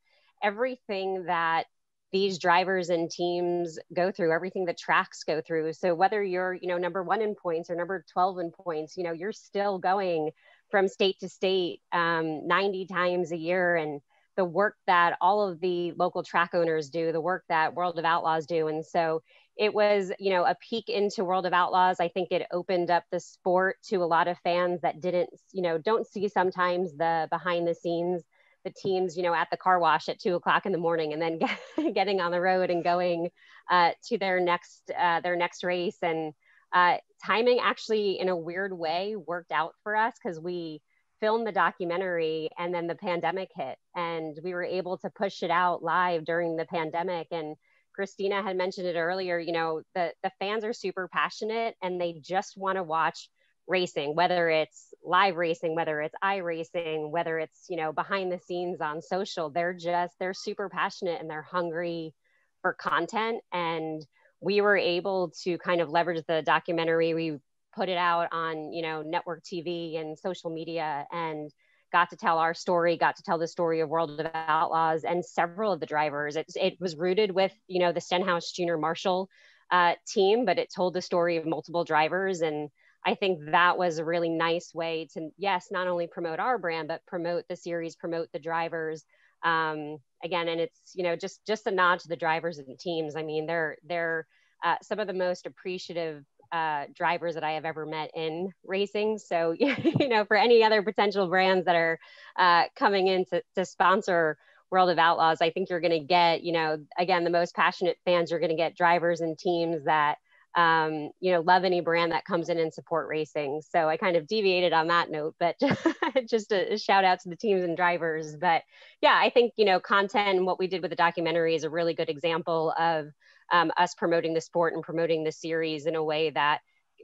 everything 0.43 1.25
that 1.25 1.65
these 2.11 2.39
drivers 2.39 2.89
and 2.89 3.09
teams 3.09 3.79
go 3.93 4.11
through 4.11 4.33
everything 4.33 4.65
the 4.65 4.73
tracks 4.73 5.23
go 5.23 5.41
through. 5.41 5.71
So 5.73 5.95
whether 5.95 6.21
you're 6.21 6.53
you 6.53 6.67
know 6.67 6.77
number 6.77 7.03
one 7.03 7.21
in 7.21 7.35
points 7.35 7.69
or 7.69 7.75
number 7.75 8.03
12 8.11 8.39
in 8.39 8.51
points 8.51 8.97
you 8.97 9.03
know 9.03 9.13
you're 9.13 9.31
still 9.31 9.79
going 9.79 10.31
from 10.69 10.87
state 10.87 11.19
to 11.19 11.29
state 11.29 11.81
um, 11.91 12.47
90 12.47 12.85
times 12.87 13.31
a 13.31 13.37
year 13.37 13.75
and 13.75 14.01
the 14.37 14.45
work 14.45 14.75
that 14.87 15.17
all 15.21 15.47
of 15.47 15.59
the 15.59 15.91
local 15.93 16.23
track 16.23 16.51
owners 16.53 16.89
do 16.89 17.11
the 17.11 17.21
work 17.21 17.43
that 17.49 17.73
world 17.73 17.99
of 17.99 18.05
outlaws 18.05 18.45
do 18.45 18.67
and 18.67 18.85
so 18.85 19.21
it 19.57 19.73
was 19.73 20.11
you 20.19 20.31
know 20.31 20.45
a 20.45 20.55
peek 20.69 20.89
into 20.89 21.23
world 21.23 21.45
of 21.45 21.53
outlaws 21.53 21.99
i 21.99 22.07
think 22.07 22.31
it 22.31 22.47
opened 22.51 22.89
up 22.89 23.03
the 23.11 23.19
sport 23.19 23.77
to 23.83 23.97
a 23.97 24.05
lot 24.05 24.27
of 24.27 24.37
fans 24.39 24.81
that 24.81 25.01
didn't 25.01 25.29
you 25.51 25.61
know 25.61 25.77
don't 25.77 26.07
see 26.07 26.27
sometimes 26.27 26.95
the 26.97 27.27
behind 27.29 27.67
the 27.67 27.75
scenes 27.75 28.23
the 28.63 28.71
teams, 28.71 29.17
you 29.17 29.23
know, 29.23 29.33
at 29.33 29.49
the 29.49 29.57
car 29.57 29.79
wash 29.79 30.09
at 30.09 30.19
two 30.19 30.35
o'clock 30.35 30.65
in 30.65 30.71
the 30.71 30.77
morning, 30.77 31.13
and 31.13 31.21
then 31.21 31.39
get, 31.77 31.93
getting 31.93 32.21
on 32.21 32.31
the 32.31 32.41
road 32.41 32.69
and 32.69 32.83
going 32.83 33.29
uh, 33.69 33.91
to 34.07 34.17
their 34.17 34.39
next 34.39 34.91
uh, 34.97 35.21
their 35.21 35.35
next 35.35 35.63
race. 35.63 35.97
And 36.01 36.33
uh, 36.73 36.97
timing 37.25 37.59
actually, 37.61 38.19
in 38.19 38.29
a 38.29 38.35
weird 38.35 38.73
way, 38.73 39.15
worked 39.15 39.51
out 39.51 39.73
for 39.83 39.95
us 39.95 40.13
because 40.21 40.39
we 40.39 40.81
filmed 41.21 41.47
the 41.47 41.51
documentary 41.53 42.49
and 42.57 42.73
then 42.73 42.87
the 42.87 42.95
pandemic 42.95 43.49
hit, 43.55 43.77
and 43.95 44.37
we 44.43 44.53
were 44.53 44.63
able 44.63 44.97
to 44.97 45.09
push 45.09 45.43
it 45.43 45.51
out 45.51 45.83
live 45.83 46.25
during 46.25 46.57
the 46.57 46.65
pandemic. 46.65 47.27
And 47.31 47.55
Christina 47.95 48.43
had 48.43 48.57
mentioned 48.57 48.87
it 48.87 48.97
earlier. 48.97 49.39
You 49.39 49.53
know, 49.53 49.81
the 49.95 50.11
the 50.23 50.31
fans 50.39 50.65
are 50.65 50.73
super 50.73 51.07
passionate 51.07 51.75
and 51.81 52.01
they 52.01 52.15
just 52.21 52.57
want 52.57 52.77
to 52.77 52.83
watch 52.83 53.29
racing, 53.67 54.15
whether 54.15 54.49
it's 54.49 54.93
live 55.03 55.35
racing, 55.35 55.75
whether 55.75 56.01
it's 56.01 56.15
iRacing 56.23 57.11
whether 57.11 57.39
it's, 57.39 57.65
you 57.69 57.77
know, 57.77 57.93
behind 57.93 58.31
the 58.31 58.39
scenes 58.39 58.81
on 58.81 59.01
social, 59.01 59.49
they're 59.49 59.73
just, 59.73 60.13
they're 60.19 60.33
super 60.33 60.67
passionate 60.67 61.21
and 61.21 61.29
they're 61.29 61.41
hungry 61.41 62.13
for 62.61 62.73
content. 62.73 63.41
And 63.53 64.05
we 64.41 64.61
were 64.61 64.77
able 64.77 65.31
to 65.43 65.57
kind 65.59 65.81
of 65.81 65.89
leverage 65.89 66.23
the 66.27 66.41
documentary. 66.41 67.13
We 67.13 67.37
put 67.73 67.89
it 67.89 67.97
out 67.97 68.27
on, 68.31 68.73
you 68.73 68.81
know, 68.81 69.01
network 69.01 69.43
TV 69.43 69.97
and 69.97 70.17
social 70.17 70.49
media 70.49 71.05
and 71.11 71.51
got 71.91 72.09
to 72.09 72.15
tell 72.15 72.37
our 72.37 72.53
story, 72.53 72.97
got 72.97 73.17
to 73.17 73.23
tell 73.23 73.37
the 73.37 73.47
story 73.47 73.81
of 73.81 73.89
World 73.89 74.19
of 74.19 74.27
Outlaws 74.33 75.03
and 75.03 75.25
several 75.25 75.73
of 75.73 75.79
the 75.79 75.85
drivers. 75.85 76.35
It, 76.35 76.45
it 76.55 76.77
was 76.79 76.95
rooted 76.95 77.31
with, 77.31 77.53
you 77.67 77.79
know, 77.79 77.91
the 77.91 78.01
Stenhouse 78.01 78.51
Junior 78.51 78.77
Marshall 78.77 79.29
uh, 79.71 79.93
team, 80.07 80.45
but 80.45 80.57
it 80.57 80.73
told 80.73 80.93
the 80.93 81.01
story 81.01 81.37
of 81.37 81.45
multiple 81.45 81.83
drivers. 81.83 82.41
And 82.41 82.69
I 83.05 83.15
think 83.15 83.51
that 83.51 83.77
was 83.77 83.97
a 83.97 84.05
really 84.05 84.29
nice 84.29 84.73
way 84.73 85.07
to, 85.13 85.29
yes, 85.37 85.67
not 85.71 85.87
only 85.87 86.07
promote 86.07 86.39
our 86.39 86.57
brand, 86.57 86.87
but 86.87 87.05
promote 87.05 87.45
the 87.49 87.55
series, 87.55 87.95
promote 87.95 88.29
the 88.31 88.39
drivers. 88.39 89.03
Um, 89.43 89.97
again, 90.23 90.47
and 90.47 90.61
it's, 90.61 90.93
you 90.93 91.03
know, 91.03 91.15
just, 91.15 91.45
just 91.45 91.67
a 91.67 91.71
nod 91.71 91.99
to 92.01 92.07
the 92.07 92.15
drivers 92.15 92.57
and 92.57 92.67
the 92.67 92.77
teams. 92.77 93.15
I 93.15 93.23
mean, 93.23 93.47
they're, 93.47 93.77
they're 93.83 94.27
uh, 94.63 94.75
some 94.83 94.99
of 94.99 95.07
the 95.07 95.13
most 95.13 95.45
appreciative 95.45 96.23
uh, 96.51 96.85
drivers 96.93 97.35
that 97.35 97.43
I 97.43 97.51
have 97.51 97.65
ever 97.65 97.85
met 97.85 98.11
in 98.15 98.51
racing. 98.65 99.17
So, 99.17 99.51
you 99.59 100.07
know, 100.07 100.25
for 100.25 100.37
any 100.37 100.63
other 100.63 100.81
potential 100.81 101.27
brands 101.27 101.65
that 101.65 101.75
are 101.75 101.99
uh, 102.37 102.63
coming 102.75 103.07
in 103.07 103.25
to, 103.25 103.43
to 103.55 103.65
sponsor 103.65 104.37
World 104.69 104.89
of 104.89 104.97
Outlaws, 104.97 105.41
I 105.41 105.51
think 105.51 105.69
you're 105.69 105.81
going 105.81 105.91
to 105.91 105.99
get, 105.99 106.43
you 106.43 106.53
know, 106.53 106.77
again, 106.97 107.23
the 107.23 107.29
most 107.29 107.55
passionate 107.55 107.97
fans, 108.05 108.31
you're 108.31 108.39
going 108.39 108.51
to 108.51 108.55
get 108.55 108.75
drivers 108.75 109.21
and 109.21 109.37
teams 109.37 109.83
that, 109.85 110.17
um, 110.55 111.11
you 111.19 111.31
know, 111.31 111.41
love 111.41 111.63
any 111.63 111.81
brand 111.81 112.11
that 112.11 112.25
comes 112.25 112.49
in 112.49 112.57
and 112.57 112.73
support 112.73 113.07
racing. 113.07 113.61
So 113.69 113.87
I 113.87 113.97
kind 113.97 114.15
of 114.15 114.27
deviated 114.27 114.73
on 114.73 114.87
that 114.87 115.09
note, 115.09 115.35
but 115.39 115.55
just 116.29 116.51
a, 116.51 116.73
a 116.73 116.77
shout 116.77 117.05
out 117.05 117.21
to 117.21 117.29
the 117.29 117.35
teams 117.35 117.63
and 117.63 117.75
drivers. 117.75 118.35
But 118.35 118.63
yeah, 119.01 119.17
I 119.21 119.29
think, 119.29 119.53
you 119.57 119.65
know, 119.65 119.79
content 119.79 120.37
and 120.37 120.45
what 120.45 120.59
we 120.59 120.67
did 120.67 120.81
with 120.81 120.91
the 120.91 120.97
documentary 120.97 121.55
is 121.55 121.63
a 121.63 121.69
really 121.69 121.93
good 121.93 122.09
example 122.09 122.73
of 122.77 123.07
um, 123.51 123.71
us 123.77 123.93
promoting 123.95 124.33
the 124.33 124.41
sport 124.41 124.73
and 124.73 124.83
promoting 124.83 125.23
the 125.23 125.31
series 125.31 125.85
in 125.85 125.95
a 125.95 126.03
way 126.03 126.29
that, 126.29 126.59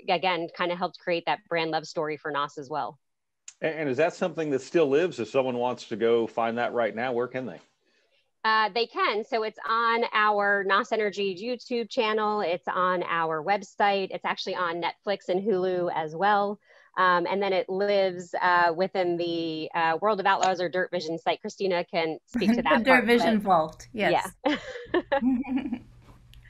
again, 0.10 0.48
kind 0.56 0.72
of 0.72 0.78
helped 0.78 1.00
create 1.00 1.24
that 1.26 1.40
brand 1.50 1.72
love 1.72 1.86
story 1.86 2.18
for 2.18 2.32
NOS 2.32 2.58
as 2.58 2.70
well. 2.70 2.98
And 3.62 3.90
is 3.90 3.98
that 3.98 4.14
something 4.14 4.52
that 4.52 4.62
still 4.62 4.88
lives? 4.88 5.20
If 5.20 5.30
someone 5.30 5.58
wants 5.58 5.86
to 5.86 5.96
go 5.96 6.28
find 6.28 6.58
that 6.60 6.74
right 6.74 6.96
now, 6.96 7.12
where 7.14 7.28
can 7.28 7.46
they? 7.48 7.60
Uh, 8.44 8.70
they 8.74 8.86
can. 8.86 9.26
So 9.26 9.44
it's 9.44 9.58
on 9.68 10.04
our 10.14 10.64
NOS 10.66 10.92
Energy 10.92 11.36
YouTube 11.36 11.90
channel. 11.90 12.42
It's 12.42 12.68
on 12.68 13.04
our 13.04 13.44
website. 13.44 14.10
It's 14.12 14.24
actually 14.24 14.56
on 14.56 14.82
Netflix 14.82 15.30
and 15.30 15.42
Hulu 15.42 15.92
as 15.94 16.16
well. 16.16 16.60
Um, 16.98 17.28
and 17.30 17.42
then 17.42 17.52
it 17.54 17.68
lives 17.68 18.34
uh, 18.42 18.74
within 18.76 19.18
the 19.18 19.70
uh, 19.74 19.98
World 20.02 20.20
of 20.20 20.26
Outlaws 20.26 20.62
or 20.62 20.70
Dirt 20.70 20.90
Vision 20.92 21.18
site. 21.20 21.42
Christina 21.42 21.84
can 21.84 22.20
speak 22.26 22.56
to 22.56 22.62
that. 22.64 22.80
the 22.80 22.84
Dirt 22.84 23.06
Vision 23.06 23.40
Vault. 23.40 23.88
Yes. 23.92 24.32
Yeah. 24.46 24.56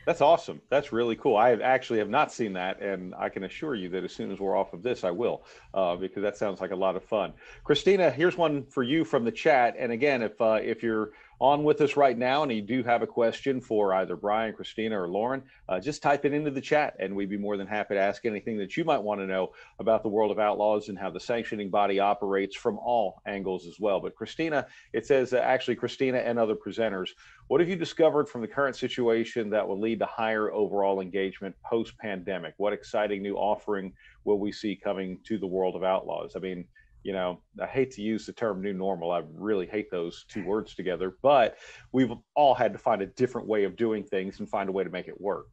That's 0.08 0.22
awesome. 0.22 0.62
That's 0.70 0.94
really 0.94 1.18
cool. 1.18 1.36
I 1.36 1.52
actually 1.56 2.00
have 2.00 2.10
not 2.10 2.32
seen 2.32 2.54
that, 2.54 2.82
and 2.82 3.14
I 3.16 3.28
can 3.28 3.44
assure 3.44 3.76
you 3.76 3.90
that 3.90 4.06
as 4.06 4.14
soon 4.14 4.32
as 4.32 4.40
we're 4.40 4.56
off 4.56 4.72
of 4.72 4.82
this, 4.82 5.04
I 5.04 5.12
will, 5.12 5.44
uh, 5.74 5.98
because 5.98 6.24
that 6.24 6.38
sounds 6.38 6.62
like 6.62 6.72
a 6.72 6.78
lot 6.78 6.96
of 6.96 7.04
fun. 7.04 7.34
Christina, 7.66 8.10
here's 8.10 8.38
one 8.38 8.64
for 8.68 8.84
you 8.84 9.04
from 9.04 9.26
the 9.26 9.34
chat. 9.34 9.76
And 9.78 9.92
again, 9.92 10.22
if 10.22 10.40
uh, 10.40 10.60
if 10.64 10.82
you're 10.82 11.12
on 11.40 11.64
with 11.64 11.82
us 11.82 11.96
right 11.96 12.18
now 12.18 12.44
and 12.44 12.52
you 12.52 12.62
do 12.62 12.84
have 12.84 13.02
a 13.02 13.08
question 13.08 13.62
for 13.62 13.94
either 13.94 14.16
Brian, 14.16 14.54
Christina, 14.54 15.00
or 15.00 15.08
Lauren, 15.08 15.44
uh, 15.70 15.80
just 15.80 16.02
type 16.02 16.26
it 16.26 16.34
into 16.34 16.50
the 16.50 16.62
chat 16.62 16.96
and 17.00 17.16
we'd 17.16 17.30
be 17.30 17.38
more 17.38 17.58
than 17.58 17.68
happy 17.68 17.94
to 17.94 18.00
ask 18.00 18.26
anything 18.26 18.58
that 18.58 18.76
you 18.76 18.84
might 18.84 19.02
want 19.02 19.22
to 19.22 19.28
know 19.28 19.52
about 19.80 20.04
the 20.04 20.10
world 20.10 20.32
of 20.32 20.40
outlaws 20.40 20.90
and 20.90 20.98
how 20.98 21.10
the 21.10 21.20
sanctioning 21.20 21.70
body 21.70 22.00
operates 22.00 22.56
from 22.56 22.80
all 22.80 23.22
angles 23.28 23.68
as 23.68 23.80
well. 23.80 24.00
But 24.00 24.16
Christina, 24.16 24.66
it 24.94 25.06
says 25.06 25.34
uh, 25.34 25.38
actually 25.38 25.76
Christina 25.76 26.18
and 26.18 26.40
other 26.40 26.56
presenters, 26.56 27.10
what 27.48 27.62
have 27.62 27.70
you 27.70 27.76
discovered 27.76 28.28
from 28.28 28.42
the 28.42 28.48
current 28.48 28.76
situation 28.76 29.50
that 29.52 29.68
will 29.68 29.80
lead 29.80 30.00
to 30.00 30.06
higher 30.06 30.52
overall 30.52 31.02
engagement 31.02 31.56
post 31.64 31.98
pandemic? 31.98 32.56
What 32.58 32.74
exciting 32.74 33.22
new 33.22 33.36
offering 33.36 33.94
will 34.26 34.40
we 34.40 34.52
see 34.52 34.76
coming 34.76 35.20
to 35.26 35.38
the 35.38 35.48
world 35.48 35.76
of 35.76 35.84
outlaws? 35.84 36.36
I 36.36 36.40
mean, 36.40 36.66
you 37.08 37.14
know, 37.14 37.40
I 37.62 37.66
hate 37.68 37.92
to 37.92 38.02
use 38.02 38.26
the 38.26 38.34
term 38.34 38.62
new 38.62 38.74
normal. 38.74 39.12
I 39.12 39.22
really 39.34 39.66
hate 39.66 39.90
those 39.90 40.26
two 40.28 40.44
words 40.44 40.76
together, 40.76 41.16
but 41.24 41.56
we've 41.94 42.12
all 42.36 42.54
had 42.54 42.74
to 42.74 42.78
find 42.78 43.02
a 43.02 43.06
different 43.06 43.48
way 43.48 43.64
of 43.64 43.78
doing 43.78 44.04
things 44.04 44.40
and 44.40 44.50
find 44.50 44.68
a 44.68 44.74
way 44.74 44.84
to 44.84 44.90
make 44.90 45.08
it 45.08 45.22
work. 45.22 45.46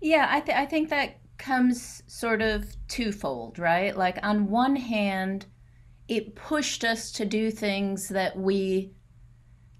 Yeah, 0.00 0.26
I, 0.30 0.40
th- 0.40 0.56
I 0.56 0.64
think 0.64 0.88
that 0.88 1.16
comes 1.36 2.02
sort 2.06 2.40
of 2.40 2.74
twofold, 2.88 3.58
right? 3.58 3.94
Like, 3.94 4.18
on 4.22 4.48
one 4.48 4.76
hand, 4.76 5.44
it 6.08 6.34
pushed 6.34 6.84
us 6.84 7.12
to 7.12 7.26
do 7.26 7.50
things 7.50 8.08
that 8.08 8.34
we 8.34 8.94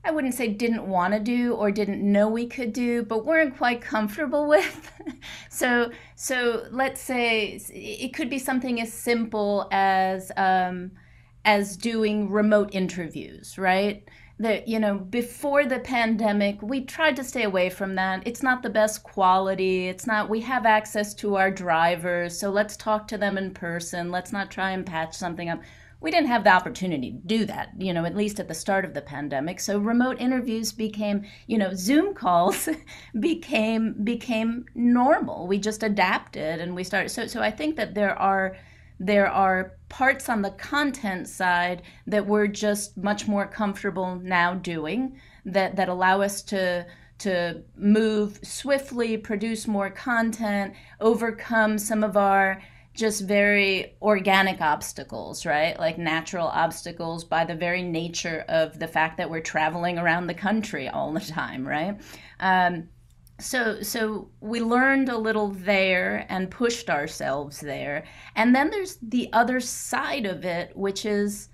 I 0.05 0.11
wouldn't 0.11 0.35
say 0.35 0.49
didn't 0.49 0.87
want 0.87 1.15
to 1.15 1.21
do 1.21 1.55
or 1.55 1.71
didn't 1.71 2.01
know 2.01 2.29
we 2.29 2.47
could 2.47 2.75
do, 2.75 3.03
but 3.03 3.25
weren't 3.25 3.57
quite 3.57 3.81
comfortable 3.81 4.47
with. 4.49 4.93
so, 5.49 5.91
so 6.15 6.67
let's 6.71 7.01
say 7.01 7.59
it 7.71 8.13
could 8.15 8.29
be 8.29 8.39
something 8.39 8.81
as 8.81 8.93
simple 8.93 9.67
as 9.73 10.31
um, 10.37 10.91
as 11.47 11.77
doing 11.77 12.31
remote 12.31 12.71
interviews, 12.73 13.57
right? 13.57 14.07
That 14.39 14.69
you 14.69 14.79
know, 14.79 14.99
before 14.99 15.65
the 15.65 15.79
pandemic, 15.79 16.61
we 16.61 16.85
tried 16.85 17.17
to 17.17 17.25
stay 17.25 17.45
away 17.45 17.71
from 17.71 17.95
that. 17.95 18.27
It's 18.27 18.43
not 18.43 18.63
the 18.63 18.71
best 18.71 19.05
quality. 19.05 19.89
It's 19.89 20.07
not. 20.07 20.29
We 20.29 20.41
have 20.41 20.67
access 20.67 21.15
to 21.15 21.37
our 21.37 21.51
drivers, 21.51 22.39
so 22.39 22.51
let's 22.51 22.77
talk 22.77 23.09
to 23.09 23.19
them 23.19 23.39
in 23.39 23.55
person. 23.55 24.11
Let's 24.11 24.33
not 24.33 24.51
try 24.51 24.73
and 24.73 24.85
patch 24.85 25.15
something 25.15 25.49
up 25.49 25.63
we 26.05 26.11
didn't 26.11 26.29
have 26.29 26.45
the 26.45 26.53
opportunity 26.53 27.13
to 27.13 27.19
do 27.27 27.47
that, 27.47 27.71
you 27.79 27.95
know, 27.95 28.05
at 28.05 28.15
least 28.15 28.39
at 28.39 28.47
the 28.47 28.55
start 28.55 28.85
of 28.85 28.93
the 28.93 29.01
pandemic. 29.01 29.59
So 29.59 29.79
remote 29.79 30.21
interviews 30.21 30.71
became, 30.71 31.25
you 31.47 31.57
know, 31.57 31.73
Zoom 31.75 32.13
calls 32.13 32.69
became 33.21 33.95
became 34.05 34.67
normal. 34.75 35.47
We 35.47 35.59
just 35.59 35.83
adapted 35.83 36.61
and 36.61 36.77
we 36.77 36.85
started. 36.85 37.09
So 37.09 37.27
so 37.27 37.41
I 37.41 37.51
think 37.51 37.77
that 37.77 37.95
there 37.95 38.15
are 38.19 38.55
there 39.01 39.31
are 39.31 39.79
parts 39.89 40.29
on 40.29 40.43
the 40.43 40.51
content 40.51 41.27
side 41.27 41.81
that 42.07 42.27
we're 42.27 42.49
just 42.49 42.99
much 42.99 43.27
more 43.27 43.47
comfortable 43.47 44.17
now 44.17 44.53
doing 44.53 45.19
that 45.47 45.75
that 45.77 45.89
allow 45.89 46.21
us 46.21 46.43
to 46.43 46.85
to 47.17 47.63
move 47.77 48.41
swiftly, 48.43 49.17
produce 49.17 49.67
more 49.67 49.89
content, 49.89 50.75
overcome 51.01 51.79
some 51.79 52.05
of 52.05 52.19
our 52.19 52.61
just 52.95 53.23
very 53.23 53.97
organic 54.01 54.61
obstacles, 54.61 55.45
right? 55.45 55.79
Like 55.79 55.99
natural 55.99 56.47
obstacles 56.47 57.25
by 57.25 57.45
the 57.45 57.55
very 57.55 57.83
nature 57.83 58.45
of 58.49 58.79
the 58.79 58.87
fact 58.87 59.17
that 59.19 59.29
we're 59.29 59.41
traveling 59.41 59.99
around 59.99 60.27
the 60.27 60.35
country 60.35 60.89
all 60.89 61.13
the 61.13 61.21
time, 61.21 61.67
right? 61.67 62.01
Um, 62.41 62.89
so 63.41 63.83
so 63.83 64.31
we 64.41 64.61
learned 64.61 65.09
a 65.09 65.19
little 65.19 65.49
there 65.49 66.25
and 66.29 66.51
pushed 66.51 66.89
ourselves 66.89 67.59
there. 67.61 68.05
And 68.37 68.55
then 68.55 68.71
there's 68.71 68.97
the 69.03 69.29
other 69.33 69.59
side 69.59 70.25
of 70.25 70.45
it, 70.45 70.77
which 70.77 71.05
is 71.05 71.49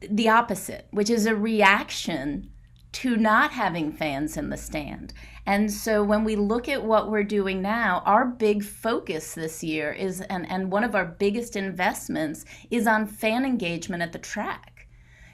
the 0.00 0.28
opposite, 0.28 0.88
which 0.90 1.10
is 1.10 1.26
a 1.26 1.36
reaction 1.36 2.49
to 2.92 3.16
not 3.16 3.52
having 3.52 3.92
fans 3.92 4.36
in 4.36 4.50
the 4.50 4.56
stand. 4.56 5.12
And 5.46 5.72
so 5.72 6.02
when 6.02 6.24
we 6.24 6.36
look 6.36 6.68
at 6.68 6.84
what 6.84 7.10
we're 7.10 7.24
doing 7.24 7.62
now, 7.62 8.02
our 8.04 8.24
big 8.26 8.62
focus 8.62 9.34
this 9.34 9.62
year 9.62 9.92
is, 9.92 10.20
and, 10.22 10.50
and 10.50 10.70
one 10.70 10.84
of 10.84 10.94
our 10.94 11.04
biggest 11.04 11.56
investments 11.56 12.44
is 12.70 12.86
on 12.86 13.06
fan 13.06 13.44
engagement 13.44 14.02
at 14.02 14.12
the 14.12 14.18
track. 14.18 14.88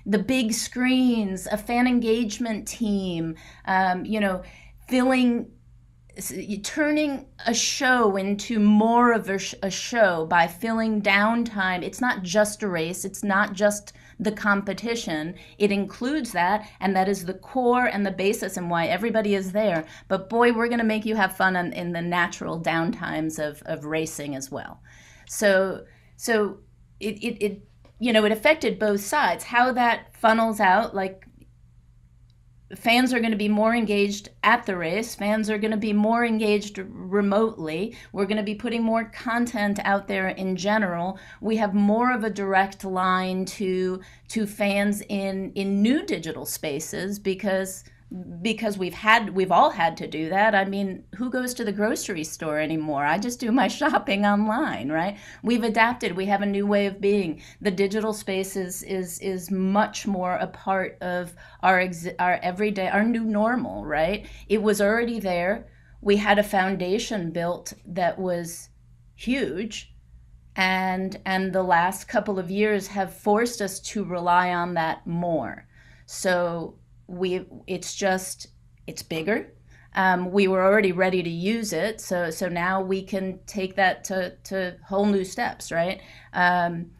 The 0.04 0.18
big 0.18 0.52
screens, 0.52 1.48
a 1.50 1.56
fan 1.56 1.86
engagement 1.86 2.68
team, 2.68 3.34
um, 3.64 4.04
you 4.04 4.20
know, 4.20 4.42
filling 4.88 5.50
turning 6.62 7.26
a 7.44 7.52
show 7.52 8.16
into 8.16 8.58
more 8.58 9.12
of 9.12 9.28
a, 9.28 9.38
a, 9.62 9.70
show 9.70 10.24
by 10.24 10.46
filling 10.46 11.02
downtime. 11.02 11.82
It's 11.82 12.00
not 12.00 12.22
just 12.22 12.62
a 12.62 12.68
race, 12.68 13.04
it's 13.04 13.22
not 13.22 13.52
just 13.52 13.92
the 14.18 14.32
competition. 14.32 15.34
It 15.58 15.70
includes 15.70 16.32
that, 16.32 16.68
and 16.80 16.96
that 16.96 17.08
is 17.08 17.24
the 17.24 17.34
core 17.34 17.86
and 17.86 18.04
the 18.04 18.10
basis 18.10 18.56
and 18.56 18.70
why 18.70 18.86
everybody 18.86 19.34
is 19.34 19.52
there. 19.52 19.84
But 20.08 20.28
boy, 20.28 20.52
we're 20.52 20.68
going 20.68 20.78
to 20.78 20.84
make 20.84 21.04
you 21.04 21.16
have 21.16 21.36
fun 21.36 21.56
in, 21.56 21.92
the 21.92 22.02
natural 22.02 22.60
downtimes 22.60 23.38
of, 23.38 23.62
of 23.66 23.84
racing 23.84 24.34
as 24.34 24.50
well. 24.50 24.80
So, 25.28 25.84
so 26.16 26.58
it, 27.00 27.22
it, 27.22 27.44
it, 27.44 27.68
you 27.98 28.12
know, 28.12 28.24
it 28.24 28.32
affected 28.32 28.78
both 28.78 29.00
sides. 29.00 29.44
How 29.44 29.72
that 29.72 30.16
funnels 30.16 30.60
out, 30.60 30.94
like 30.94 31.25
fans 32.74 33.12
are 33.12 33.20
going 33.20 33.30
to 33.30 33.36
be 33.36 33.48
more 33.48 33.74
engaged 33.74 34.28
at 34.42 34.66
the 34.66 34.76
race 34.76 35.14
fans 35.14 35.48
are 35.48 35.58
going 35.58 35.70
to 35.70 35.76
be 35.76 35.92
more 35.92 36.24
engaged 36.24 36.78
remotely. 36.78 37.96
We're 38.12 38.26
going 38.26 38.38
to 38.38 38.42
be 38.42 38.54
putting 38.54 38.82
more 38.82 39.04
content 39.04 39.78
out 39.84 40.08
there 40.08 40.28
in 40.28 40.56
general. 40.56 41.18
We 41.40 41.56
have 41.56 41.74
more 41.74 42.12
of 42.12 42.24
a 42.24 42.30
direct 42.30 42.84
line 42.84 43.44
to 43.46 44.00
to 44.28 44.46
fans 44.46 45.02
in 45.08 45.52
in 45.52 45.82
new 45.82 46.04
digital 46.04 46.44
spaces 46.44 47.18
because 47.18 47.84
because 48.40 48.78
we've 48.78 48.94
had 48.94 49.30
we've 49.30 49.50
all 49.50 49.70
had 49.70 49.96
to 49.96 50.06
do 50.06 50.28
that. 50.28 50.54
I 50.54 50.64
mean 50.64 51.04
who 51.16 51.28
goes 51.28 51.54
to 51.54 51.64
the 51.64 51.72
grocery 51.72 52.22
store 52.22 52.60
anymore? 52.60 53.04
I 53.04 53.18
just 53.18 53.40
do 53.40 53.50
my 53.50 53.68
shopping 53.80 54.24
online 54.24 54.90
right? 54.90 55.18
We've 55.42 55.64
adapted. 55.64 56.16
We 56.16 56.26
have 56.26 56.42
a 56.42 56.46
new 56.46 56.66
way 56.66 56.86
of 56.86 57.00
being. 57.00 57.42
The 57.60 57.72
digital 57.72 58.12
space 58.12 58.54
is 58.54 58.82
is 58.84 59.18
is 59.20 59.50
much 59.50 60.06
more 60.06 60.36
a 60.36 60.46
part 60.46 60.98
of 61.00 61.34
our 61.62 61.80
ex- 61.80 62.06
our 62.18 62.38
everyday 62.42 62.88
our 62.88 63.04
new 63.04 63.24
normal 63.24 63.84
right? 63.84 64.26
It 64.48 64.62
was 64.62 64.80
already 64.80 65.18
there. 65.18 65.68
We 66.00 66.16
had 66.16 66.38
a 66.38 66.44
foundation 66.44 67.32
built 67.32 67.72
that 67.86 68.18
was 68.18 68.68
huge 69.16 69.92
and 70.54 71.20
and 71.26 71.52
the 71.52 71.62
last 71.62 72.06
couple 72.06 72.38
of 72.38 72.50
years 72.50 72.86
have 72.86 73.12
forced 73.12 73.60
us 73.60 73.80
to 73.80 74.04
rely 74.04 74.52
on 74.52 74.74
that 74.74 75.06
more. 75.06 75.66
So 76.06 76.76
we 77.06 77.46
it's 77.66 77.94
just 77.94 78.48
it's 78.86 79.02
bigger. 79.02 79.52
Um, 79.94 80.30
we 80.30 80.46
were 80.46 80.62
already 80.62 80.92
ready 80.92 81.22
to 81.22 81.30
use 81.30 81.72
it 81.72 82.00
so 82.02 82.30
so 82.30 82.48
now 82.48 82.82
we 82.82 83.02
can 83.02 83.40
take 83.46 83.76
that 83.76 84.04
to 84.04 84.36
to 84.44 84.76
whole 84.86 85.06
new 85.06 85.24
steps 85.24 85.72
right? 85.72 86.00
Um, 86.32 86.90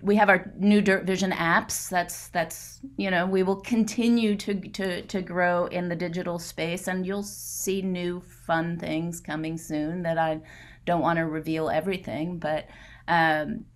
we 0.00 0.14
have 0.14 0.28
our 0.28 0.52
new 0.56 0.80
dirt 0.80 1.04
vision 1.06 1.32
apps. 1.32 1.88
That's 1.88 2.28
that's 2.28 2.80
you 2.96 3.10
know 3.10 3.26
we 3.26 3.42
will 3.42 3.60
continue 3.60 4.36
to 4.36 4.54
to 4.54 5.02
to 5.02 5.22
grow 5.22 5.66
in 5.66 5.88
the 5.88 5.96
digital 5.96 6.38
space 6.38 6.86
and 6.86 7.06
you'll 7.06 7.22
see 7.22 7.82
new 7.82 8.20
fun 8.20 8.78
things 8.78 9.20
coming 9.20 9.58
soon 9.58 10.02
that 10.02 10.18
i 10.18 10.40
don't 10.88 11.02
want 11.02 11.18
to 11.18 11.26
reveal 11.26 11.68
everything, 11.68 12.38
but 12.38 12.66
um, 13.06 13.66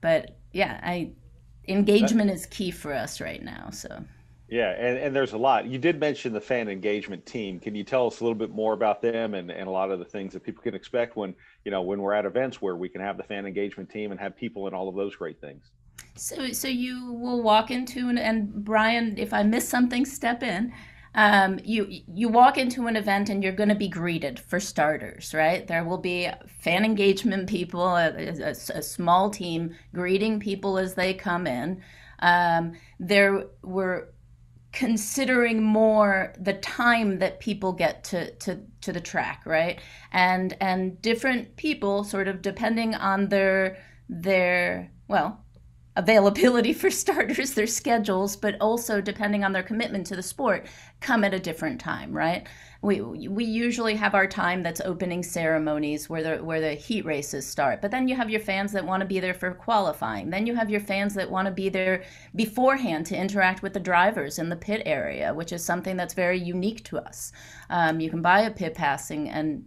but 0.00 0.36
yeah, 0.52 0.78
I 0.82 1.12
engagement 1.72 2.30
is 2.30 2.46
key 2.46 2.70
for 2.70 2.92
us 2.92 3.20
right 3.20 3.42
now. 3.42 3.70
So 3.70 4.04
yeah, 4.52 4.72
and, 4.72 4.98
and 4.98 5.16
there's 5.16 5.32
a 5.32 5.38
lot. 5.38 5.66
You 5.66 5.78
did 5.78 5.98
mention 5.98 6.32
the 6.34 6.40
fan 6.40 6.68
engagement 6.68 7.24
team. 7.24 7.58
Can 7.58 7.74
you 7.74 7.84
tell 7.84 8.06
us 8.06 8.20
a 8.20 8.24
little 8.24 8.38
bit 8.38 8.50
more 8.50 8.74
about 8.74 9.00
them 9.00 9.32
and, 9.32 9.50
and 9.50 9.66
a 9.66 9.70
lot 9.70 9.90
of 9.90 9.98
the 9.98 10.04
things 10.04 10.34
that 10.34 10.44
people 10.44 10.62
can 10.62 10.74
expect 10.74 11.16
when 11.16 11.34
you 11.64 11.70
know 11.70 11.80
when 11.80 12.02
we're 12.02 12.12
at 12.12 12.26
events 12.26 12.60
where 12.60 12.76
we 12.76 12.88
can 12.88 13.00
have 13.00 13.16
the 13.16 13.22
fan 13.22 13.46
engagement 13.46 13.88
team 13.88 14.10
and 14.10 14.20
have 14.20 14.36
people 14.36 14.66
and 14.66 14.76
all 14.76 14.88
of 14.90 14.94
those 14.94 15.16
great 15.16 15.40
things? 15.40 15.70
So 16.16 16.52
so 16.52 16.68
you 16.68 17.12
will 17.14 17.42
walk 17.42 17.70
into 17.70 18.10
an, 18.10 18.18
and 18.18 18.52
Brian, 18.64 19.16
if 19.16 19.32
I 19.32 19.42
miss 19.42 19.66
something, 19.66 20.04
step 20.04 20.42
in 20.42 20.72
um, 21.14 21.60
you 21.62 21.86
you 22.06 22.28
walk 22.28 22.56
into 22.56 22.86
an 22.86 22.96
event 22.96 23.28
and 23.28 23.42
you're 23.42 23.52
going 23.52 23.68
to 23.68 23.74
be 23.74 23.88
greeted 23.88 24.40
for 24.40 24.58
starters, 24.58 25.34
right? 25.34 25.66
There 25.66 25.84
will 25.84 25.98
be 25.98 26.28
fan 26.46 26.84
engagement 26.84 27.48
people, 27.48 27.96
a, 27.96 28.10
a, 28.10 28.50
a 28.50 28.82
small 28.82 29.30
team 29.30 29.74
greeting 29.94 30.40
people 30.40 30.78
as 30.78 30.94
they 30.94 31.12
come 31.12 31.46
in. 31.46 31.82
Um, 32.20 32.72
there 32.98 33.46
were 33.62 34.12
considering 34.72 35.62
more 35.62 36.32
the 36.40 36.54
time 36.54 37.18
that 37.18 37.40
people 37.40 37.72
get 37.72 38.02
to, 38.04 38.30
to 38.36 38.58
to 38.80 38.90
the 38.90 39.00
track 39.00 39.42
right 39.44 39.78
and 40.12 40.56
and 40.60 41.00
different 41.02 41.54
people 41.56 42.04
sort 42.04 42.26
of 42.26 42.40
depending 42.40 42.94
on 42.94 43.28
their 43.28 43.76
their 44.08 44.90
well 45.08 45.44
availability 45.96 46.72
for 46.72 46.90
starters, 46.90 47.52
their 47.52 47.66
schedules, 47.66 48.36
but 48.36 48.56
also 48.60 49.00
depending 49.00 49.44
on 49.44 49.52
their 49.52 49.62
commitment 49.62 50.06
to 50.06 50.16
the 50.16 50.22
sport, 50.22 50.66
come 51.00 51.24
at 51.24 51.34
a 51.34 51.38
different 51.38 51.80
time, 51.80 52.12
right? 52.12 52.46
We 52.80 53.00
we 53.00 53.44
usually 53.44 53.94
have 53.94 54.14
our 54.14 54.26
time 54.26 54.62
that's 54.62 54.80
opening 54.80 55.22
ceremonies 55.22 56.10
where 56.10 56.22
the 56.22 56.44
where 56.44 56.60
the 56.60 56.74
heat 56.74 57.04
races 57.04 57.46
start. 57.46 57.80
But 57.80 57.92
then 57.92 58.08
you 58.08 58.16
have 58.16 58.28
your 58.28 58.40
fans 58.40 58.72
that 58.72 58.84
want 58.84 59.02
to 59.02 59.06
be 59.06 59.20
there 59.20 59.34
for 59.34 59.52
qualifying. 59.54 60.30
Then 60.30 60.46
you 60.46 60.56
have 60.56 60.68
your 60.68 60.80
fans 60.80 61.14
that 61.14 61.30
want 61.30 61.46
to 61.46 61.52
be 61.52 61.68
there 61.68 62.02
beforehand 62.34 63.06
to 63.06 63.16
interact 63.16 63.62
with 63.62 63.72
the 63.72 63.80
drivers 63.80 64.38
in 64.40 64.48
the 64.48 64.56
pit 64.56 64.82
area, 64.84 65.32
which 65.32 65.52
is 65.52 65.64
something 65.64 65.96
that's 65.96 66.14
very 66.14 66.40
unique 66.40 66.82
to 66.84 66.98
us. 66.98 67.32
Um, 67.70 68.00
you 68.00 68.10
can 68.10 68.22
buy 68.22 68.40
a 68.40 68.50
pit 68.50 68.74
passing 68.74 69.28
and 69.28 69.64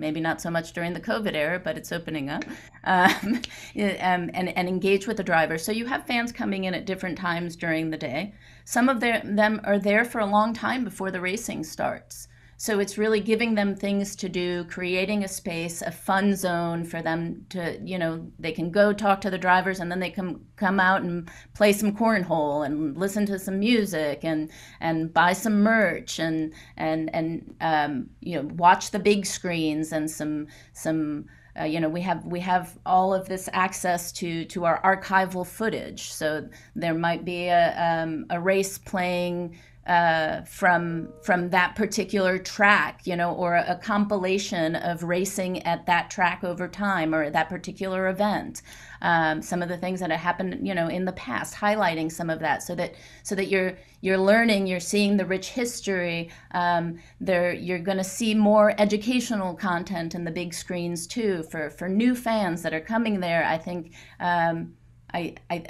maybe 0.00 0.20
not 0.20 0.40
so 0.40 0.50
much 0.50 0.72
during 0.72 0.94
the 0.94 1.00
COVID 1.00 1.34
era, 1.34 1.60
but 1.60 1.76
it's 1.76 1.92
opening 1.92 2.28
up, 2.28 2.44
um, 2.84 3.34
um, 3.76 4.30
and, 4.34 4.48
and 4.56 4.68
engage 4.68 5.06
with 5.06 5.18
the 5.18 5.22
driver. 5.22 5.58
So 5.58 5.70
you 5.70 5.86
have 5.86 6.06
fans 6.06 6.32
coming 6.32 6.64
in 6.64 6.74
at 6.74 6.86
different 6.86 7.18
times 7.18 7.54
during 7.54 7.90
the 7.90 7.96
day. 7.96 8.34
Some 8.64 8.88
of 8.88 9.00
them 9.00 9.60
are 9.64 9.78
there 9.78 10.04
for 10.04 10.20
a 10.20 10.26
long 10.26 10.54
time 10.54 10.82
before 10.82 11.10
the 11.10 11.20
racing 11.20 11.64
starts. 11.64 12.28
So 12.60 12.78
it's 12.78 12.98
really 12.98 13.20
giving 13.20 13.54
them 13.54 13.74
things 13.74 14.14
to 14.16 14.28
do, 14.28 14.64
creating 14.64 15.24
a 15.24 15.28
space, 15.28 15.80
a 15.80 15.90
fun 15.90 16.36
zone 16.36 16.84
for 16.84 17.00
them 17.00 17.46
to, 17.48 17.80
you 17.82 17.98
know, 17.98 18.30
they 18.38 18.52
can 18.52 18.70
go 18.70 18.92
talk 18.92 19.22
to 19.22 19.30
the 19.30 19.38
drivers 19.38 19.80
and 19.80 19.90
then 19.90 19.98
they 19.98 20.10
can 20.10 20.44
come 20.56 20.78
out 20.78 21.00
and 21.00 21.30
play 21.54 21.72
some 21.72 21.96
cornhole 21.96 22.66
and 22.66 22.98
listen 22.98 23.24
to 23.24 23.38
some 23.38 23.58
music 23.58 24.24
and 24.24 24.50
and 24.82 25.14
buy 25.14 25.32
some 25.32 25.62
merch 25.62 26.18
and 26.18 26.52
and 26.76 27.08
and 27.14 27.54
um, 27.62 28.10
you 28.20 28.36
know 28.36 28.46
watch 28.56 28.90
the 28.90 28.98
big 28.98 29.24
screens 29.24 29.90
and 29.92 30.10
some 30.10 30.46
some. 30.74 31.24
Uh, 31.58 31.64
you 31.64 31.80
know 31.80 31.88
we 31.88 32.00
have 32.00 32.24
we 32.24 32.38
have 32.38 32.78
all 32.86 33.12
of 33.12 33.26
this 33.26 33.48
access 33.52 34.12
to 34.12 34.44
to 34.44 34.64
our 34.64 34.80
archival 34.82 35.44
footage 35.44 36.12
so 36.12 36.48
there 36.76 36.94
might 36.94 37.24
be 37.24 37.48
a, 37.48 37.74
um, 37.76 38.24
a 38.30 38.40
race 38.40 38.78
playing 38.78 39.58
uh, 39.86 40.42
from 40.42 41.08
from 41.22 41.48
that 41.50 41.74
particular 41.74 42.38
track, 42.38 43.00
you 43.04 43.16
know, 43.16 43.32
or 43.32 43.54
a, 43.54 43.72
a, 43.72 43.76
compilation 43.76 44.76
of 44.76 45.02
racing 45.02 45.62
at 45.62 45.86
that 45.86 46.10
track 46.10 46.44
over 46.44 46.68
time 46.68 47.14
or 47.14 47.30
that 47.30 47.48
particular 47.48 48.08
event. 48.08 48.60
Um, 49.00 49.40
some 49.40 49.62
of 49.62 49.70
the 49.70 49.78
things 49.78 50.00
that 50.00 50.10
have 50.10 50.20
happened, 50.20 50.66
you 50.66 50.74
know, 50.74 50.88
in 50.88 51.06
the 51.06 51.12
past, 51.12 51.54
highlighting 51.54 52.12
some 52.12 52.28
of 52.28 52.40
that, 52.40 52.62
so 52.62 52.74
that 52.74 52.94
so 53.22 53.34
that 53.34 53.46
you're 53.46 53.72
you're 54.02 54.18
learning, 54.18 54.66
you're 54.66 54.80
seeing 54.80 55.16
the 55.16 55.24
rich 55.24 55.48
history. 55.48 56.30
Um, 56.52 56.98
there, 57.18 57.54
you're 57.54 57.78
going 57.78 57.98
to 57.98 58.04
see 58.04 58.34
more 58.34 58.74
educational 58.78 59.54
content 59.54 60.14
in 60.14 60.24
the 60.24 60.30
big 60.30 60.52
screens 60.52 61.06
too 61.06 61.42
for 61.44 61.70
for 61.70 61.88
new 61.88 62.14
fans 62.14 62.62
that 62.62 62.74
are 62.74 62.80
coming 62.80 63.20
there. 63.20 63.46
I 63.46 63.56
think 63.56 63.94
um, 64.20 64.74
I 65.14 65.36
I 65.48 65.64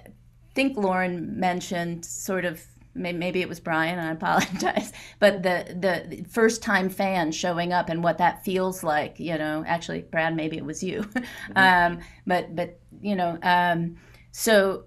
think 0.54 0.76
Lauren 0.76 1.38
mentioned 1.38 2.04
sort 2.04 2.44
of 2.44 2.60
maybe 2.94 3.40
it 3.40 3.48
was 3.48 3.60
Brian, 3.60 3.98
I 3.98 4.12
apologize, 4.12 4.92
but 5.18 5.42
the 5.42 5.76
the 5.78 6.24
first 6.28 6.62
time 6.62 6.88
fan 6.88 7.32
showing 7.32 7.72
up 7.72 7.88
and 7.88 8.02
what 8.02 8.18
that 8.18 8.44
feels 8.44 8.82
like, 8.82 9.18
you 9.18 9.36
know, 9.38 9.64
actually 9.66 10.02
Brad, 10.02 10.34
maybe 10.34 10.56
it 10.56 10.64
was 10.64 10.82
you, 10.82 11.00
mm-hmm. 11.02 11.56
um, 11.56 12.00
but 12.26 12.54
but 12.54 12.80
you 13.00 13.16
know, 13.16 13.38
um, 13.42 13.96
so 14.32 14.84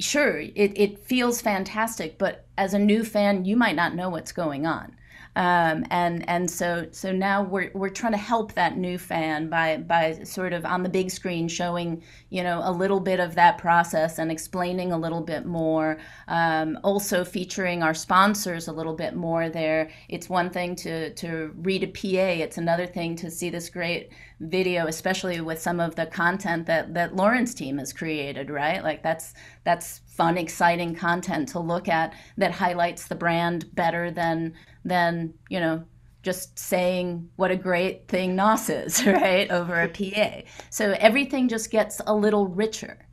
sure, 0.00 0.38
it 0.38 0.72
it 0.76 0.98
feels 0.98 1.40
fantastic, 1.40 2.18
but 2.18 2.46
as 2.56 2.74
a 2.74 2.78
new 2.78 3.04
fan, 3.04 3.44
you 3.44 3.56
might 3.56 3.76
not 3.76 3.94
know 3.94 4.08
what's 4.08 4.32
going 4.32 4.66
on. 4.66 4.96
Um, 5.34 5.86
and 5.90 6.28
and 6.28 6.50
so 6.50 6.88
so 6.90 7.10
now 7.10 7.42
we're 7.42 7.70
we're 7.74 7.88
trying 7.88 8.12
to 8.12 8.18
help 8.18 8.52
that 8.52 8.76
new 8.76 8.98
fan 8.98 9.48
by 9.48 9.78
by 9.78 10.24
sort 10.24 10.52
of 10.52 10.66
on 10.66 10.82
the 10.82 10.90
big 10.90 11.10
screen 11.10 11.48
showing 11.48 12.02
you 12.28 12.42
know 12.42 12.60
a 12.62 12.70
little 12.70 13.00
bit 13.00 13.18
of 13.18 13.34
that 13.36 13.56
process 13.56 14.18
and 14.18 14.30
explaining 14.30 14.92
a 14.92 14.98
little 14.98 15.22
bit 15.22 15.46
more. 15.46 15.98
Um, 16.28 16.78
also 16.84 17.24
featuring 17.24 17.82
our 17.82 17.94
sponsors 17.94 18.68
a 18.68 18.72
little 18.72 18.94
bit 18.94 19.14
more 19.14 19.48
there. 19.48 19.90
It's 20.08 20.28
one 20.28 20.50
thing 20.50 20.76
to 20.76 21.14
to 21.14 21.52
read 21.56 21.82
a 21.82 21.86
PA. 21.86 22.42
It's 22.42 22.58
another 22.58 22.86
thing 22.86 23.16
to 23.16 23.30
see 23.30 23.48
this 23.48 23.70
great 23.70 24.10
video, 24.42 24.86
especially 24.86 25.40
with 25.40 25.60
some 25.60 25.80
of 25.80 25.94
the 25.94 26.06
content 26.06 26.66
that 26.66 26.94
that 26.94 27.16
Lauren's 27.16 27.54
team 27.54 27.78
has 27.78 27.92
created. 27.92 28.50
Right, 28.50 28.82
like 28.82 29.02
that's 29.02 29.34
that's 29.64 30.00
fun, 30.06 30.36
exciting 30.36 30.94
content 30.94 31.48
to 31.50 31.60
look 31.60 31.88
at 31.88 32.14
that 32.36 32.52
highlights 32.52 33.08
the 33.08 33.14
brand 33.14 33.74
better 33.74 34.10
than 34.10 34.54
than 34.84 35.34
you 35.48 35.60
know 35.60 35.84
just 36.22 36.58
saying 36.58 37.28
what 37.36 37.50
a 37.50 37.56
great 37.56 38.06
thing 38.08 38.36
NOS 38.36 38.68
is, 38.70 39.06
right, 39.06 39.50
over 39.50 39.80
a 39.80 39.88
PA. 39.88 40.42
So 40.70 40.94
everything 40.98 41.48
just 41.48 41.70
gets 41.70 42.00
a 42.06 42.14
little 42.14 42.46
richer. 42.46 43.06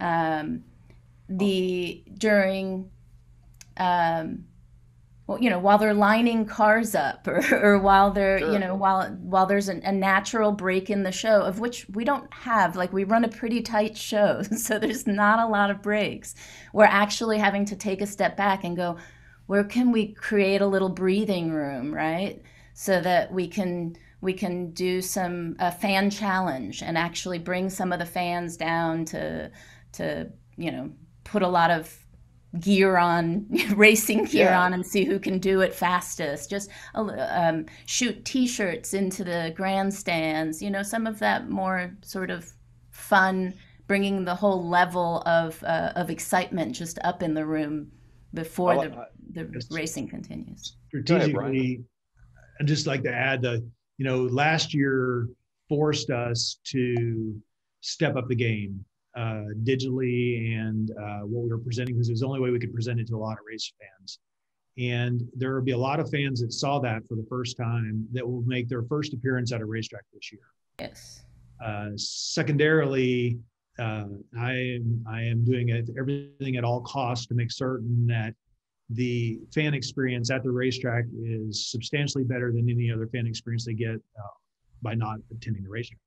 Um, 0.00 0.64
the 1.28 2.04
during 2.16 2.90
um, 3.76 4.44
well, 5.28 5.38
you 5.38 5.50
know, 5.50 5.58
while 5.58 5.76
they're 5.76 5.92
lining 5.92 6.46
cars 6.46 6.94
up 6.94 7.28
or, 7.28 7.44
or 7.74 7.78
while 7.78 8.10
they're, 8.10 8.38
sure. 8.38 8.50
you 8.50 8.58
know, 8.58 8.74
while 8.74 9.10
while 9.20 9.44
there's 9.44 9.68
a, 9.68 9.78
a, 9.84 9.92
natural 9.92 10.52
break 10.52 10.88
in 10.88 11.02
the 11.02 11.12
show 11.12 11.42
of 11.42 11.60
which 11.60 11.86
we 11.90 12.02
don't 12.02 12.32
have. 12.32 12.76
Like 12.76 12.94
we 12.94 13.04
run 13.04 13.24
a 13.24 13.28
pretty 13.28 13.60
tight 13.60 13.96
show, 13.96 14.42
so 14.56 14.78
there's 14.78 15.06
not 15.06 15.38
a 15.38 15.46
lot 15.46 15.70
of 15.70 15.82
breaks. 15.82 16.34
We're 16.72 16.84
actually 16.84 17.38
having 17.38 17.66
to 17.66 17.76
take 17.76 18.00
a 18.00 18.06
step 18.06 18.38
back 18.38 18.64
and 18.64 18.74
go, 18.74 18.96
where 19.46 19.64
can 19.64 19.92
we 19.92 20.14
create 20.14 20.62
a 20.62 20.66
little 20.66 20.88
breathing 20.88 21.50
room, 21.50 21.94
right? 21.94 22.42
So 22.72 22.98
that 23.02 23.30
we 23.30 23.48
can 23.48 23.96
we 24.22 24.32
can 24.32 24.70
do 24.70 25.02
some 25.02 25.56
a 25.58 25.70
fan 25.70 26.08
challenge 26.08 26.82
and 26.82 26.96
actually 26.96 27.38
bring 27.38 27.68
some 27.68 27.92
of 27.92 27.98
the 27.98 28.06
fans 28.06 28.56
down 28.56 29.04
to 29.06 29.50
to 29.92 30.32
you 30.56 30.72
know 30.72 30.90
put 31.24 31.42
a 31.42 31.48
lot 31.48 31.70
of 31.70 31.94
gear 32.60 32.96
on, 32.96 33.46
racing 33.76 34.24
gear 34.24 34.46
yeah. 34.46 34.60
on, 34.60 34.72
and 34.72 34.84
see 34.84 35.04
who 35.04 35.18
can 35.18 35.38
do 35.38 35.60
it 35.60 35.74
fastest. 35.74 36.50
Just 36.50 36.70
um, 36.94 37.66
shoot 37.86 38.24
T-shirts 38.24 38.94
into 38.94 39.24
the 39.24 39.52
grandstands. 39.56 40.62
You 40.62 40.70
know, 40.70 40.82
some 40.82 41.06
of 41.06 41.18
that 41.18 41.48
more 41.48 41.94
sort 42.02 42.30
of 42.30 42.50
fun, 42.90 43.54
bringing 43.86 44.24
the 44.24 44.34
whole 44.34 44.68
level 44.68 45.22
of 45.26 45.62
uh, 45.64 45.92
of 45.96 46.10
excitement 46.10 46.74
just 46.74 46.98
up 47.04 47.22
in 47.22 47.34
the 47.34 47.44
room 47.44 47.90
before 48.34 48.76
well, 48.76 49.06
the 49.32 49.44
the 49.44 49.66
racing 49.70 50.08
continues. 50.08 50.76
Strategically, 50.88 51.84
I'd 52.60 52.66
just 52.66 52.86
like 52.86 53.02
to 53.02 53.12
add 53.12 53.42
that 53.42 53.64
you 53.98 54.04
know 54.04 54.22
last 54.22 54.74
year 54.74 55.28
forced 55.68 56.10
us 56.10 56.58
to 56.64 57.40
step 57.80 58.16
up 58.16 58.28
the 58.28 58.34
game 58.34 58.84
uh, 59.18 59.50
digitally 59.64 60.56
and 60.56 60.92
uh, 60.92 61.20
what 61.20 61.42
we 61.42 61.50
were 61.50 61.58
presenting 61.58 61.94
because 61.96 62.08
it 62.08 62.12
was 62.12 62.20
the 62.20 62.26
only 62.26 62.38
way 62.38 62.50
we 62.50 62.58
could 62.60 62.72
present 62.72 63.00
it 63.00 63.08
to 63.08 63.16
a 63.16 63.18
lot 63.18 63.32
of 63.32 63.38
race 63.44 63.72
fans. 63.80 64.20
And 64.78 65.28
there 65.34 65.52
will 65.54 65.62
be 65.62 65.72
a 65.72 65.78
lot 65.78 65.98
of 65.98 66.08
fans 66.08 66.40
that 66.40 66.52
saw 66.52 66.78
that 66.78 67.02
for 67.08 67.16
the 67.16 67.26
first 67.28 67.56
time 67.56 68.06
that 68.12 68.24
will 68.24 68.42
make 68.42 68.68
their 68.68 68.84
first 68.84 69.12
appearance 69.12 69.50
at 69.50 69.60
a 69.60 69.66
racetrack 69.66 70.04
this 70.12 70.30
year. 70.30 70.42
Yes. 70.78 71.24
Uh, 71.60 71.88
secondarily, 71.96 73.40
uh, 73.80 74.06
I 74.38 74.52
am 74.52 75.04
I 75.10 75.22
am 75.22 75.44
doing 75.44 75.70
it, 75.70 75.90
everything 75.98 76.56
at 76.56 76.62
all 76.62 76.80
costs 76.82 77.26
to 77.26 77.34
make 77.34 77.50
certain 77.50 78.06
that 78.06 78.34
the 78.90 79.40
fan 79.52 79.74
experience 79.74 80.30
at 80.30 80.44
the 80.44 80.50
racetrack 80.50 81.06
is 81.20 81.70
substantially 81.70 82.22
better 82.22 82.52
than 82.52 82.70
any 82.70 82.92
other 82.92 83.08
fan 83.08 83.26
experience 83.26 83.64
they 83.64 83.74
get 83.74 83.96
uh, 83.96 84.34
by 84.80 84.94
not 84.94 85.18
attending 85.32 85.64
the 85.64 85.68
racetrack. 85.68 85.98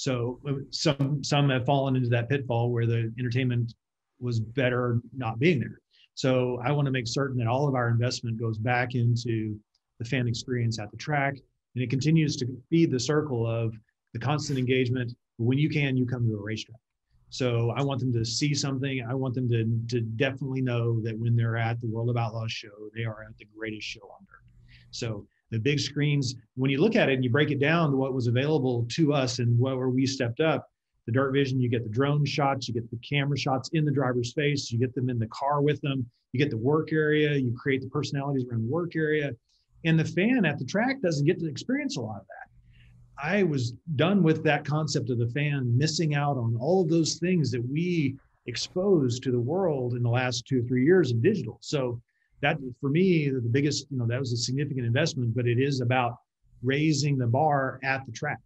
So 0.00 0.40
some 0.70 1.22
some 1.22 1.50
have 1.50 1.66
fallen 1.66 1.94
into 1.94 2.08
that 2.08 2.30
pitfall 2.30 2.70
where 2.70 2.86
the 2.86 3.12
entertainment 3.18 3.74
was 4.18 4.40
better 4.40 5.02
not 5.14 5.38
being 5.38 5.60
there. 5.60 5.78
So 6.14 6.58
I 6.64 6.72
want 6.72 6.86
to 6.86 6.90
make 6.90 7.06
certain 7.06 7.36
that 7.36 7.46
all 7.46 7.68
of 7.68 7.74
our 7.74 7.90
investment 7.90 8.40
goes 8.40 8.56
back 8.56 8.94
into 8.94 9.58
the 9.98 10.06
fan 10.06 10.26
experience 10.26 10.78
at 10.78 10.90
the 10.90 10.96
track, 10.96 11.34
and 11.74 11.84
it 11.84 11.90
continues 11.90 12.36
to 12.36 12.46
feed 12.70 12.90
the 12.90 12.98
circle 12.98 13.46
of 13.46 13.74
the 14.14 14.18
constant 14.18 14.58
engagement. 14.58 15.12
When 15.36 15.58
you 15.58 15.68
can, 15.68 15.98
you 15.98 16.06
come 16.06 16.26
to 16.26 16.34
a 16.34 16.42
racetrack. 16.42 16.80
So 17.28 17.70
I 17.76 17.82
want 17.82 18.00
them 18.00 18.12
to 18.14 18.24
see 18.24 18.54
something. 18.54 19.04
I 19.06 19.14
want 19.14 19.34
them 19.34 19.50
to, 19.50 19.64
to 19.88 20.00
definitely 20.00 20.62
know 20.62 20.98
that 21.02 21.18
when 21.18 21.36
they're 21.36 21.58
at 21.58 21.78
the 21.82 21.88
World 21.88 22.08
of 22.08 22.16
Outlaws 22.16 22.52
show, 22.52 22.88
they 22.94 23.04
are 23.04 23.22
at 23.22 23.36
the 23.36 23.46
greatest 23.54 23.86
show 23.86 24.00
on 24.00 24.26
earth. 24.32 24.48
So 24.92 25.26
the 25.50 25.58
big 25.58 25.80
screens, 25.80 26.34
when 26.54 26.70
you 26.70 26.80
look 26.80 26.96
at 26.96 27.08
it 27.08 27.14
and 27.14 27.24
you 27.24 27.30
break 27.30 27.50
it 27.50 27.60
down 27.60 27.90
to 27.90 27.96
what 27.96 28.14
was 28.14 28.26
available 28.26 28.86
to 28.90 29.12
us 29.12 29.38
and 29.38 29.58
where 29.58 29.88
we 29.88 30.06
stepped 30.06 30.40
up, 30.40 30.68
the 31.06 31.12
Dirt 31.12 31.32
Vision, 31.32 31.60
you 31.60 31.68
get 31.68 31.82
the 31.82 31.90
drone 31.90 32.24
shots, 32.24 32.68
you 32.68 32.74
get 32.74 32.88
the 32.90 32.98
camera 32.98 33.36
shots 33.36 33.70
in 33.72 33.84
the 33.84 33.90
driver's 33.90 34.32
face, 34.32 34.70
you 34.70 34.78
get 34.78 34.94
them 34.94 35.10
in 35.10 35.18
the 35.18 35.26
car 35.28 35.60
with 35.60 35.80
them, 35.80 36.08
you 36.32 36.38
get 36.38 36.50
the 36.50 36.56
work 36.56 36.92
area, 36.92 37.34
you 37.34 37.52
create 37.52 37.82
the 37.82 37.88
personalities 37.88 38.46
around 38.48 38.62
the 38.62 38.72
work 38.72 38.94
area. 38.94 39.32
And 39.84 39.98
the 39.98 40.04
fan 40.04 40.44
at 40.44 40.58
the 40.58 40.64
track 40.64 41.00
doesn't 41.00 41.26
get 41.26 41.40
to 41.40 41.48
experience 41.48 41.96
a 41.96 42.00
lot 42.00 42.20
of 42.20 42.26
that. 42.26 42.50
I 43.22 43.42
was 43.42 43.72
done 43.96 44.22
with 44.22 44.44
that 44.44 44.64
concept 44.64 45.10
of 45.10 45.18
the 45.18 45.28
fan 45.28 45.76
missing 45.76 46.14
out 46.14 46.36
on 46.36 46.56
all 46.60 46.82
of 46.82 46.88
those 46.88 47.16
things 47.16 47.50
that 47.50 47.66
we 47.68 48.16
exposed 48.46 49.22
to 49.22 49.32
the 49.32 49.40
world 49.40 49.94
in 49.94 50.02
the 50.02 50.10
last 50.10 50.46
two 50.46 50.60
or 50.60 50.62
three 50.62 50.84
years 50.84 51.10
of 51.10 51.22
digital. 51.22 51.58
So 51.60 52.00
that 52.42 52.58
for 52.80 52.90
me, 52.90 53.28
the 53.28 53.40
biggest, 53.40 53.86
you 53.90 53.98
know, 53.98 54.06
that 54.06 54.18
was 54.18 54.32
a 54.32 54.36
significant 54.36 54.86
investment, 54.86 55.34
but 55.34 55.46
it 55.46 55.58
is 55.58 55.80
about 55.80 56.16
raising 56.62 57.18
the 57.18 57.26
bar 57.26 57.80
at 57.82 58.04
the 58.06 58.12
track 58.12 58.38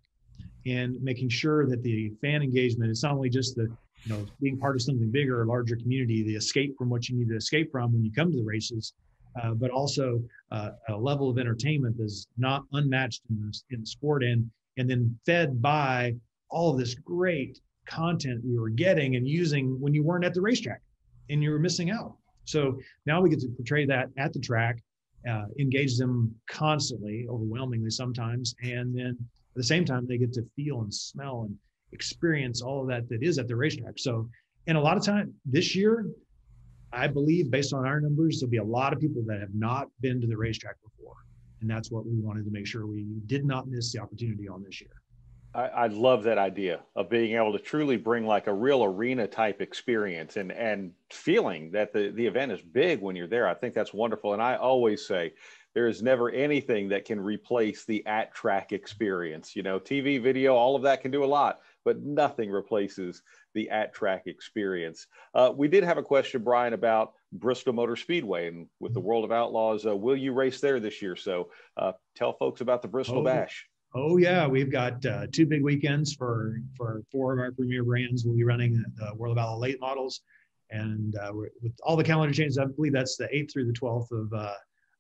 and 0.67 1.01
making 1.03 1.29
sure 1.29 1.67
that 1.67 1.83
the 1.83 2.11
fan 2.21 2.43
engagement 2.43 2.91
is 2.91 3.03
not 3.03 3.13
only 3.13 3.29
just 3.29 3.55
the, 3.55 3.71
you 4.05 4.13
know, 4.13 4.27
being 4.41 4.59
part 4.59 4.77
of 4.77 4.83
something 4.83 5.11
bigger, 5.11 5.43
a 5.43 5.47
larger 5.47 5.77
community, 5.77 6.23
the 6.23 6.35
escape 6.35 6.77
from 6.77 6.89
what 6.89 7.09
you 7.09 7.17
need 7.17 7.29
to 7.29 7.37
escape 7.37 7.71
from 7.71 7.93
when 7.93 8.05
you 8.05 8.13
come 8.13 8.31
to 8.31 8.37
the 8.37 8.45
races, 8.45 8.95
uh, 9.43 9.53
but 9.53 9.71
also 9.71 10.23
uh, 10.51 10.71
a 10.89 10.97
level 10.97 11.29
of 11.29 11.39
entertainment 11.39 11.97
that's 11.99 12.27
not 12.37 12.65
unmatched 12.73 13.23
in 13.31 13.41
the, 13.41 13.75
in 13.75 13.81
the 13.81 13.87
sport. 13.87 14.23
And 14.23 14.51
and 14.77 14.91
then 14.91 15.17
fed 15.25 15.63
by 15.63 16.15
all 16.51 16.73
of 16.73 16.79
this 16.79 16.95
great 16.95 17.61
content 17.87 18.43
we 18.45 18.59
were 18.59 18.71
getting 18.71 19.17
and 19.17 19.29
using 19.29 19.81
when 19.81 19.95
you 19.95 20.03
weren't 20.03 20.25
at 20.25 20.35
the 20.35 20.41
racetrack 20.41 20.81
and 21.31 21.43
you 21.43 21.51
were 21.51 21.59
missing 21.59 21.91
out. 21.91 22.17
So 22.45 22.79
now 23.07 23.21
we 23.21 23.31
get 23.31 23.41
to 23.41 23.49
portray 23.49 23.87
that 23.87 24.09
at 24.19 24.33
the 24.33 24.41
track, 24.41 24.83
uh, 25.29 25.45
engage 25.59 25.97
them 25.97 26.35
constantly, 26.51 27.27
overwhelmingly 27.29 27.91
sometimes, 27.91 28.55
and 28.63 28.97
then 28.97 29.17
at 29.19 29.57
the 29.57 29.65
same 29.65 29.85
time 29.85 30.07
they 30.07 30.19
get 30.19 30.33
to 30.35 30.43
feel 30.55 30.83
and 30.83 30.93
smell 30.93 31.45
and 31.49 31.57
experience 31.93 32.61
all 32.61 32.83
of 32.83 32.89
that 32.89 33.09
that 33.09 33.23
is 33.23 33.39
at 33.39 33.49
the 33.49 33.57
racetrack. 33.57 33.95
So, 33.99 34.29
and 34.67 34.77
a 34.77 34.81
lot 34.81 34.97
of 34.97 35.05
time 35.05 35.33
this 35.47 35.75
year, 35.75 36.07
I 36.93 37.07
believe 37.07 37.51
based 37.51 37.73
on 37.73 37.87
our 37.87 38.01
numbers, 38.01 38.41
there'll 38.41 38.51
be 38.51 38.59
a 38.59 38.65
lot 38.65 38.93
of 38.93 39.01
people 39.01 39.23
that 39.27 39.41
have 39.41 39.55
not 39.55 39.89
been 40.01 40.21
to 40.21 40.27
the 40.27 40.37
racetrack 40.37 40.77
before. 40.83 41.17
And 41.61 41.71
that's 41.71 41.91
what 41.91 42.05
we 42.07 42.19
wanted 42.21 42.45
to 42.45 42.51
make 42.51 42.67
sure 42.67 42.87
we 42.87 43.07
did 43.27 43.45
not 43.45 43.69
miss 43.69 43.93
the 43.93 44.01
opportunity 44.01 44.49
on 44.49 44.63
this 44.63 44.81
year. 44.81 44.91
I, 45.55 45.67
I 45.67 45.87
love 45.87 46.25
that 46.25 46.39
idea 46.39 46.81
of 46.97 47.09
being 47.09 47.37
able 47.37 47.53
to 47.53 47.59
truly 47.59 47.97
bring 47.97 48.27
like 48.27 48.49
a 48.49 48.55
real 48.55 48.83
arena 48.83 49.27
type 49.27 49.61
experience 49.61 50.37
and 50.37 50.51
and 50.51 50.93
feeling 51.11 51.71
that 51.73 51.93
the, 51.93 52.11
the 52.15 52.27
event 52.27 52.53
is 52.53 52.61
big 52.61 53.01
when 53.01 53.15
you're 53.15 53.29
there. 53.29 53.49
I 53.49 53.55
think 53.55 53.75
that's 53.75 53.95
wonderful. 53.95 54.33
And 54.33 54.43
I 54.43 54.57
always 54.57 55.07
say 55.07 55.33
there 55.75 55.87
is 55.87 56.03
never 56.03 56.31
anything 56.31 56.89
that 56.89 57.05
can 57.05 57.21
replace 57.21 57.85
the 57.85 58.05
at 58.07 58.35
track 58.35 58.73
experience. 58.73 59.55
You 59.55 59.63
know, 59.63 59.79
TV, 59.79 60.23
video, 60.23 60.55
all 60.55 60.77
of 60.77 60.83
that 60.83 61.03
can 61.03 61.11
do 61.11 61.25
a 61.25 61.27
lot, 61.27 61.61
but 61.85 62.03
nothing 62.03 62.51
replaces 62.51 63.23
the 63.55 63.71
at 63.71 63.93
track 63.93 64.27
experience. 64.27 65.07
Uh, 65.35 65.53
we 65.55 65.69
did 65.69 65.85
have 65.85 65.99
a 65.99 66.03
question, 66.03 66.43
Brian, 66.43 66.73
about 66.73 67.13
Bristol 67.33 67.73
Motor 67.73 67.97
Speedway 67.97 68.49
and 68.49 68.67
with 68.81 68.95
the 68.95 69.01
World 69.01 69.25
of 69.25 69.33
Outlaws. 69.33 69.87
Uh, 69.87 69.97
will 69.97 70.17
you 70.17 70.33
race 70.33 70.61
there 70.61 70.81
this 70.81 71.03
year? 71.03 71.17
So 71.17 71.51
uh, 71.77 71.93
tell 72.17 72.33
folks 72.33 72.61
about 72.61 72.83
the 72.83 72.89
Bristol 72.89 73.19
oh, 73.19 73.25
Bash. 73.25 73.67
Oh 73.97 74.17
yeah, 74.17 74.47
we've 74.47 74.73
got 74.73 75.05
uh, 75.07 75.27
two 75.31 75.47
big 75.47 75.63
weekends 75.63 76.15
for 76.15 76.61
for 76.77 77.03
four 77.13 77.33
of 77.33 77.39
our 77.39 77.53
premier 77.53 77.85
brands. 77.85 78.25
We'll 78.25 78.37
be 78.37 78.43
running 78.43 78.85
the 78.97 79.15
World 79.15 79.39
of 79.39 79.43
Outlaw 79.43 79.59
late 79.59 79.81
models, 79.81 80.21
and 80.71 81.15
uh, 81.17 81.33
with 81.33 81.73
all 81.85 81.97
the 81.97 82.03
calendar 82.03 82.35
changes, 82.35 82.59
I 82.59 82.65
believe 82.65 82.93
that's 82.93 83.17
the 83.17 83.29
8th 83.29 83.53
through 83.53 83.67
the 83.67 83.73
12th 83.73 84.11
of 84.11 84.33
uh, 84.33 84.55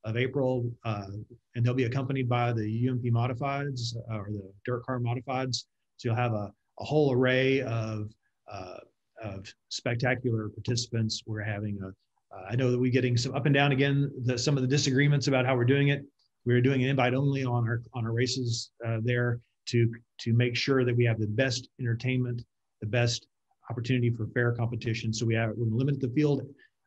of 0.05 0.17
April, 0.17 0.71
and 0.85 1.27
they'll 1.57 1.75
be 1.75 1.85
accompanied 1.85 2.29
by 2.29 2.53
the 2.53 2.89
UMP 2.89 3.05
modifieds 3.05 3.97
or 4.11 4.29
the 4.31 4.53
DIRTcar 4.69 5.01
modifieds. 5.01 5.65
So 5.97 6.09
you'll 6.09 6.17
have 6.17 6.35
a, 6.35 6.53
a 6.79 6.85
whole 6.85 7.13
array 7.13 7.63
of 7.63 8.13
uh, 8.47 8.77
of 9.23 9.53
spectacular 9.71 10.51
participants. 10.51 11.23
We're 11.27 11.43
having 11.43 11.81
a, 11.83 11.89
uh, 12.37 12.47
I 12.51 12.57
know 12.57 12.71
that 12.71 12.79
we're 12.79 12.93
getting 12.93 13.17
some 13.17 13.35
up 13.35 13.47
and 13.47 13.55
down 13.55 13.73
again, 13.73 14.11
the, 14.25 14.39
some 14.39 14.57
of 14.57 14.63
the 14.63 14.69
disagreements 14.69 15.27
about 15.27 15.47
how 15.47 15.57
we're 15.57 15.65
doing 15.65 15.89
it. 15.89 16.05
We're 16.47 16.61
doing 16.61 16.83
an 16.83 16.91
invite 16.91 17.15
only 17.15 17.45
on 17.45 17.69
our 17.69 17.83
on 17.95 18.05
our 18.05 18.13
races 18.13 18.71
uh, 18.87 18.99
there 19.03 19.41
to 19.67 19.93
to 20.21 20.33
make 20.33 20.57
sure 20.57 20.85
that 20.85 20.97
we 20.97 21.05
have 21.05 21.19
the 21.19 21.27
best 21.27 21.69
entertainment, 21.81 22.43
the 22.81 22.87
best 22.87 23.27
opportunity 23.71 24.11
for 24.11 24.27
fair 24.29 24.53
competition. 24.53 25.13
So 25.13 25.25
we 25.27 25.35
have 25.35 25.51
we're 25.51 25.67
going 25.67 25.77
limit 25.77 26.01
the 26.01 26.09
field. 26.09 26.43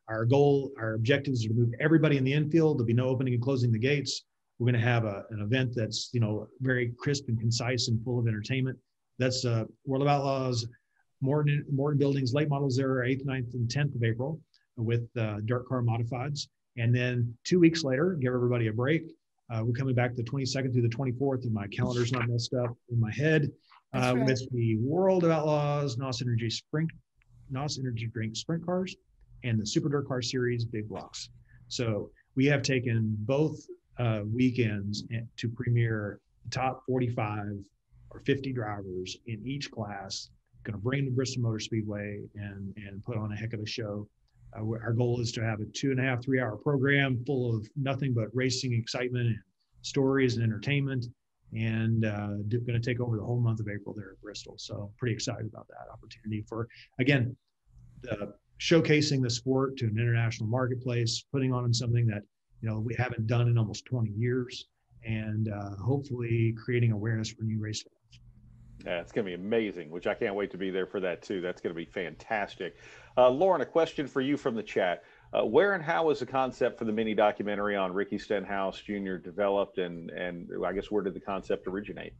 Our 0.08 0.24
goal, 0.24 0.72
our 0.78 0.94
objectives 0.94 1.44
are 1.44 1.48
to 1.48 1.54
move 1.54 1.74
everybody 1.80 2.16
in 2.16 2.24
the 2.24 2.32
infield. 2.32 2.78
There'll 2.78 2.86
be 2.86 2.94
no 2.94 3.08
opening 3.08 3.34
and 3.34 3.42
closing 3.42 3.70
the 3.72 3.78
gates. 3.78 4.24
We're 4.58 4.64
going 4.64 4.80
to 4.80 4.86
have 4.86 5.04
a, 5.04 5.24
an 5.30 5.40
event 5.40 5.72
that's 5.74 6.10
you 6.12 6.20
know 6.20 6.48
very 6.60 6.92
crisp 6.98 7.28
and 7.28 7.38
concise 7.38 7.88
and 7.88 8.02
full 8.04 8.18
of 8.18 8.26
entertainment. 8.26 8.78
That's 9.18 9.44
uh, 9.44 9.64
World 9.84 10.02
of 10.02 10.08
Outlaws 10.08 10.66
Morton, 11.20 11.64
Morton 11.72 11.98
Buildings 11.98 12.32
late 12.32 12.48
models 12.48 12.76
there 12.76 12.90
are 12.92 13.04
8th, 13.04 13.26
9th, 13.26 13.54
and 13.54 13.68
10th 13.68 13.96
of 13.96 14.04
April 14.04 14.40
with 14.76 15.08
uh, 15.16 15.38
DIRTcar 15.44 15.84
modifieds. 15.84 16.48
And 16.76 16.94
then 16.94 17.34
two 17.44 17.58
weeks 17.58 17.82
later, 17.82 18.16
give 18.20 18.32
everybody 18.32 18.68
a 18.68 18.72
break. 18.72 19.02
Uh, 19.50 19.62
we're 19.64 19.72
coming 19.72 19.94
back 19.94 20.14
the 20.14 20.22
22nd 20.22 20.72
through 20.72 20.82
the 20.82 20.88
24th, 20.88 21.44
and 21.44 21.52
my 21.52 21.66
calendar's 21.68 22.12
not 22.12 22.28
messed 22.28 22.54
up 22.54 22.76
in 22.90 23.00
my 23.00 23.12
head. 23.12 23.50
Uh, 23.94 24.14
right. 24.16 24.26
With 24.26 24.50
the 24.52 24.76
World 24.76 25.24
of 25.24 25.30
Outlaws, 25.30 25.96
NOS 25.96 26.20
Energy 26.20 26.50
Sprint, 26.50 26.90
NOS 27.50 27.78
Energy 27.78 28.06
Drink 28.12 28.36
Sprint 28.36 28.64
Cars, 28.64 28.94
and 29.44 29.58
the 29.58 29.66
Super 29.66 29.88
DIRTcar 29.88 30.22
Series 30.22 30.64
Big 30.66 30.88
Blocks. 30.88 31.30
So 31.68 32.10
we 32.34 32.44
have 32.46 32.62
taken 32.62 33.16
both 33.20 33.58
uh, 33.98 34.20
weekends 34.30 35.04
to 35.38 35.48
premiere 35.48 36.20
the 36.44 36.50
top 36.50 36.82
45 36.86 37.64
or 38.10 38.20
50 38.20 38.52
drivers 38.52 39.16
in 39.26 39.40
each 39.44 39.70
class 39.70 40.28
going 40.68 40.78
to 40.78 40.84
bring 40.84 41.04
the 41.04 41.10
Bristol 41.10 41.42
Motor 41.42 41.60
Speedway 41.60 42.20
and 42.34 42.74
and 42.76 43.04
put 43.04 43.16
on 43.16 43.32
a 43.32 43.36
heck 43.36 43.52
of 43.52 43.60
a 43.60 43.66
show. 43.66 44.06
Uh, 44.56 44.64
our 44.82 44.92
goal 44.92 45.20
is 45.20 45.32
to 45.32 45.42
have 45.42 45.60
a 45.60 45.64
two 45.66 45.90
and 45.90 46.00
a 46.00 46.02
half, 46.02 46.22
three 46.22 46.40
hour 46.40 46.56
program 46.56 47.22
full 47.26 47.56
of 47.56 47.68
nothing 47.76 48.14
but 48.14 48.28
racing 48.32 48.72
excitement 48.72 49.26
and 49.26 49.38
stories 49.82 50.36
and 50.36 50.44
entertainment. 50.44 51.06
And 51.54 52.04
uh, 52.04 52.28
going 52.50 52.66
to 52.66 52.80
take 52.80 53.00
over 53.00 53.16
the 53.16 53.24
whole 53.24 53.40
month 53.40 53.60
of 53.60 53.68
April 53.68 53.94
there 53.94 54.10
at 54.10 54.20
Bristol. 54.20 54.56
So 54.58 54.92
pretty 54.98 55.14
excited 55.14 55.46
about 55.46 55.66
that 55.68 55.90
opportunity 55.90 56.44
for 56.46 56.68
again 56.98 57.34
showcasing 58.60 59.22
the 59.22 59.30
sport 59.30 59.76
to 59.78 59.86
an 59.86 59.96
international 59.98 60.48
marketplace, 60.48 61.24
putting 61.32 61.52
on 61.52 61.72
something 61.72 62.06
that 62.06 62.22
you 62.60 62.68
know 62.68 62.80
we 62.80 62.94
haven't 62.96 63.26
done 63.26 63.48
in 63.48 63.58
almost 63.58 63.84
20 63.86 64.10
years, 64.10 64.66
and 65.04 65.48
uh, 65.48 65.76
hopefully 65.76 66.54
creating 66.62 66.92
awareness 66.92 67.30
for 67.30 67.44
new 67.44 67.58
race. 67.58 67.84
Yeah, 68.84 69.00
it's 69.00 69.12
going 69.12 69.24
to 69.24 69.30
be 69.30 69.34
amazing, 69.34 69.90
which 69.90 70.06
I 70.06 70.14
can't 70.14 70.34
wait 70.34 70.50
to 70.52 70.58
be 70.58 70.70
there 70.70 70.86
for 70.86 71.00
that 71.00 71.22
too. 71.22 71.40
That's 71.40 71.60
going 71.60 71.74
to 71.74 71.76
be 71.76 71.84
fantastic. 71.84 72.76
Uh, 73.16 73.28
Lauren, 73.28 73.60
a 73.60 73.66
question 73.66 74.06
for 74.06 74.20
you 74.20 74.36
from 74.36 74.54
the 74.54 74.62
chat. 74.62 75.02
Uh, 75.32 75.44
where 75.44 75.74
and 75.74 75.82
how 75.82 76.06
was 76.06 76.20
the 76.20 76.26
concept 76.26 76.78
for 76.78 76.84
the 76.84 76.92
mini 76.92 77.14
documentary 77.14 77.76
on 77.76 77.92
Ricky 77.92 78.18
Stenhouse 78.18 78.80
Jr. 78.80 79.16
developed, 79.16 79.78
and 79.78 80.10
and 80.10 80.48
I 80.64 80.72
guess 80.72 80.90
where 80.90 81.02
did 81.02 81.14
the 81.14 81.20
concept 81.20 81.66
originate? 81.66 82.14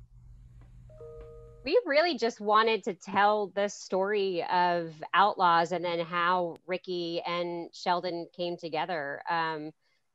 We 1.64 1.80
really 1.86 2.16
just 2.16 2.40
wanted 2.40 2.84
to 2.84 2.94
tell 2.94 3.48
the 3.54 3.68
story 3.68 4.44
of 4.52 4.92
Outlaws 5.14 5.72
and 5.72 5.84
then 5.84 6.00
how 6.00 6.56
Ricky 6.66 7.22
and 7.26 7.70
Sheldon 7.74 8.26
came 8.36 8.56
together. 8.56 9.22
Um, 9.28 9.70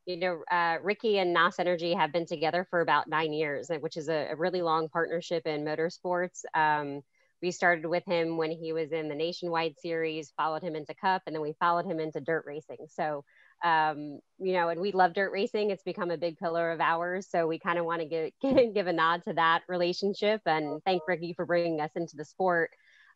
you 0.06 0.18
know, 0.18 0.43
uh, 0.51 0.78
Ricky 0.82 1.20
and 1.20 1.34
NOS 1.34 1.60
Energy 1.60 1.93
have 1.93 2.12
been 2.12 2.26
together 2.26 2.68
for 2.70 2.82
about 2.82 3.08
nine 3.08 3.34
years, 3.34 3.70
which 3.80 3.97
is 3.97 4.10
a, 4.10 4.28
a 4.32 4.36
really 4.36 4.62
long 4.62 4.89
partnership 4.89 5.45
in 5.45 5.64
motorsports. 5.64 6.43
Um, 6.54 7.01
we 7.41 7.51
started 7.51 7.86
with 7.86 8.06
him 8.06 8.38
when 8.38 8.51
he 8.51 8.74
was 8.74 8.91
in 8.91 9.10
the 9.10 9.16
Nationwide 9.16 9.76
Series, 9.80 10.32
followed 10.38 10.64
him 10.64 10.76
into 10.76 10.93
Cup, 10.93 11.24
and 11.26 11.36
then 11.36 11.41
we 11.41 11.54
followed 11.60 11.86
him 11.86 11.99
into 11.99 12.22
dirt 12.22 12.43
racing. 12.45 12.88
So 12.89 13.24
um, 13.64 14.20
you 14.39 14.54
know, 14.54 14.70
and 14.70 14.82
we 14.82 14.91
love 14.91 15.14
dirt 15.14 15.32
racing. 15.32 15.72
It's 15.72 15.84
become 15.84 16.12
a 16.12 16.18
big 16.18 16.38
pillar 16.38 16.72
of 16.72 16.82
ours. 16.82 17.28
So 17.30 17.47
we 17.47 17.60
kind 17.60 17.80
of 17.80 17.86
want 17.86 18.01
to 18.01 18.32
give, 18.41 18.74
give 18.74 18.88
a 18.88 18.93
nod 18.93 19.24
to 19.24 19.34
that 19.34 19.62
relationship 19.70 20.41
and 20.45 20.82
thank 20.84 21.04
Ricky 21.08 21.34
for 21.34 21.45
bringing 21.45 21.80
us 21.80 21.91
into 21.95 22.18
the 22.18 22.26
sport. 22.26 22.72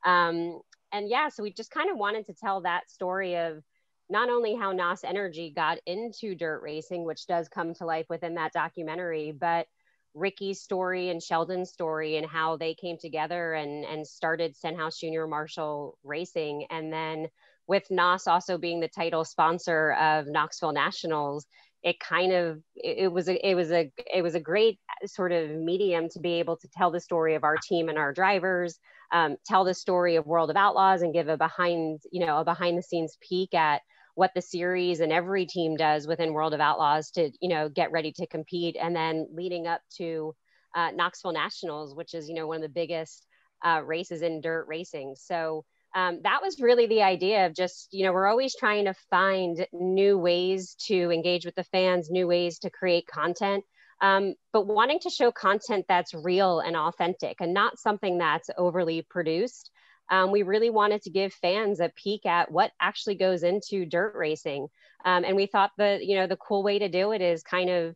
Um, 0.05 0.61
and 0.93 1.09
yeah, 1.09 1.27
so 1.27 1.43
we 1.43 1.51
just 1.51 1.71
kind 1.71 1.91
of 1.91 1.97
wanted 1.97 2.27
to 2.27 2.33
tell 2.33 2.61
that 2.61 2.89
story 2.89 3.35
of 3.35 3.61
not 4.09 4.29
only 4.29 4.55
how 4.55 4.71
NOS 4.71 5.03
Energy 5.03 5.51
got 5.55 5.79
into 5.85 6.35
dirt 6.35 6.61
racing, 6.61 7.03
which 7.03 7.27
does 7.27 7.49
come 7.49 7.73
to 7.75 7.85
life 7.85 8.05
within 8.09 8.35
that 8.35 8.53
documentary, 8.53 9.31
but 9.31 9.67
Ricky's 10.13 10.61
story 10.61 11.09
and 11.09 11.21
Sheldon's 11.21 11.71
story 11.71 12.17
and 12.17 12.25
how 12.25 12.57
they 12.57 12.73
came 12.73 12.97
together 12.97 13.53
and, 13.53 13.85
and 13.85 14.07
started 14.07 14.55
Stenhouse 14.55 14.99
Junior 14.99 15.27
Marshall 15.27 15.97
Racing. 16.03 16.65
And 16.69 16.91
then 16.91 17.27
with 17.67 17.83
NOS 17.91 18.27
also 18.27 18.57
being 18.57 18.79
the 18.79 18.87
title 18.87 19.25
sponsor 19.25 19.91
of 19.93 20.27
Knoxville 20.27 20.71
Nationals, 20.71 21.45
it 21.83 21.99
kind 21.99 22.33
of 22.33 22.59
it, 22.75 23.11
was 23.11 23.29
a 23.29 23.47
it 23.47 23.53
was 23.53 23.71
a 23.71 23.91
it 24.13 24.23
was 24.23 24.33
a 24.33 24.39
great 24.39 24.79
sort 25.05 25.31
of 25.31 25.51
medium 25.51 26.09
to 26.09 26.19
be 26.19 26.33
able 26.33 26.57
to 26.57 26.67
tell 26.75 26.89
the 26.89 26.99
story 26.99 27.35
of 27.35 27.43
our 27.43 27.55
team 27.55 27.87
and 27.87 27.99
our 27.99 28.11
drivers, 28.13 28.79
um, 29.11 29.37
tell 29.45 29.63
the 29.63 29.75
story 29.75 30.15
of 30.15 30.25
World 30.25 30.49
of 30.49 30.57
Outlaws, 30.57 31.03
and 31.03 31.13
give 31.13 31.27
a 31.27 31.37
behind 31.37 32.01
you 32.11 32.25
know 32.25 32.39
a 32.39 32.43
behind 32.43 32.77
the 32.77 32.81
scenes 32.81 33.17
peek 33.21 33.53
at 33.53 33.81
what 34.17 34.31
the 34.33 34.41
series 34.41 34.99
and 34.99 35.11
every 35.11 35.45
team 35.45 35.75
does 35.77 36.07
within 36.07 36.33
World 36.33 36.55
of 36.55 36.59
Outlaws 36.59 37.11
to 37.11 37.29
you 37.39 37.49
know 37.49 37.69
get 37.69 37.91
ready 37.91 38.11
to 38.13 38.25
compete, 38.25 38.75
and 38.79 38.95
then 38.95 39.27
leading 39.31 39.67
up 39.67 39.81
to 39.97 40.33
uh, 40.75 40.89
Knoxville 40.91 41.33
Nationals, 41.33 41.93
which 41.93 42.15
is 42.15 42.27
you 42.27 42.33
know 42.33 42.47
one 42.47 42.57
of 42.57 42.63
the 42.63 42.69
biggest 42.69 43.27
uh, 43.63 43.81
races 43.85 44.23
in 44.23 44.41
dirt 44.41 44.65
racing. 44.67 45.15
So 45.17 45.65
um, 45.95 46.19
that 46.23 46.41
was 46.41 46.59
really 46.59 46.87
the 46.87 47.03
idea 47.03 47.45
of 47.45 47.55
just, 47.55 47.89
you 47.91 48.05
know, 48.05 48.11
we're 48.13 48.27
always 48.27 48.55
trying 48.55 48.85
to 48.85 48.93
find 49.09 49.65
new 49.71 50.17
ways 50.17 50.75
to 50.87 51.11
engage 51.11 51.45
with 51.45 51.55
the 51.55 51.63
fans, 51.63 52.09
new 52.09 52.27
ways 52.27 52.59
to 52.59 52.69
create 52.69 53.07
content, 53.07 53.63
um, 54.01 54.35
but 54.53 54.67
wanting 54.67 54.99
to 54.99 55.09
show 55.09 55.31
content 55.31 55.85
that's 55.87 56.13
real 56.13 56.59
and 56.59 56.75
authentic 56.75 57.37
and 57.39 57.53
not 57.53 57.79
something 57.79 58.17
that's 58.17 58.49
overly 58.57 59.05
produced. 59.09 59.71
Um, 60.09 60.31
we 60.31 60.43
really 60.43 60.69
wanted 60.69 61.01
to 61.03 61.09
give 61.09 61.33
fans 61.33 61.79
a 61.79 61.89
peek 61.89 62.25
at 62.25 62.51
what 62.51 62.71
actually 62.79 63.15
goes 63.15 63.43
into 63.43 63.85
dirt 63.85 64.13
racing. 64.15 64.67
Um, 65.05 65.23
and 65.23 65.35
we 65.35 65.45
thought 65.45 65.71
the, 65.77 65.99
you 66.01 66.15
know, 66.15 66.27
the 66.27 66.37
cool 66.37 66.63
way 66.63 66.79
to 66.79 66.89
do 66.89 67.11
it 67.11 67.21
is 67.21 67.43
kind 67.43 67.69
of 67.69 67.95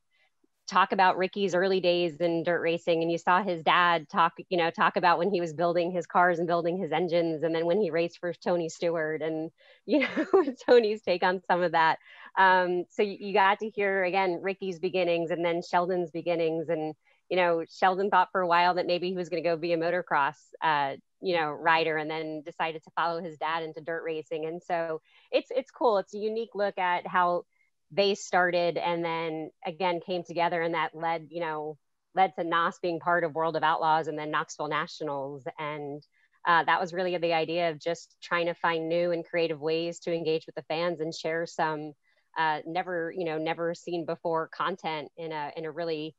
talk 0.71 0.93
about 0.93 1.17
Ricky's 1.17 1.53
early 1.53 1.81
days 1.81 2.17
in 2.21 2.43
dirt 2.43 2.61
racing 2.61 3.01
and 3.01 3.11
you 3.11 3.17
saw 3.17 3.43
his 3.43 3.61
dad 3.61 4.07
talk, 4.07 4.33
you 4.49 4.57
know, 4.57 4.71
talk 4.71 4.95
about 4.95 5.17
when 5.17 5.29
he 5.29 5.41
was 5.41 5.53
building 5.53 5.91
his 5.91 6.05
cars 6.05 6.39
and 6.39 6.47
building 6.47 6.77
his 6.77 6.93
engines 6.93 7.43
and 7.43 7.53
then 7.53 7.65
when 7.65 7.81
he 7.81 7.91
raced 7.91 8.19
for 8.19 8.33
Tony 8.33 8.69
Stewart 8.69 9.21
and, 9.21 9.51
you 9.85 9.99
know, 9.99 10.43
Tony's 10.65 11.01
take 11.01 11.23
on 11.23 11.41
some 11.45 11.61
of 11.61 11.73
that. 11.73 11.99
Um, 12.37 12.85
so 12.89 13.03
you, 13.03 13.17
you 13.19 13.33
got 13.33 13.59
to 13.59 13.69
hear 13.69 14.03
again, 14.03 14.39
Ricky's 14.41 14.79
beginnings 14.79 15.31
and 15.31 15.43
then 15.43 15.61
Sheldon's 15.61 16.11
beginnings. 16.11 16.69
And, 16.69 16.93
you 17.29 17.35
know, 17.35 17.65
Sheldon 17.69 18.09
thought 18.09 18.29
for 18.31 18.41
a 18.41 18.47
while 18.47 18.75
that 18.75 18.87
maybe 18.87 19.09
he 19.09 19.17
was 19.17 19.27
going 19.27 19.43
to 19.43 19.49
go 19.49 19.57
be 19.57 19.73
a 19.73 19.77
motocross, 19.77 20.37
uh, 20.61 20.95
you 21.21 21.35
know, 21.35 21.49
rider 21.49 21.97
and 21.97 22.09
then 22.09 22.41
decided 22.45 22.83
to 22.83 22.91
follow 22.95 23.21
his 23.21 23.37
dad 23.37 23.63
into 23.63 23.81
dirt 23.81 24.03
racing. 24.03 24.45
And 24.45 24.61
so 24.61 25.01
it's, 25.31 25.51
it's 25.55 25.71
cool. 25.71 25.97
It's 25.97 26.13
a 26.13 26.17
unique 26.17 26.55
look 26.55 26.77
at 26.77 27.05
how 27.07 27.45
they 27.91 28.15
started 28.15 28.77
and 28.77 29.03
then 29.03 29.51
again 29.65 29.99
came 30.05 30.23
together 30.23 30.61
and 30.61 30.73
that 30.73 30.95
led 30.95 31.27
you 31.29 31.41
know 31.41 31.77
led 32.15 32.33
to 32.35 32.43
NOS 32.43 32.79
being 32.81 32.99
part 32.99 33.23
of 33.23 33.35
World 33.35 33.55
of 33.55 33.63
Outlaws 33.63 34.07
and 34.07 34.17
then 34.17 34.31
Knoxville 34.31 34.69
Nationals 34.69 35.45
and 35.59 36.01
uh, 36.47 36.63
that 36.63 36.81
was 36.81 36.93
really 36.93 37.15
the 37.17 37.33
idea 37.33 37.69
of 37.69 37.79
just 37.79 38.15
trying 38.21 38.47
to 38.47 38.55
find 38.55 38.89
new 38.89 39.11
and 39.11 39.23
creative 39.23 39.61
ways 39.61 39.99
to 39.99 40.13
engage 40.13 40.45
with 40.47 40.55
the 40.55 40.63
fans 40.63 40.99
and 40.99 41.13
share 41.13 41.45
some 41.45 41.93
uh, 42.37 42.59
never 42.65 43.13
you 43.15 43.25
know 43.25 43.37
never 43.37 43.75
seen 43.75 44.05
before 44.05 44.47
content 44.47 45.09
in 45.17 45.31
a 45.31 45.51
in 45.57 45.65
a 45.65 45.71
really 45.71 46.15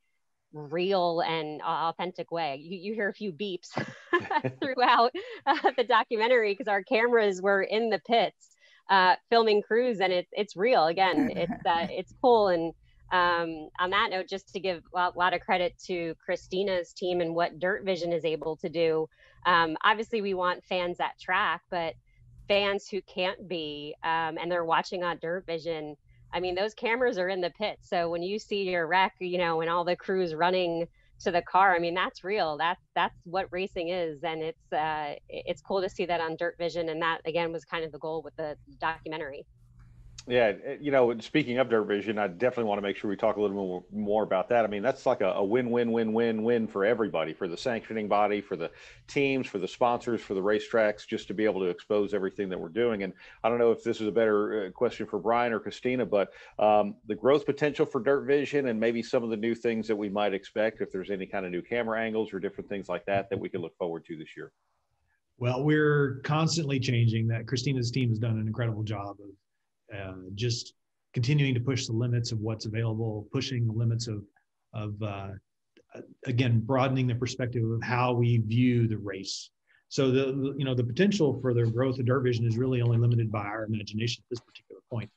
real 0.53 1.20
and 1.20 1.61
authentic 1.62 2.30
way. 2.30 2.61
You, 2.62 2.78
you 2.78 2.94
hear 2.94 3.09
a 3.09 3.14
few 3.14 3.32
beeps 3.32 3.70
throughout 4.61 5.12
uh, 5.46 5.70
the 5.76 5.84
documentary 5.84 6.53
because 6.53 6.68
our 6.68 6.82
cameras 6.82 7.40
were 7.40 7.62
in 7.62 7.90
the 7.90 8.00
pits 8.00 8.53
uh, 8.90 9.16
filming 9.30 9.62
crews, 9.62 10.00
and 10.00 10.12
it's 10.12 10.30
it's 10.32 10.57
real. 10.57 10.86
Again, 10.86 11.32
it's 11.34 11.53
uh, 11.66 11.86
it's 11.90 12.12
cool. 12.20 12.48
And 12.48 12.74
um, 13.12 13.68
on 13.78 13.90
that 13.90 14.09
note, 14.11 14.28
just 14.28 14.53
to 14.53 14.61
give 14.61 14.82
a 14.94 15.11
lot 15.16 15.34
of 15.34 15.40
credit 15.40 15.74
to 15.86 16.14
Christina's 16.24 16.92
team 16.92 17.20
and 17.20 17.34
what 17.34 17.59
Dirt 17.59 17.84
Vision 17.84 18.12
is 18.12 18.24
able 18.24 18.57
to 18.57 18.68
do. 18.68 19.09
Um, 19.44 19.76
obviously, 19.84 20.22
we 20.22 20.34
want 20.34 20.64
fans 20.64 21.00
at 21.00 21.18
track, 21.18 21.62
but 21.70 21.94
fans 22.48 22.88
who 22.88 23.00
can't 23.03 23.48
be 23.48 23.94
um, 24.05 24.38
and 24.38 24.50
they're 24.50 24.64
watching 24.64 25.03
on 25.03 25.18
Dirt 25.20 25.46
Vision. 25.46 25.96
I 26.33 26.41
mean, 26.41 26.55
those 26.55 26.74
cameras 26.74 27.18
are 27.18 27.28
in 27.28 27.41
the 27.41 27.51
pit. 27.51 27.78
So 27.83 28.09
when 28.09 28.22
you 28.22 28.39
see 28.39 28.62
your 28.70 28.87
wreck, 28.87 29.14
you 29.20 29.39
know, 29.39 29.61
and 29.61 29.70
all 29.70 29.85
the 29.85 29.97
crews 29.97 30.35
running 30.35 30.87
to 31.22 31.30
the 31.30 31.43
car. 31.43 31.74
I 31.74 31.78
mean, 31.78 31.95
that's 31.95 32.24
real. 32.24 32.57
That's 32.57 32.83
that's 32.95 33.14
what 33.24 33.47
racing 33.51 33.89
is, 33.89 34.22
and 34.24 34.43
it's 34.43 34.72
uh, 34.72 35.14
it's 35.28 35.62
cool 35.62 35.80
to 35.80 35.89
see 35.89 36.07
that 36.07 36.20
on 36.20 36.37
Dirt 36.37 36.57
Vision, 36.59 36.89
and 36.89 37.01
that 37.03 37.20
again 37.24 37.53
was 37.53 37.64
kind 37.64 37.85
of 37.85 37.93
the 37.93 37.99
goal 37.99 38.22
with 38.22 38.37
the 38.37 38.57
documentary. 38.80 39.47
Yeah, 40.29 40.53
eh, 40.64 40.77
you 40.81 40.93
know, 40.93 41.18
speaking 41.18 41.59
of 41.59 41.68
Dirt 41.68 41.85
Vision, 41.85 42.16
I 42.16 42.29
definitely 42.29 42.64
want 42.64 42.79
to 42.79 42.83
make 42.83 42.97
sure 42.97 43.11
we 43.11 43.16
talk 43.16 43.37
a 43.37 43.41
little 43.41 43.57
more, 43.57 43.85
more 43.93 44.23
about 44.23 44.49
that. 44.51 44.64
I 44.64 44.68
mean, 44.68 44.83
that's 44.83 45.05
like 45.05 45.20
a, 45.20 45.33
a 45.33 45.45
win-win-win-win-win 45.45 46.68
for 46.68 46.85
everybody, 46.85 47.33
for 47.33 47.49
the 47.49 47.57
sanctioning 47.57 48.07
body, 48.07 48.41
for 48.41 48.57
the 48.57 48.70
teams, 49.09 49.49
for 49.49 49.59
the 49.59 49.66
sponsors, 49.66 50.20
for 50.20 50.35
the 50.35 50.41
racetracks, 50.41 51.07
just 51.07 51.27
to 51.29 51.35
be 51.35 51.45
able 51.45 51.61
to 51.61 51.66
expose 51.66 52.14
everything 52.14 52.49
that 52.51 52.59
we're 52.59 52.68
doing. 52.68 53.03
And 53.03 53.12
I 53.43 53.49
don't 53.49 53.59
know 53.59 53.73
if 53.73 53.83
this 53.83 54.01
is 54.01 54.07
a 54.07 54.12
better 54.12 54.66
uh, 54.66 54.70
question 54.70 55.07
for 55.07 55.18
Brian 55.18 55.53
or 55.53 55.59
Christina, 55.59 56.07
but 56.07 56.33
um, 56.59 56.95
the 57.07 57.16
growth 57.16 57.45
potential 57.45 57.85
for 57.85 58.01
Dirt 58.01 58.25
Vision 58.25 58.68
and 58.68 58.79
maybe 58.79 59.03
some 59.03 59.25
of 59.25 59.31
the 59.31 59.37
new 59.37 59.57
things 59.57 59.89
that 59.89 59.97
we 59.97 60.09
might 60.09 60.35
expect, 60.35 60.81
if 60.81 60.93
there's 60.93 61.11
any 61.11 61.27
kind 61.27 61.45
of 61.45 61.51
new 61.51 61.62
camera 61.62 62.01
angles 62.01 62.33
or 62.33 62.39
different 62.39 62.70
things 62.70 62.89
like 62.89 63.05
that 63.07 63.29
that 63.31 63.39
we 63.39 63.49
can 63.49 63.61
look 63.61 63.77
forward 63.77 64.05
to 64.07 64.16
this 64.16 64.37
year. 64.37 64.53
Well, 65.39 65.64
we're 65.64 66.20
constantly 66.23 66.79
changing. 66.79 67.27
That 67.27 67.49
Christina's 67.49 67.91
team 67.91 68.11
has 68.11 68.18
done 68.20 68.39
an 68.39 68.47
incredible 68.47 68.85
job 68.85 69.16
of 69.18 69.31
uh, 69.97 70.14
just 70.34 70.74
continuing 71.14 71.55
to 71.55 71.61
push 71.61 71.86
the 71.86 71.93
limits 71.93 72.32
of 72.32 72.40
what's 72.40 72.66
available, 72.66 73.28
pushing 73.32 73.66
the 73.66 73.72
limits 73.72 74.09
of, 74.09 74.24
of 74.74 75.03
uh, 75.03 75.28
again, 76.26 76.61
broadening 76.61 77.07
the 77.07 77.14
perspective 77.14 77.68
of 77.70 77.82
how 77.82 78.12
we 78.12 78.38
view 78.38 78.88
the 78.88 78.99
race. 78.99 79.51
So 79.88 80.11
the, 80.11 80.55
you 80.57 80.64
know, 80.64 80.74
the 80.74 80.84
potential 80.84 81.38
for 81.43 81.53
the 81.53 81.66
growth 81.66 81.99
of 81.99 82.07
dirt 82.07 82.20
vision 82.20 82.47
is 82.47 82.57
really 82.57 82.80
only 82.80 82.97
limited 82.97 83.30
by 83.30 83.45
our 83.45 83.64
imagination 83.64 84.22
at 84.24 84.30
this 84.30 84.40
particular 84.40 84.80
point. 84.90 85.11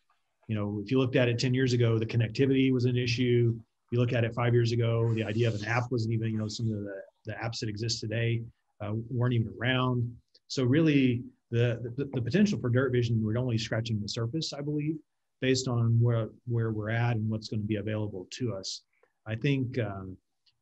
You 0.47 0.55
know, 0.55 0.81
if 0.83 0.91
you 0.91 0.99
looked 0.99 1.15
at 1.15 1.29
it 1.29 1.39
10 1.39 1.53
years 1.53 1.73
ago, 1.73 1.97
the 1.97 2.05
connectivity 2.05 2.73
was 2.73 2.85
an 2.85 2.97
issue. 2.97 3.53
If 3.55 3.91
you 3.93 3.99
look 3.99 4.11
at 4.11 4.25
it 4.25 4.35
five 4.35 4.53
years 4.53 4.73
ago, 4.73 5.13
the 5.13 5.23
idea 5.23 5.47
of 5.47 5.55
an 5.55 5.65
app 5.65 5.91
wasn't 5.91 6.13
even, 6.13 6.29
you 6.29 6.37
know, 6.37 6.47
some 6.49 6.67
of 6.67 6.73
the, 6.73 7.01
the 7.25 7.33
apps 7.33 7.59
that 7.59 7.69
exist 7.69 8.01
today 8.01 8.43
uh, 8.81 8.91
weren't 9.09 9.33
even 9.33 9.53
around. 9.59 10.13
So 10.47 10.63
really 10.63 11.23
the, 11.57 12.07
the, 12.13 12.21
potential 12.21 12.59
for 12.59 12.69
dirt 12.69 12.91
vision 12.91 13.21
we're 13.23 13.37
only 13.37 13.57
scratching 13.57 13.99
the 14.01 14.07
surface 14.07 14.53
i 14.53 14.61
believe 14.61 14.95
based 15.41 15.67
on 15.67 15.97
where 16.01 16.29
where 16.47 16.71
we're 16.71 16.89
at 16.89 17.15
and 17.15 17.29
what's 17.29 17.49
going 17.49 17.61
to 17.61 17.67
be 17.67 17.75
available 17.75 18.27
to 18.31 18.53
us. 18.53 18.81
I 19.27 19.35
think 19.35 19.77
um, 19.79 20.17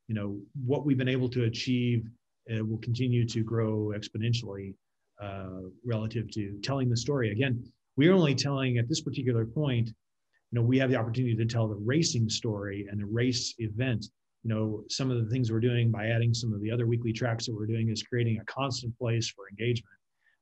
you 0.07 0.15
know 0.15 0.39
what 0.65 0.85
we've 0.85 0.97
been 0.97 1.07
able 1.07 1.29
to 1.29 1.45
achieve 1.45 2.05
uh, 2.51 2.63
will 2.65 2.79
continue 2.79 3.25
to 3.27 3.43
grow 3.43 3.93
exponentially 3.95 4.73
uh, 5.21 5.61
relative 5.85 6.29
to 6.31 6.59
telling 6.63 6.89
the 6.89 6.97
story. 6.97 7.31
Again 7.31 7.63
we're 7.95 8.13
only 8.13 8.33
telling 8.33 8.77
at 8.77 8.89
this 8.89 9.01
particular 9.01 9.45
point 9.45 9.87
you 9.87 10.59
know 10.59 10.61
we 10.61 10.79
have 10.79 10.89
the 10.89 10.95
opportunity 10.95 11.35
to 11.35 11.45
tell 11.45 11.67
the 11.67 11.75
racing 11.75 12.27
story 12.29 12.87
and 12.89 12.99
the 12.99 13.05
race 13.05 13.53
event. 13.59 14.05
You 14.43 14.49
know 14.53 14.83
some 14.89 15.09
of 15.11 15.23
the 15.23 15.29
things 15.31 15.51
we're 15.51 15.61
doing 15.71 15.91
by 15.91 16.07
adding 16.07 16.33
some 16.33 16.53
of 16.53 16.61
the 16.61 16.71
other 16.71 16.87
weekly 16.87 17.13
tracks 17.13 17.45
that 17.45 17.55
we're 17.55 17.67
doing 17.67 17.89
is 17.89 18.03
creating 18.03 18.39
a 18.39 18.45
constant 18.45 18.97
place 18.97 19.29
for 19.29 19.47
engagement 19.49 19.95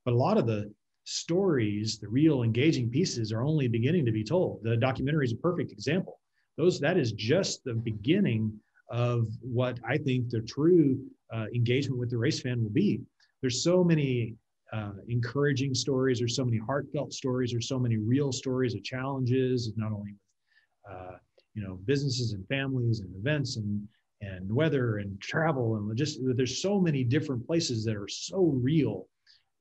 but 0.06 0.14
a 0.14 0.18
lot 0.18 0.38
of 0.38 0.48
the 0.48 0.72
stories, 1.04 2.00
the 2.00 2.08
real 2.08 2.44
engaging 2.44 2.90
pieces 2.90 3.32
are 3.32 3.44
only 3.44 3.68
beginning 3.68 4.06
to 4.06 4.12
be 4.12 4.24
told. 4.24 4.62
The 4.64 4.78
documentary 4.78 5.26
is 5.26 5.34
a 5.34 5.38
perfect 5.38 5.72
example. 5.72 6.20
Those 6.58 6.80
that 6.80 6.98
is 6.98 7.12
just 7.14 7.64
the 7.64 7.74
beginning 7.74 8.60
of 8.90 9.28
what 9.42 9.80
I 9.88 9.98
think 9.98 10.30
the 10.30 10.42
true 10.42 11.00
uh, 11.34 11.46
engagement 11.56 12.00
with 12.00 12.10
the 12.10 12.18
race 12.18 12.42
fan 12.42 12.62
will 12.62 12.72
be. 12.72 13.02
There's 13.42 13.64
so 13.64 13.84
many 13.84 14.36
uh, 14.74 14.92
encouraging 15.08 15.74
stories. 15.74 16.20
There's 16.20 16.36
so 16.36 16.46
many 16.46 16.58
heartfelt 16.58 17.14
stories. 17.14 17.52
There's 17.52 17.68
so 17.68 17.80
many 17.80 17.98
real 17.98 18.32
stories 18.32 18.76
of 18.76 18.84
challenges, 18.84 19.72
not 19.76 19.92
only 19.92 20.12
with 20.12 20.94
uh, 20.94 21.18
you 21.54 21.64
know 21.64 21.80
businesses 21.86 22.34
and 22.34 22.48
families 22.48 23.02
and 23.02 23.14
events 23.16 23.58
and 23.58 23.88
and 24.22 24.52
weather 24.52 24.98
and 24.98 25.20
travel 25.20 25.76
and 25.76 25.98
just 25.98 26.20
there's 26.36 26.62
so 26.62 26.80
many 26.80 27.04
different 27.04 27.46
places 27.46 27.84
that 27.84 27.96
are 27.96 28.08
so 28.08 28.60
real 28.62 29.08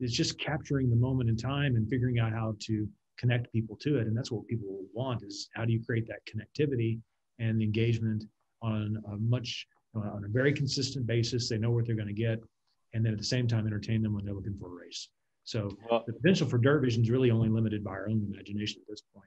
it's 0.01 0.15
just 0.15 0.39
capturing 0.39 0.91
the 0.91 0.97
moment 0.97 1.31
in 1.31 1.37
time 1.37 1.77
and 1.77 1.89
figuring 1.89 2.19
out 2.19 2.33
how 2.33 2.57
to 2.61 2.89
connect 3.19 3.53
people 3.53 3.77
to 3.83 3.99
it. 3.99 4.07
And 4.07 4.17
that's 4.17 4.31
what 4.31 4.47
people 4.47 4.83
want 4.95 5.23
is 5.23 5.49
how 5.55 5.65
do 5.65 5.73
you 5.73 5.83
create 5.85 6.09
that 6.09 6.21
connectivity 6.27 6.99
and 7.39 7.63
engagement 7.63 8.25
on 8.63 9.03
a 9.13 9.17
much 9.17 9.67
on 9.95 10.25
a 10.25 10.29
very 10.29 10.53
consistent 10.53 11.07
basis? 11.07 11.49
They 11.49 11.59
know 11.59 11.71
what 11.71 11.87
they're 11.87 11.97
going 11.97 12.09
to 12.09 12.15
get 12.15 12.41
and 12.93 13.05
then 13.05 13.13
at 13.13 13.19
the 13.19 13.25
same 13.25 13.47
time 13.47 13.67
entertain 13.67 14.03
them 14.03 14.15
when 14.15 14.25
they're 14.25 14.35
looking 14.35 14.57
for 14.59 14.69
a 14.69 14.85
race. 14.85 15.09
So 15.45 15.77
well, 15.91 16.05
the 16.07 16.13
potential 16.13 16.49
for 16.49 16.59
dirt 16.59 16.81
vision 16.81 17.03
is 17.03 17.11
really 17.11 17.31
only 17.31 17.49
limited 17.49 17.83
by 17.83 17.93
our 17.93 18.09
own 18.09 18.27
imagination 18.33 18.81
at 18.83 18.89
this 18.89 19.03
point. 19.15 19.27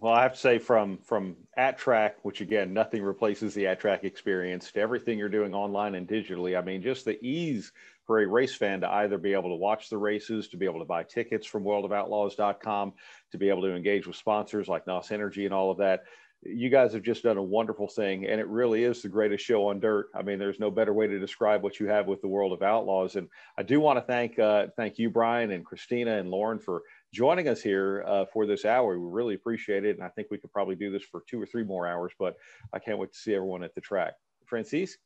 Well, 0.00 0.14
I 0.14 0.22
have 0.22 0.34
to 0.34 0.38
say, 0.38 0.58
from 0.58 0.98
from 0.98 1.36
at 1.56 1.76
track, 1.76 2.16
which 2.22 2.40
again, 2.40 2.72
nothing 2.72 3.02
replaces 3.02 3.52
the 3.52 3.66
at 3.66 3.78
track 3.78 4.04
experience, 4.04 4.72
to 4.72 4.80
everything 4.80 5.18
you're 5.18 5.28
doing 5.28 5.54
online 5.54 5.96
and 5.96 6.08
digitally. 6.08 6.56
I 6.56 6.62
mean, 6.62 6.82
just 6.82 7.04
the 7.04 7.22
ease 7.24 7.72
for 8.04 8.20
a 8.20 8.26
race 8.26 8.54
fan 8.54 8.80
to 8.80 8.90
either 8.90 9.18
be 9.18 9.32
able 9.32 9.50
to 9.50 9.56
watch 9.56 9.88
the 9.88 9.98
races, 9.98 10.48
to 10.48 10.56
be 10.56 10.66
able 10.66 10.80
to 10.80 10.84
buy 10.84 11.02
tickets 11.04 11.46
from 11.46 11.64
worldofoutlaws.com, 11.64 12.92
to 13.30 13.38
be 13.38 13.48
able 13.48 13.62
to 13.62 13.74
engage 13.74 14.06
with 14.06 14.16
sponsors 14.16 14.68
like 14.68 14.86
NOS 14.86 15.10
Energy 15.10 15.44
and 15.44 15.54
all 15.54 15.70
of 15.70 15.78
that. 15.78 16.04
You 16.44 16.70
guys 16.70 16.92
have 16.94 17.04
just 17.04 17.22
done 17.22 17.36
a 17.36 17.42
wonderful 17.42 17.86
thing, 17.86 18.26
and 18.26 18.40
it 18.40 18.48
really 18.48 18.82
is 18.82 19.00
the 19.00 19.08
greatest 19.08 19.44
show 19.44 19.68
on 19.68 19.78
dirt. 19.78 20.06
I 20.12 20.22
mean, 20.22 20.40
there's 20.40 20.58
no 20.58 20.72
better 20.72 20.92
way 20.92 21.06
to 21.06 21.20
describe 21.20 21.62
what 21.62 21.78
you 21.78 21.86
have 21.86 22.08
with 22.08 22.20
the 22.20 22.26
World 22.26 22.52
of 22.52 22.62
Outlaws. 22.62 23.14
And 23.14 23.28
I 23.56 23.62
do 23.62 23.78
want 23.78 23.98
to 23.98 24.04
thank 24.04 24.40
uh, 24.40 24.66
thank 24.76 24.98
you, 24.98 25.08
Brian 25.08 25.52
and 25.52 25.64
Christina 25.64 26.18
and 26.18 26.30
Lauren, 26.30 26.58
for 26.58 26.82
joining 27.14 27.46
us 27.46 27.62
here 27.62 28.04
uh, 28.08 28.24
for 28.32 28.44
this 28.44 28.64
hour. 28.64 28.98
We 28.98 29.08
really 29.08 29.36
appreciate 29.36 29.84
it. 29.84 29.96
And 29.96 30.04
I 30.04 30.08
think 30.08 30.28
we 30.32 30.38
could 30.38 30.52
probably 30.52 30.74
do 30.74 30.90
this 30.90 31.04
for 31.04 31.22
two 31.28 31.40
or 31.40 31.46
three 31.46 31.62
more 31.62 31.86
hours, 31.86 32.10
but 32.18 32.34
I 32.72 32.80
can't 32.80 32.98
wait 32.98 33.12
to 33.12 33.18
see 33.18 33.36
everyone 33.36 33.62
at 33.62 33.76
the 33.76 33.80
track. 33.80 34.14
Francis? 34.46 34.98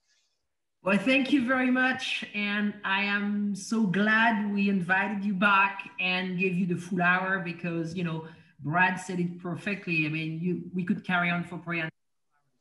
Well, 0.87 0.99
thank 0.99 1.33
you 1.33 1.45
very 1.45 1.73
much. 1.73 2.25
And 2.33 2.73
I 2.85 3.03
am 3.03 3.57
so 3.57 3.83
glad 3.89 4.55
we 4.55 4.69
invited 4.69 5.25
you 5.25 5.35
back 5.35 5.91
and 5.99 6.39
gave 6.39 6.55
you 6.55 6.65
the 6.65 6.77
full 6.77 7.03
hour 7.03 7.41
because, 7.41 7.97
you 7.97 8.05
know, 8.05 8.29
Brad 8.61 9.01
said 9.01 9.19
it 9.19 9.43
perfectly. 9.43 10.07
I 10.07 10.11
mean, 10.11 10.39
you 10.39 10.63
we 10.73 10.85
could 10.85 11.03
carry 11.03 11.29
on 11.29 11.43
for 11.43 11.57
hours. 11.77 11.91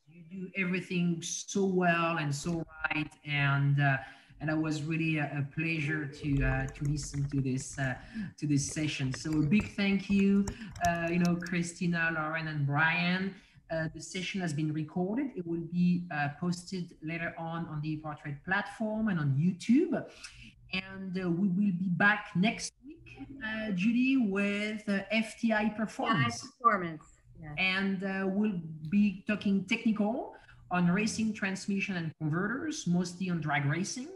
You 0.08 0.22
do 0.28 0.50
everything 0.56 1.22
so 1.22 1.66
well 1.66 2.18
and 2.18 2.34
so 2.34 2.66
right. 2.90 3.12
And, 3.24 3.80
uh, 3.80 3.98
and 4.40 4.50
it 4.50 4.58
was 4.58 4.82
really 4.82 5.18
a, 5.18 5.26
a 5.26 5.54
pleasure 5.54 6.06
to 6.06 6.44
uh, 6.44 6.66
to 6.66 6.84
listen 6.84 7.28
to 7.28 7.40
this 7.40 7.78
uh, 7.78 7.94
to 8.38 8.46
this 8.48 8.66
session. 8.66 9.14
So 9.14 9.30
a 9.38 9.46
big 9.46 9.76
thank 9.76 10.10
you, 10.10 10.44
uh, 10.84 11.06
you 11.12 11.20
know, 11.20 11.36
Christina, 11.36 12.10
Lauren, 12.12 12.48
and 12.48 12.66
Brian. 12.66 13.36
Uh, 13.70 13.88
the 13.94 14.00
session 14.00 14.40
has 14.40 14.52
been 14.52 14.72
recorded. 14.72 15.30
It 15.36 15.46
will 15.46 15.66
be 15.72 16.04
uh, 16.12 16.28
posted 16.40 16.94
later 17.02 17.34
on 17.36 17.66
on 17.66 17.80
the 17.82 17.96
Portrait 17.96 18.36
platform 18.44 19.08
and 19.08 19.18
on 19.18 19.30
YouTube. 19.34 20.04
And 20.72 21.18
uh, 21.18 21.28
we 21.30 21.48
will 21.48 21.74
be 21.78 21.88
back 21.96 22.28
next 22.36 22.74
week, 22.86 22.98
Judy, 23.74 24.16
with 24.16 24.86
FTI 24.86 25.76
performance. 25.76 26.42
FTI 26.42 26.48
performance. 26.58 27.02
Yes. 27.42 27.52
And 27.58 28.34
we'll 28.36 28.60
be 28.88 29.24
talking 29.26 29.64
technical 29.64 30.36
on 30.70 30.88
racing 30.88 31.32
transmission 31.32 31.96
and 31.96 32.12
converters, 32.18 32.86
mostly 32.86 33.30
on 33.30 33.40
drag 33.40 33.64
racing. 33.66 34.08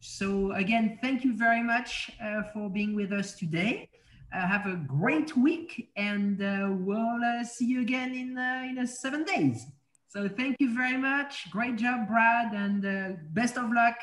So 0.00 0.52
again, 0.52 0.98
thank 1.02 1.24
you 1.24 1.36
very 1.36 1.62
much 1.62 2.10
uh, 2.22 2.42
for 2.52 2.68
being 2.68 2.94
with 2.94 3.12
us 3.12 3.34
today. 3.34 3.88
Uh, 4.34 4.46
have 4.46 4.66
a 4.66 4.74
great 4.74 5.36
week 5.36 5.88
and 5.96 6.42
uh, 6.42 6.68
we'll 6.70 7.20
uh, 7.24 7.44
see 7.44 7.66
you 7.66 7.80
again 7.80 8.12
in, 8.12 8.36
uh, 8.36 8.66
in 8.68 8.86
seven 8.86 9.24
days. 9.24 9.64
So 10.08 10.28
thank 10.28 10.56
you 10.58 10.74
very 10.74 10.96
much. 10.96 11.50
Great 11.50 11.76
job, 11.76 12.08
Brad, 12.08 12.52
and 12.52 12.84
uh, 12.84 13.16
best 13.32 13.56
of 13.56 13.70
luck, 13.70 13.96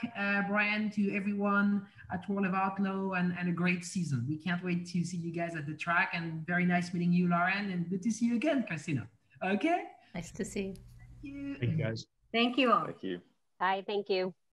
Brian, 0.47 0.89
to 0.91 1.15
everyone 1.15 1.85
at 2.11 2.27
World 2.29 2.45
of 2.45 2.53
Outlaw 2.53 3.13
and, 3.13 3.35
and 3.39 3.49
a 3.49 3.51
great 3.51 3.83
season. 3.83 4.25
We 4.27 4.37
can't 4.37 4.63
wait 4.63 4.85
to 4.87 5.03
see 5.03 5.17
you 5.17 5.33
guys 5.33 5.55
at 5.55 5.65
the 5.65 5.73
track 5.73 6.11
and 6.13 6.45
very 6.45 6.65
nice 6.65 6.93
meeting 6.93 7.11
you, 7.11 7.29
Lauren, 7.29 7.71
and 7.71 7.89
good 7.89 8.03
to 8.03 8.11
see 8.11 8.27
you 8.27 8.35
again, 8.35 8.63
Christina. 8.67 9.07
Okay? 9.43 9.83
Nice 10.13 10.31
to 10.31 10.45
see 10.45 10.61
you. 10.61 10.75
Thank 10.75 11.23
you. 11.23 11.55
Thank 11.59 11.71
you, 11.77 11.83
guys. 11.83 12.05
Thank 12.31 12.57
you 12.57 12.71
all. 12.71 12.85
Thank 12.85 13.03
you. 13.03 13.21
Bye. 13.59 13.83
Thank 13.85 14.09
you. 14.09 14.33